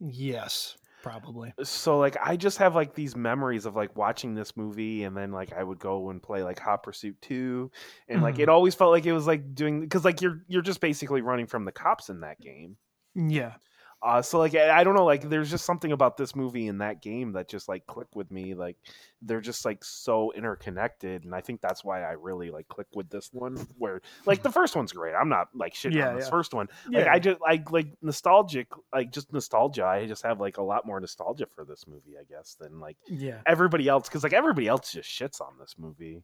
[0.01, 1.53] Yes, probably.
[1.63, 5.33] So like I just have like these memories of like watching this movie and then
[5.33, 7.71] like I would go and play like Hot Pursuit 2
[8.09, 8.41] and like Mhm.
[8.41, 11.47] it always felt like it was like doing cuz like you're you're just basically running
[11.47, 12.77] from the cops in that game.
[13.15, 13.55] Yeah.
[14.03, 16.81] Uh, so like I I don't know, like there's just something about this movie and
[16.81, 18.55] that game that just like click with me.
[18.55, 18.77] Like
[19.21, 23.11] they're just like so interconnected, and I think that's why I really like click with
[23.11, 23.57] this one.
[23.77, 25.15] Where like the first one's great.
[25.15, 26.31] I'm not like shitting Yeah, on this yeah.
[26.31, 26.69] first one.
[26.91, 27.13] Like Yeah.
[27.13, 29.85] I just like like nostalgic, like just nostalgia.
[29.85, 32.97] I just have like a lot more nostalgia for this movie, I guess, than like
[33.07, 33.43] Yeah.
[33.47, 36.23] everybody else because like everybody else just shits on this movie.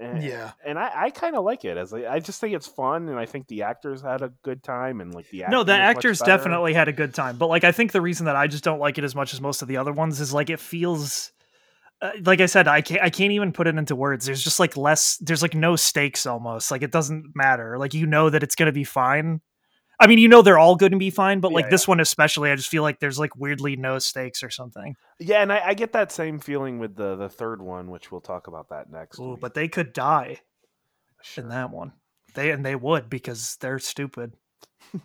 [0.00, 0.52] And, Yeah.
[0.64, 3.18] and I, I kind of like it as I, I just think it's fun and
[3.18, 5.94] I think the actors had a good time and like the No, the acting is
[5.94, 8.46] much actors definitely had a good time, but like I think the reason that I
[8.46, 10.58] just don't like it as much as most of the other ones is like it
[10.58, 11.32] feels
[12.02, 14.24] uh, like I said I can't I can't even put it into words.
[14.24, 16.70] There's just like less there's like no stakes almost.
[16.70, 17.78] Like it doesn't matter.
[17.78, 19.42] Like you know that it's going to be fine.
[20.00, 22.00] I mean, you know they're all going to be fine, but like Yeah, this one
[22.00, 24.96] especially I just feel like there's like weirdly no stakes or something.
[25.18, 28.22] Yeah, and I, I get that same feeling with the the third one, which we'll
[28.22, 29.18] talk about that next.
[29.20, 29.40] Ooh, week.
[29.40, 30.40] but they could die
[31.22, 31.44] Sure.
[31.44, 31.92] in that one.
[32.34, 34.32] They and they would because they're stupid.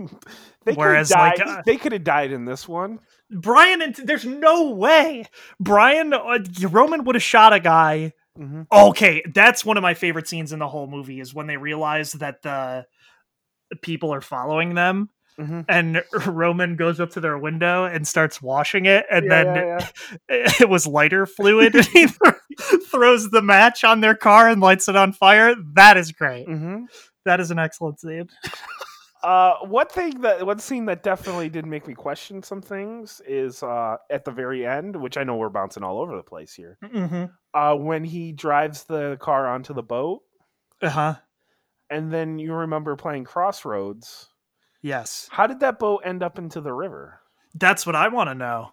[0.65, 2.99] they whereas, could like, uh, they could have died in this one.
[3.29, 5.25] Brian and there's no way
[5.59, 6.39] Brian uh,
[6.69, 10.59] Roman would have shot a guy hmm Okay, that's one of my favorite scenes in
[10.59, 12.85] the whole movie is when they realize that the
[13.81, 18.85] people are following them hmm and Roman goes up to their window and starts washing
[18.85, 19.89] it and yeah, then yeah,
[20.29, 20.51] yeah.
[20.61, 22.07] it was lighter fluid and he
[22.89, 25.53] throws the match on their car and lights it on fire.
[25.73, 26.47] That is great.
[26.47, 26.85] Mhm.
[27.25, 28.29] That is an excellent scene.
[29.23, 33.63] Uh, one thing that one scene that definitely did make me question some things is
[33.63, 36.77] uh, at the very end, which I know we're bouncing all over the place here.
[36.83, 37.25] Mm-hmm.
[37.51, 40.21] Uh, when he drives the car onto the boat,
[40.81, 41.15] Uh-huh.
[41.89, 44.29] And then you remember playing Crossroads.
[44.81, 45.27] Yes.
[45.31, 47.19] How did that boat end up into the river?
[47.55, 48.71] That's what I want to know.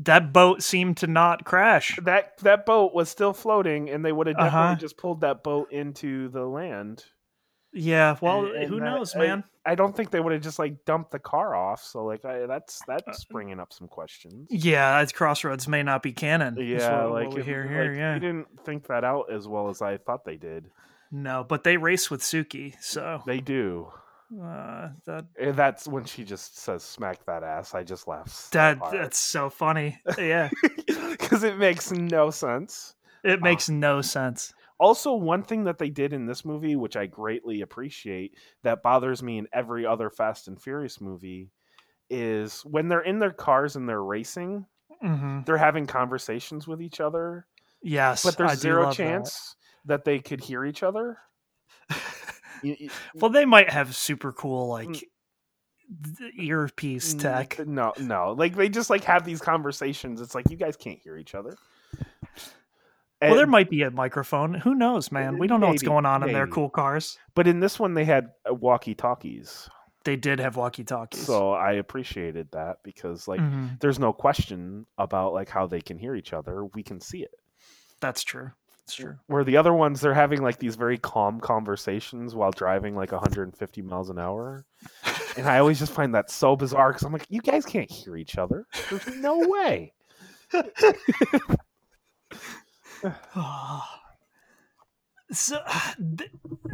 [0.00, 1.98] That boat seemed to not crash.
[2.02, 4.74] That that boat was still floating, and they would have definitely Uh-huh.
[4.76, 7.04] just pulled that boat into the land.
[7.72, 9.44] Yeah, well, And- and who that- knows, man?
[9.66, 11.82] I don't think they would have just like dumped the car off.
[11.82, 14.46] So like I, that's Uh, that's bringing up some questions.
[14.50, 16.56] Yeah, it's Crossroads may not be canon.
[16.58, 17.92] Yeah, what- what like we hear here.
[17.92, 20.70] Yeah, they didn't think that out as well as I thought they did.
[21.10, 23.92] No, but they race with Suki, so They do.
[24.42, 28.28] uh, that And that's when she just says "smack that ass." I just laugh.
[28.28, 28.94] so that hard.
[28.94, 30.00] that's so funny.
[30.18, 30.50] Yeah,
[30.86, 32.94] because it makes no sense.
[33.24, 34.52] it makes no sense.
[34.80, 39.22] Also, one thing that they did in this movie, which I greatly appreciate, that bothers
[39.22, 41.50] me in every other Fast and Furious movie,
[42.10, 44.66] is when they're in their cars and they're racing,
[45.00, 47.46] hmm they're having conversations with each other,
[47.82, 49.56] Yes, but there's I zero chance
[49.86, 50.04] that.
[50.04, 51.18] they could hear each other.
[53.14, 56.38] Well, they might have super cool like Mm.
[56.38, 57.66] earpiece Mm, tech.
[57.66, 58.32] No, no.
[58.36, 60.20] Like they just like have these conversations.
[60.20, 61.56] It's like you guys can't hear each other.
[63.22, 64.54] Well, there might be a microphone.
[64.54, 65.38] Who knows, man?
[65.38, 67.18] We don't know what's going on in their cool cars.
[67.34, 69.68] but in this one they had walkie talkies,
[70.04, 71.24] They did have walkie talkies.
[71.26, 73.78] so I appreciated that because like Mhm.
[73.80, 76.64] there's no question about like how they can hear each other.
[76.64, 77.34] We can see it.
[78.00, 78.50] that's true.
[78.88, 79.18] It's true.
[79.26, 83.82] Where the other ones they're having like these very calm conversations while driving like 150
[83.82, 84.64] miles an hour.
[85.36, 88.16] And I always just find that so bizarre because I'm like, you guys can't hear
[88.16, 88.64] each other.
[88.88, 89.92] There's no way.
[95.30, 95.58] so
[96.18, 96.30] th-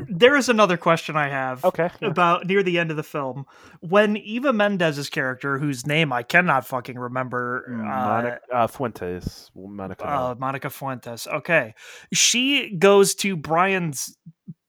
[0.08, 1.90] there is another question I have Okay.
[2.00, 2.08] yeah.
[2.08, 3.46] about near the end of the film
[3.80, 9.50] when Eva Mendes's character, whose name I cannot fucking remember, uh, Monica uh, Fuentes.
[9.56, 10.06] Monica.
[10.08, 11.26] uh, Monica Fuentes.
[11.26, 11.74] Okay,
[12.12, 14.16] she goes to Brian's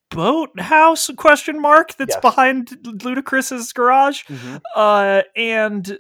[0.10, 1.10] boat house?
[1.18, 1.96] Question mark.
[1.98, 2.22] That's Yes.
[2.22, 4.24] behind Ludacris's garage.
[4.26, 4.62] Mhm.
[4.76, 5.98] Uh, and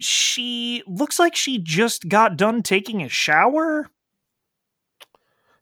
[0.00, 3.90] she looks like she just got done taking a shower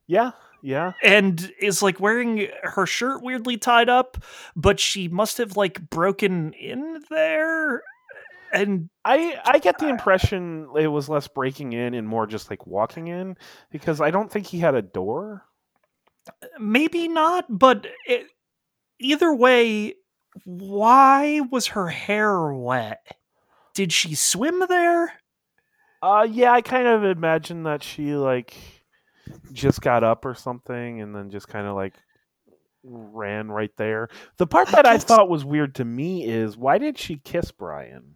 [0.07, 0.31] Yeah.
[0.63, 0.93] Yeah.
[1.03, 4.17] and is like wearing her shirt weirdly tied up,
[4.57, 7.83] but she must have like broken in there.
[8.53, 12.67] And I I get the impression it was less breaking in and more just like
[12.67, 13.37] walking in
[13.71, 15.45] because I don't think he had a door.
[16.59, 18.27] maybe not, but it,
[18.99, 19.95] either way,
[20.45, 23.07] why was her hair wet?
[23.75, 25.13] Did she swim there?
[26.03, 28.57] Uh yeah, I kind of imagine that she like
[29.53, 31.95] just got up or something and then just kind of like
[32.83, 34.09] ran right there.
[34.37, 37.51] The part that I guess- thought was weird to me is why did she kiss
[37.51, 38.15] Brian?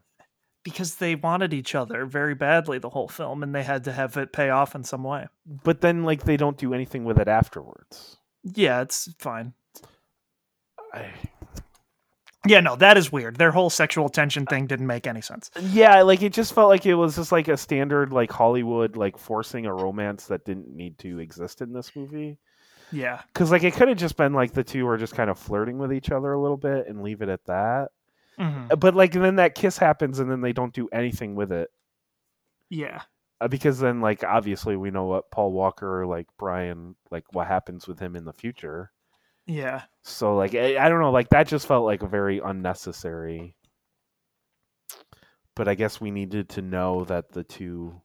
[0.63, 4.19] Because they wanted each other very badly the whole film, and they had to have
[4.19, 5.27] it pay off in some way.
[5.47, 8.19] But then like they don't do anything with it afterwards.
[8.45, 9.55] Yeah, it's fine.
[10.93, 11.13] I,
[12.47, 13.37] Yeah, no, that is weird.
[13.37, 15.51] Their whole sexual tension thing didn't make any sense.
[15.61, 19.19] yeah, like it just felt like it was just like a standard like Hollywood like
[19.19, 22.39] forcing a romance that didn't need to exist in this movie.
[22.93, 23.21] Yeah.
[23.33, 25.79] Because like it could have just been like the two were just kind of flirting
[25.79, 27.89] with each other a little bit and leave it at that.
[28.39, 28.81] Mhm.
[28.81, 31.71] But like then that kiss happens and then they don't do anything with it.
[32.71, 33.03] Yeah.
[33.41, 37.87] Uh, because then like obviously we know what Paul Walker like Brian like what happens
[37.87, 38.91] with him in the future.
[39.51, 39.83] Yeah.
[40.05, 43.57] So like I, I don't know like that just felt like very unnecessary.
[45.57, 48.01] But I guess we needed to know that the two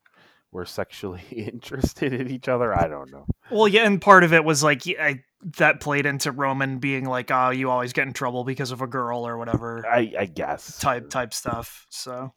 [0.52, 2.74] were sexually interested in each other.
[2.78, 3.28] I don't know.
[3.52, 5.22] Well, yeah, and part of it was like I,
[5.58, 8.88] that played into Roman being like, "Oh, you always get in trouble because of a
[8.88, 11.86] girl or whatever." I I guess type type stuff.
[11.92, 12.34] So.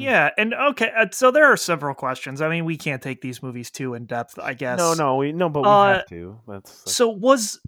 [0.00, 2.40] Yeah, and okay, uh, so there are several questions.
[2.40, 4.78] I mean, we can't take these movies too in depth, I guess.
[4.78, 6.40] No, no, we no, but we Uh, have to.
[6.48, 7.60] That's, that's So was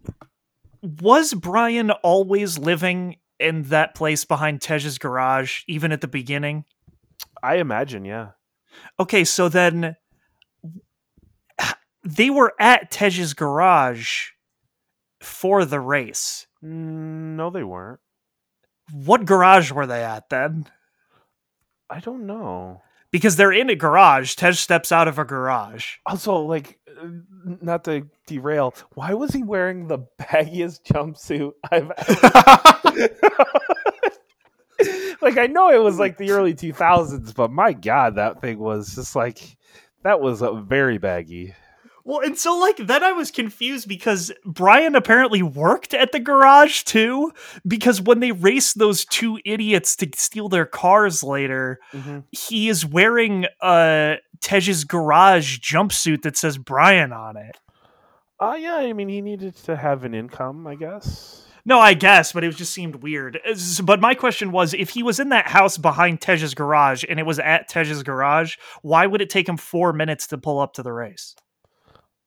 [0.83, 6.65] was Brian always living in that place behind Tej's garage, even at the beginning?
[7.43, 8.31] I imagine, yeah.
[8.99, 9.97] Okay, so then
[12.05, 14.31] they were at Tej's garage
[15.21, 16.47] for the race.
[16.65, 18.01] Mm, no, they weren't.
[18.93, 20.67] What garage were they at then?
[21.93, 22.82] I don't know.
[23.10, 24.35] Because they're in a garage.
[24.35, 25.97] Tej steps out of a garage.
[26.06, 26.78] Also, like,
[27.60, 33.47] not to derail, why was he wearing the baggiest jumpsuit I've ever?
[35.23, 38.59] like, I know it was like the early two thousands, but my god, that thing
[38.59, 39.59] was just like
[40.02, 41.55] that was a very baggy.
[42.05, 46.83] Well, and so like then I was confused because Brian apparently worked at the garage
[46.83, 47.33] too.
[47.66, 52.20] Because when they race those two idiots to steal their cars later, mm-hmm.
[52.33, 57.59] he is wearing a Tej's garage jumpsuit that says Brian on it.
[58.41, 61.47] Uh yeah, I mean, he needed to have an income, I guess.
[61.65, 63.37] No, I guess, but it just seemed weird.
[63.37, 67.05] Uh, it's- But my question was if he was in that house behind Tej's garage
[67.09, 70.59] and it was at Tej's garage, why would it take him four minutes to pull
[70.59, 71.37] up to the race?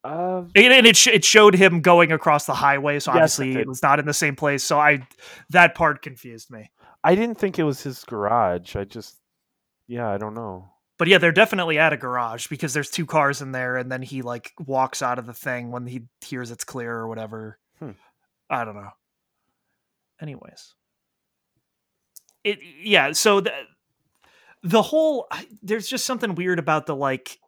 [0.06, 3.44] Uh, And and it, sh- it showed him going across the highway, so Yes, it
[3.44, 3.62] obviously did.
[3.62, 4.64] it was not in the same place.
[4.64, 5.08] So I
[5.50, 6.70] that part confused me.
[7.04, 8.76] I didn't think it was his garage.
[8.76, 9.18] I just,
[9.88, 10.70] yeah, I don't know.
[10.98, 14.02] But yeah, they're definitely at a garage because there's two cars in there, and then
[14.02, 17.58] he like walks out of the thing when he hears it's clear or whatever.
[17.80, 17.92] Hmm.
[18.50, 18.92] I don't know.
[20.22, 20.74] Anyways,
[22.44, 23.12] it yeah.
[23.12, 23.52] So the
[24.64, 25.28] the whole
[25.62, 27.40] there's just something weird about the like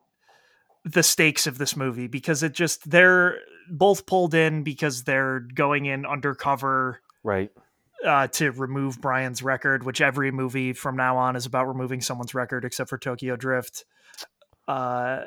[0.92, 3.40] the stakes of this movie because it just they're
[3.70, 7.52] both pulled in because they're going in undercover Right.
[8.06, 12.34] uh, to remove Brian's record, which every movie from now on is about removing someone's
[12.34, 13.84] record, except for Tokyo Drift.
[14.68, 15.26] Uh,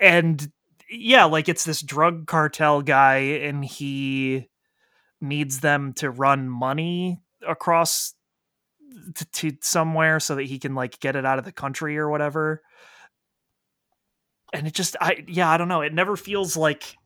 [0.00, 0.50] and
[0.90, 4.48] yeah, like it's this drug cartel guy, and he
[5.20, 8.14] needs them to run money across
[9.14, 12.08] to, to somewhere so that he can like get it out of the country or
[12.08, 12.62] whatever.
[14.52, 15.82] And it just, I yeah, I don't know.
[15.82, 16.96] It never feels like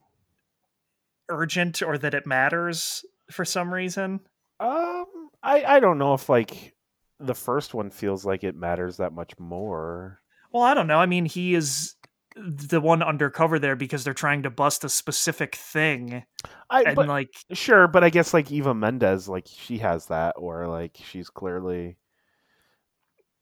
[1.28, 4.20] urgent or that it matters for some reason.
[4.60, 5.06] Um,
[5.42, 6.74] I I don't know if like
[7.18, 10.20] the first one feels like it matters that much more.
[10.52, 10.98] Well, I don't know.
[10.98, 11.94] I mean, he is
[12.36, 16.24] the one undercover there because they're trying to bust a specific thing,
[16.70, 20.34] I and but, like, sure, but I guess like Eva Mendes, like she has that,
[20.36, 21.96] or like she's clearly.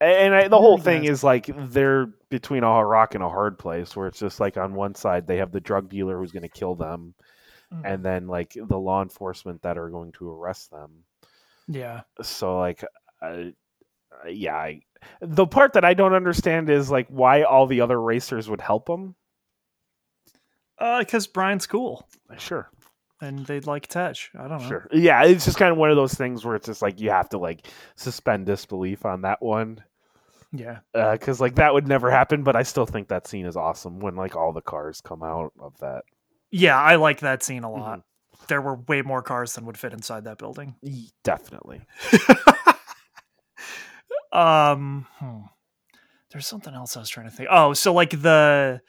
[0.01, 3.95] And I, the whole thing is like they're between a rock and a hard place,
[3.95, 6.49] where it's just like on one side they have the drug dealer who's going to
[6.49, 7.15] kill them,
[7.73, 11.05] mm, and then like the law enforcement that are going to arrest them.
[11.69, 12.83] yeah, so like
[13.21, 13.27] uh,
[14.25, 14.81] uh, yeah I,
[15.21, 18.89] the part that i don't understand is like why all the other racers would help
[18.89, 19.15] him
[20.99, 22.09] because Brian's cool.
[22.39, 22.71] Sure.
[23.21, 24.31] And they'd like touch.
[24.35, 24.69] I don't know.
[24.69, 24.89] sure.
[24.93, 27.29] Yeah it's just kind of one of those things where it's just like you have
[27.31, 27.67] to like
[27.97, 29.83] suspend disbelief on that one
[30.53, 34.01] Yeah, because like that would never happen but i still think that scene is awesome
[34.01, 36.03] when like all the cars come out of that
[36.53, 38.01] yeah, I like that scene a lot.
[38.01, 38.45] Mm-hmm.
[38.49, 40.75] There were way more cars than would fit inside that building.
[41.23, 41.83] Definitely
[44.33, 45.41] um, hmm.
[46.33, 47.49] there's something else I was trying to think.
[47.53, 48.81] Oh, so like the.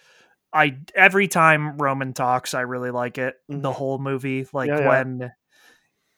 [0.54, 3.36] I every time Roman talks, I really like it.
[3.48, 3.74] The Mhm.
[3.74, 4.90] whole movie, like Yeah, yeah.
[4.90, 5.32] when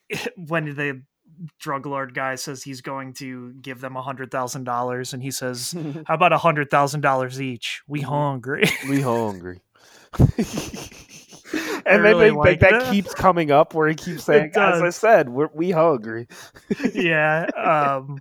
[0.47, 1.03] when the
[1.59, 5.31] drug lord guy says he's going to give them a hundred thousand dollars, and he
[5.31, 7.81] says, "How about a hundred thousand dollars each?
[7.87, 8.05] We Mhm.
[8.05, 9.61] hungry." we hungry
[10.19, 10.27] and
[11.85, 15.29] then really they, like that, keeps coming up where he keeps saying as i said
[15.29, 16.27] we're, we hungry
[16.93, 17.45] yeah.
[17.55, 18.19] Um,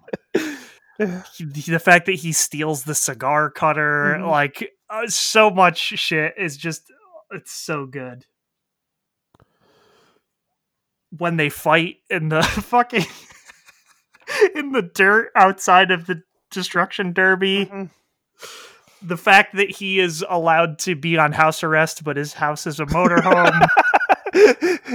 [0.99, 4.31] the fact that he steals the cigar cutter, Mhm.
[4.31, 6.83] like uh, so much shit, is just
[7.31, 8.25] it's so good.
[11.17, 13.05] When they fight in the fucking
[14.55, 17.67] in the dirt outside of the destruction derby.
[17.67, 17.91] Mhm.
[19.05, 22.79] The fact that he is allowed to be on house arrest, but his house is
[22.79, 23.67] a motorhome.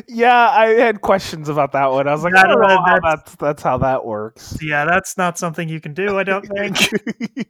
[0.08, 2.08] yeah, I had questions about that one.
[2.08, 4.58] I was like, I don't know how that's- that's that's how that works.
[4.62, 7.48] yeah, that's not something you can do, I don't think.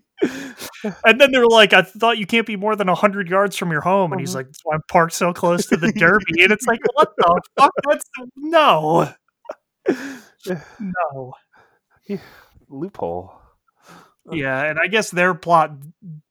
[1.06, 3.82] and then they're like, I thought you can't be more than 100 yards from your
[3.82, 4.12] home.
[4.12, 4.36] And he's Mhm.
[4.36, 6.44] like, That's why I'm parked so close to the derby.
[6.44, 7.72] and it's like, What the fuck?
[7.90, 8.04] That's
[8.36, 9.10] no.
[10.80, 11.34] No.
[12.70, 13.34] Loophole.
[14.30, 15.72] Yeah, and I guess their plot,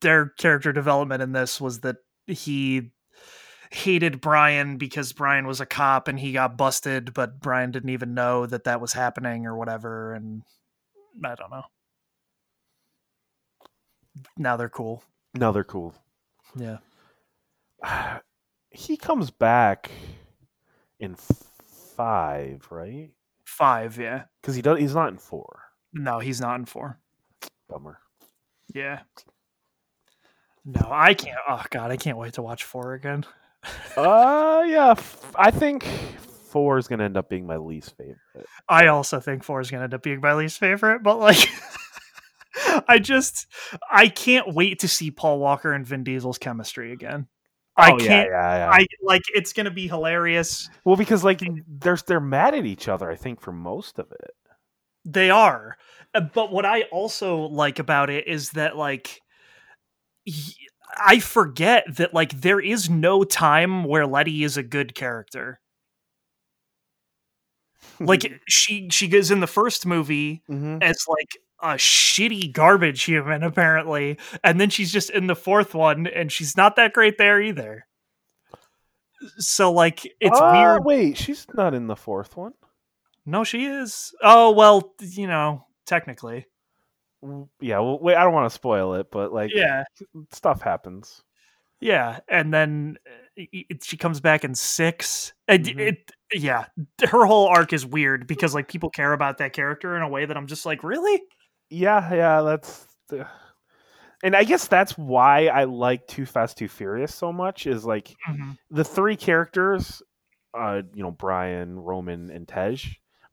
[0.03, 1.97] their character development in this was that
[2.27, 2.91] he
[3.71, 8.15] hated Brian because Brian was a cop and he got busted, but Brian didn't even
[8.15, 10.15] know that that was happening or whatever.
[10.15, 10.43] And
[11.25, 11.65] I don't know.
[14.37, 15.03] Now they're cool.
[15.35, 15.95] Now they're cool.
[16.55, 16.79] Yeah.
[18.71, 19.91] He comes back
[21.01, 21.17] in
[21.97, 23.11] five, right?
[23.47, 24.25] Five, yeah.
[24.43, 24.79] Because he does.
[24.79, 25.63] He's not in four.
[25.95, 26.99] No, he's not in four.
[27.71, 27.99] Bummer.
[28.75, 29.01] Yeah.
[30.67, 31.39] No, I can't.
[31.49, 33.25] Oh god, I can't wait to watch four again.
[33.97, 34.91] Uh, yeah.
[34.91, 35.85] F- I think
[36.49, 38.17] four is gonna end up being my least favorite.
[38.69, 41.39] I also think four is going to end up being my least favorite, but like,
[42.89, 43.47] I just
[43.91, 47.29] I can't wait to see Paul Walker and Vin Diesel's chemistry again.
[47.77, 48.29] I Oh, yeah, can't.
[48.31, 50.69] Yeah, yeah, I like it's going to be hilarious.
[50.85, 53.11] well, because like they're they're mad at each other.
[53.11, 54.35] I think for most of it.
[55.05, 55.77] They are,
[56.15, 59.21] Uh, but what I also like about it is that like.
[60.97, 65.61] I forget that like there is no time where Letty is a good character.
[68.01, 70.83] Like she she goes in the first movie Mhm.
[70.83, 76.07] as like a shitty garbage human apparently and then she's just in the fourth one
[76.07, 77.87] and she's not that great there either
[79.39, 82.53] so like it's Uh, weird Wait, she's not in the fourth one.
[83.25, 86.45] no she is oh well you know technically
[87.61, 87.79] Yeah.
[87.81, 88.17] Well, wait.
[88.17, 89.85] I don't want to spoil it, but like, yeah
[90.33, 91.23] stuff happens.
[91.81, 95.79] yeah and then uh, it, she comes back in six and Mhm.
[95.79, 96.65] it yeah
[97.11, 100.25] her whole arc is weird because like people care about that character in a way
[100.25, 101.21] that i'm just like really
[101.69, 102.43] Yeah, yeah.
[102.43, 102.87] That's.
[103.09, 103.27] The...
[104.23, 107.67] And I guess that's why I like Too Fast, Too Furious so much.
[107.67, 108.15] Is like
[108.71, 110.01] the three characters,
[110.59, 112.79] uh, you know, Brian, Roman, and Tej.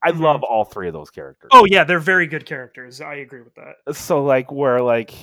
[0.04, 0.20] I Mhm.
[0.20, 1.50] love all three of those characters.
[1.54, 5.14] oh yeah they're very good characters i agree with that so like where like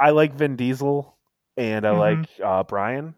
[0.00, 1.16] I like Vin Diesel
[1.56, 1.98] and I Mhm.
[1.98, 3.14] like uh, Brian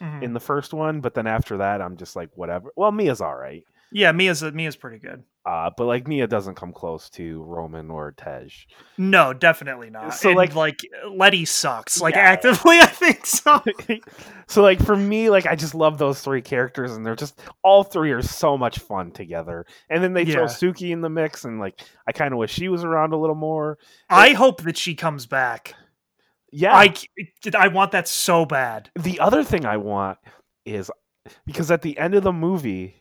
[0.00, 0.22] Mhm.
[0.22, 2.72] in the first one, but then after that I'm just like whatever.
[2.74, 6.72] Well, Mia's all right, yeah mia's mia's pretty good uh, but like Mia doesn't come
[6.72, 8.48] close to Roman or Tej.
[8.96, 10.14] No, definitely not.
[10.14, 12.00] So, And, like- like, Letty sucks.
[12.00, 12.20] Like, Yeah.
[12.20, 13.60] actively, I think so.
[14.46, 17.82] so like for me, like I just love those three characters, and they're just all
[17.84, 19.66] three are so much fun together.
[19.90, 22.68] And then they throw Suki in the mix, and like I kind of wish she
[22.68, 23.78] was around a little more.
[24.08, 25.74] I hope that she comes back.
[26.52, 26.94] Yeah, I,
[27.56, 28.90] I want that so bad.
[28.94, 30.18] the other thing I want
[30.66, 30.90] is
[31.46, 32.94] because at the end of the movie,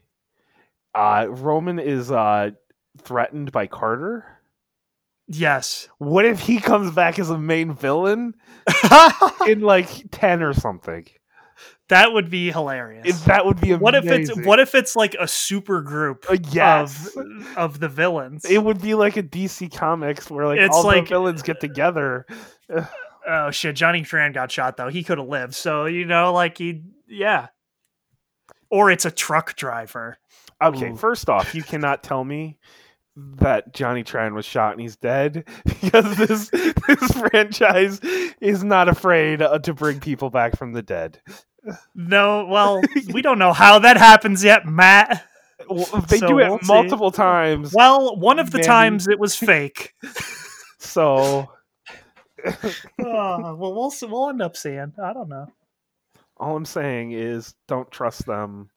[0.95, 2.51] uh, Roman is uh,
[2.99, 4.25] threatened by Carter.
[5.27, 5.87] Yes.
[5.97, 8.33] What if he comes back as a main villain
[9.47, 11.05] in like ten or something?
[11.89, 13.05] that would be hilarious.
[13.05, 13.81] If that would be amazing.
[13.81, 17.15] what if it's what if it's like a super group Uh, yes.
[17.15, 18.45] of of the villains?
[18.45, 21.59] It would be like a DC Comics where like It's all like- the villains get
[21.59, 22.25] together.
[23.27, 24.89] oh shit, Johnny Tran got shot though.
[24.89, 25.53] He could have lived.
[25.53, 27.47] So, you know, like he yeah.
[28.69, 30.17] Or it's a truck driver.
[30.61, 30.95] Okay, Ooh.
[30.95, 32.57] first off, you cannot tell me
[33.15, 37.99] that Johnny Tran was shot and he's dead because this this franchise
[38.39, 41.19] is not afraid uh, to bring people back from the dead.
[41.93, 42.81] No, well,
[43.13, 45.27] we don't know how that happens yet, Matt.
[45.69, 46.65] Well, they So do it we'll see.
[46.67, 48.67] multiple times, Well, one of the Maybe.
[48.67, 49.93] times it was fake.
[50.79, 51.51] so
[52.45, 52.53] oh,
[52.99, 54.93] well, we'll we'll end up seeing.
[55.03, 55.47] I don't know.
[56.37, 58.69] all I'm saying is don't trust them.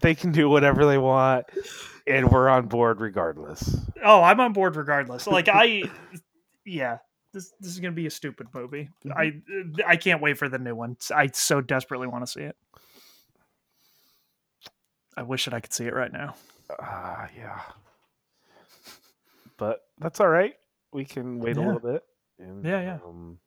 [0.00, 1.46] They can do whatever they want,
[2.06, 3.76] and we're on board regardless.
[4.02, 5.26] Oh, I'm on board regardless.
[5.26, 5.84] Like I,
[6.64, 6.98] yeah,
[7.32, 8.88] this this is gonna be a stupid movie.
[9.14, 9.34] I
[9.86, 10.96] I can't wait for the new one.
[11.14, 12.56] I so desperately want to see it.
[15.16, 16.34] I wish that I could see it right now.
[16.80, 17.60] Ah, yeah.
[19.58, 20.54] But that's all right.
[20.92, 21.64] We can wait Yeah.
[21.64, 22.02] a little bit.
[22.38, 22.98] And, Yeah, yeah.
[23.04, 23.38] Um,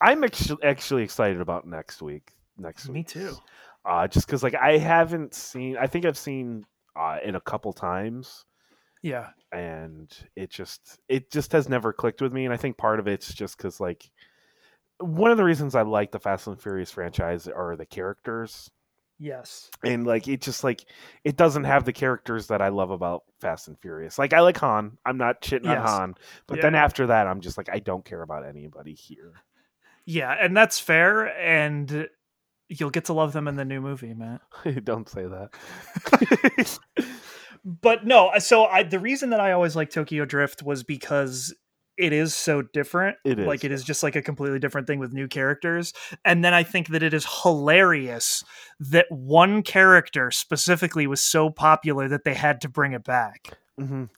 [0.00, 2.32] I'm actually actually excited about next week.
[2.58, 3.36] Next week, Me too.
[3.84, 5.76] Uh, just because like I haven't seen.
[5.78, 6.64] I think I've seen
[6.96, 8.44] uh, in a couple times,
[9.02, 12.44] Yeah, and it just it just has never clicked with me.
[12.44, 14.10] And I think part of it's just because like
[14.98, 18.70] one of the reasons I like the Fast and Furious franchise are the characters
[19.18, 19.70] Yes.
[19.82, 20.84] and like it just like
[21.24, 24.18] it doesn't have the characters that I love about Fast and Furious.
[24.18, 24.98] Like I like Han.
[25.06, 26.14] I'm not shitting on Han,
[26.46, 26.62] but Yeah.
[26.62, 29.32] then after that, I'm just like I don't care about anybody here.
[30.06, 32.08] Yeah, and that's fair, and
[32.70, 34.40] you'll get to love them in the new movie, Matt.
[34.84, 36.78] don't say that.
[37.64, 41.54] But no, so I the reason that I always like Tokyo Drift was because
[41.98, 43.18] it is so different.
[43.22, 45.92] It is, like it is just like a completely different thing with new characters.
[46.24, 48.42] And then I think that it is hilarious
[48.78, 53.58] that one character specifically was so popular that they had to bring it back.
[53.78, 54.08] Mhm.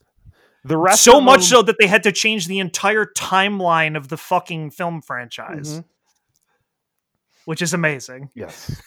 [0.65, 4.07] The rest so much them- so that they had to change the entire timeline of
[4.07, 5.85] the fucking film franchise, Mhm.
[7.45, 8.31] Which is amazing.
[8.35, 8.81] Yes.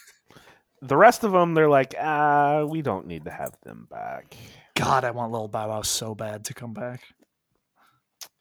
[0.82, 4.36] The rest of them, they're like, ah, we don't need to have them back.
[4.74, 7.02] God, I want Lil Bow Wow so bad to come back.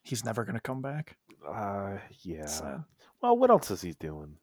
[0.04, 1.16] He's never gonna come back.
[1.48, 2.46] Uh, yeah.
[2.46, 2.84] Sad.
[3.22, 4.36] Well, what else is he doing?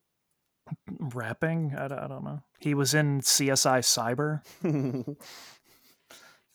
[0.99, 1.75] Rapping?
[1.77, 2.43] I, don't- I don't know.
[2.61, 4.41] He was in CSI Cyber.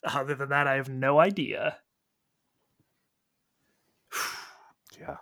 [0.04, 1.78] Other than that, I have no idea.
[5.00, 5.18] yeah.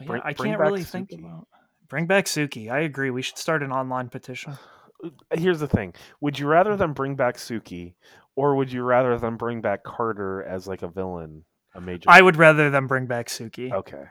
[0.00, 1.46] Yeah, Bring- I bring can't really think about.
[1.92, 2.70] Bring back Suki.
[2.70, 3.10] I agree.
[3.10, 4.56] We should start an online petition.
[5.04, 5.92] Uh, here's the thing:
[6.22, 6.78] Would you rather mm-hmm.
[6.78, 7.92] them bring back Suki,
[8.34, 11.44] or would you rather them bring back Carter as like a villain,
[11.74, 12.08] a major?
[12.08, 14.04] I would rather them bring back Suki okay.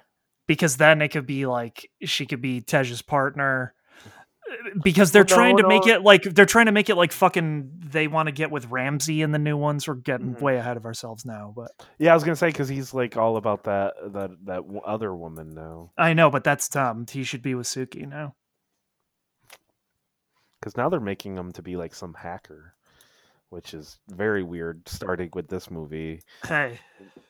[0.47, 3.73] because then it could be like she could be Tej's partner.
[4.83, 7.71] Because they're no, trying to make it like they're trying to make it like fucking
[7.85, 9.87] they want to get with Ramsey in the new ones.
[9.87, 10.41] We're getting Mhm.
[10.41, 13.37] way ahead of ourselves now, but Yeah, I was gonna say because he's like all
[13.37, 15.91] about that that that other woman now.
[15.97, 17.05] I know, but that's dumb.
[17.09, 18.35] He should be with Suki now.
[20.59, 22.75] Because now they're making him to be like some hacker,
[23.49, 24.87] which is very weird.
[24.87, 26.79] Starting with this movie, Hey,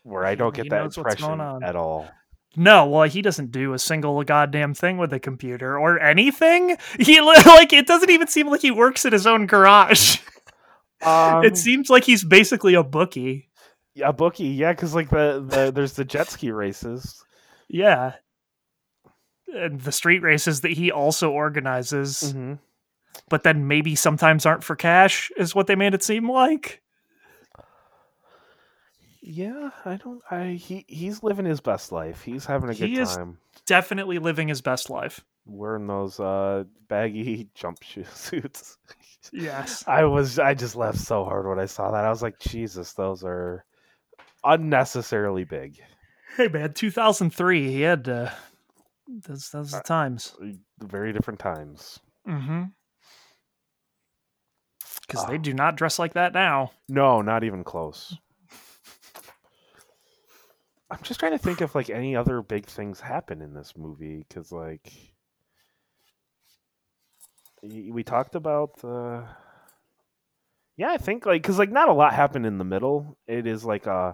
[0.04, 2.10] where I don't He get that impression at all.
[2.56, 6.76] No, well, he doesn't do a single goddamn thing with a computer or anything.
[7.00, 10.20] He like it doesn't even seem like he works in his own garage.
[11.04, 13.50] Um, it seems like he's basically a bookie.
[14.04, 17.24] a bookie, yeah, because like the, the there's the jet ski races.
[17.68, 18.14] Yeah.
[19.52, 22.54] And the street races that he also organizes, Mm-hmm.
[23.30, 26.81] but then maybe sometimes aren't for cash, is what they made it seem like.
[29.22, 30.22] Yeah, I don't.
[30.32, 32.24] I he he's living his best life.
[32.24, 33.38] He's having a good He is- time
[33.68, 35.24] Definitely living his best life.
[35.46, 38.78] wearing those uh baggy jump shoe suits.
[39.32, 39.84] Yes.
[39.88, 42.04] I was I just laughed so hard when I saw that.
[42.06, 43.64] I was like, Jesus, those are
[44.44, 45.80] unnecessarily big.
[46.38, 48.32] Hey man, 2003, he had uh
[49.08, 50.36] those those the times.
[50.80, 52.00] Very different times.
[52.28, 52.64] Mm-hmm.
[55.08, 55.38] Because they Oh.
[55.38, 56.72] do not dress like that now.
[56.90, 58.18] No, not even close.
[60.92, 64.26] I'm just trying to think if like any other big things happen in this movie
[64.28, 64.92] because like
[67.64, 69.24] we talked about the
[70.76, 73.18] yeah I think like because like not a lot happened in the middle.
[73.26, 74.14] It is like uh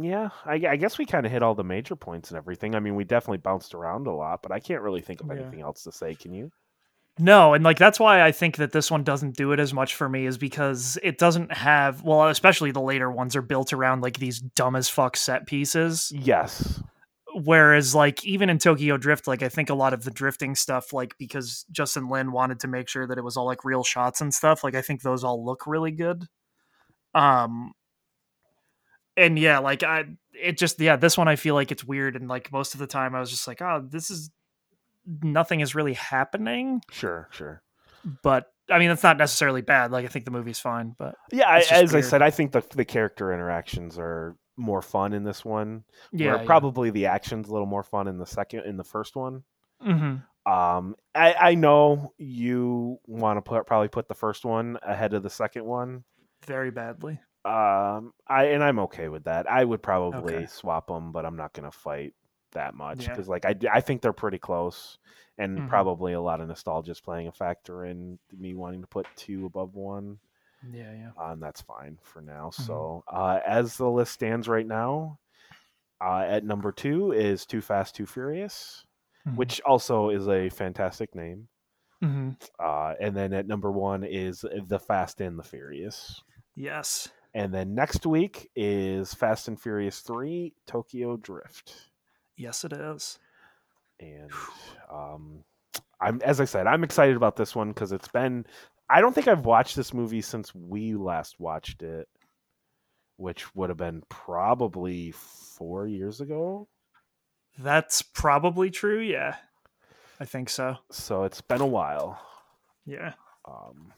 [0.00, 2.76] yeah I, I guess we kind of hit all the major points and everything.
[2.76, 5.34] I mean we definitely bounced around a lot, but I can't really think of Yeah.
[5.40, 6.14] anything else to say.
[6.14, 6.52] Can you?
[7.18, 9.94] No, and like that's why I think that this one doesn't do it as much
[9.94, 14.02] for me is because it doesn't have well, especially the later ones are built around
[14.02, 16.12] like these dumb as fuck set pieces.
[16.14, 16.80] Yes.
[17.34, 20.92] Whereas like even in Tokyo Drift, like I think a lot of the drifting stuff,
[20.92, 24.20] like because Justin Lin wanted to make sure that it was all like real shots
[24.20, 26.26] and stuff, like I think those all look really good.
[27.14, 27.72] Um
[29.16, 30.04] and yeah, like I
[30.40, 32.86] it just yeah, this one I feel like it's weird and like most of the
[32.86, 34.30] time I was just like, oh, this is
[35.22, 36.80] nothing is really happening.
[36.90, 37.28] Sure.
[37.30, 37.62] Sure.
[38.22, 39.90] but I mean that's not necessarily bad.
[39.90, 42.62] Like I think the movie's fine, but Yeah, I, as I said, I think the
[42.74, 45.84] the character interactions are more fun in this one.
[46.12, 49.16] yeah, where probably the action's a little more fun in the second in the first
[49.16, 49.44] one.
[49.80, 50.16] hmm
[50.46, 55.22] Um, I I know you want to put probably put the first one ahead of
[55.22, 56.04] the second one.
[56.46, 57.20] very badly.
[57.44, 59.50] Um, I and I'm okay with that.
[59.50, 60.46] I would probably Okay.
[60.46, 62.12] swap them, but I'm not gonna fight
[62.52, 63.10] that much Yeah.
[63.10, 64.98] because like I I think they're pretty close,
[65.38, 65.68] and Mhm.
[65.68, 69.46] probably a lot of nostalgia is playing a factor in me wanting to put two
[69.46, 70.18] above one.
[70.72, 71.10] Yeah, yeah.
[71.16, 72.48] uh, and that's fine for now.
[72.50, 72.62] Mm-hmm.
[72.64, 75.20] So, uh, as the list stands right now,
[76.00, 78.84] uh, at number two is Too Fast, Too Furious,
[79.26, 79.36] Mhm.
[79.36, 81.48] which also is a fantastic name.
[82.02, 82.40] Mhm.
[82.58, 86.22] Uh, and then at number one is The Fast and the Furious.
[86.56, 91.87] yes, And then next week is Fast and Furious 3 Tokyo Drift.
[92.38, 93.18] Yes, it is.
[94.00, 94.30] And
[94.90, 95.44] um,
[96.00, 98.46] I'm as I said, I'm excited about this one because it's been
[98.88, 102.08] I don't think I've watched this movie since we last watched it,
[103.16, 106.68] which would have been probably four years ago.
[107.58, 109.00] That's probably true.
[109.00, 109.36] Yeah,
[110.20, 110.76] I think so.
[110.90, 112.20] So it's been a while.
[112.86, 113.14] Yeah.
[113.44, 113.92] Um,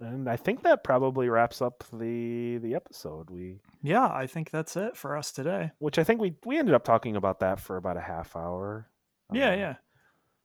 [0.00, 3.30] and I think that probably wraps up the the episode.
[3.30, 5.70] We Yeah, I think that's it for us today.
[5.78, 8.88] which I think we we ended up talking about that for about a half hour.
[9.32, 9.74] Yeah, Um, yeah.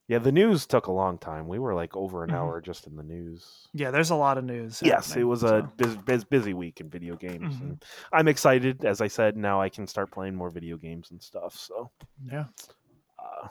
[0.07, 1.47] Yeah, the news took a long time.
[1.47, 2.33] We were like over an Mhm.
[2.33, 3.67] hour just in the news.
[3.73, 4.81] Yeah, there's a lot of news.
[4.83, 7.55] Yes, it was a so- bus- bus- busy week in video games.
[7.57, 7.61] Mhm.
[7.61, 8.83] And I'm excited.
[8.85, 11.53] As I said, now I can start playing more video games and stuff.
[11.53, 11.91] So,
[12.23, 12.45] Yeah.
[13.19, 13.49] uh,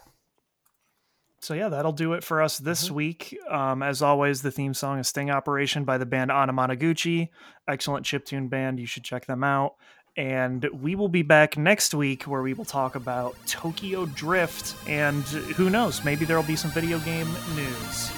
[1.40, 2.92] So yeah, that'll do it for us this Mhm.
[2.92, 3.38] week.
[3.48, 7.28] Um, as always, the theme song is "Sting Operation" by the band Anamanaguchi.
[7.68, 8.80] Excellent chiptune band.
[8.80, 9.74] You should check them out.
[10.16, 14.74] And we will be back next week where we will talk about Tokyo Drift.
[14.88, 18.10] And who knows, maybe there will be some video game news.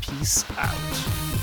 [0.00, 1.33] Peace out.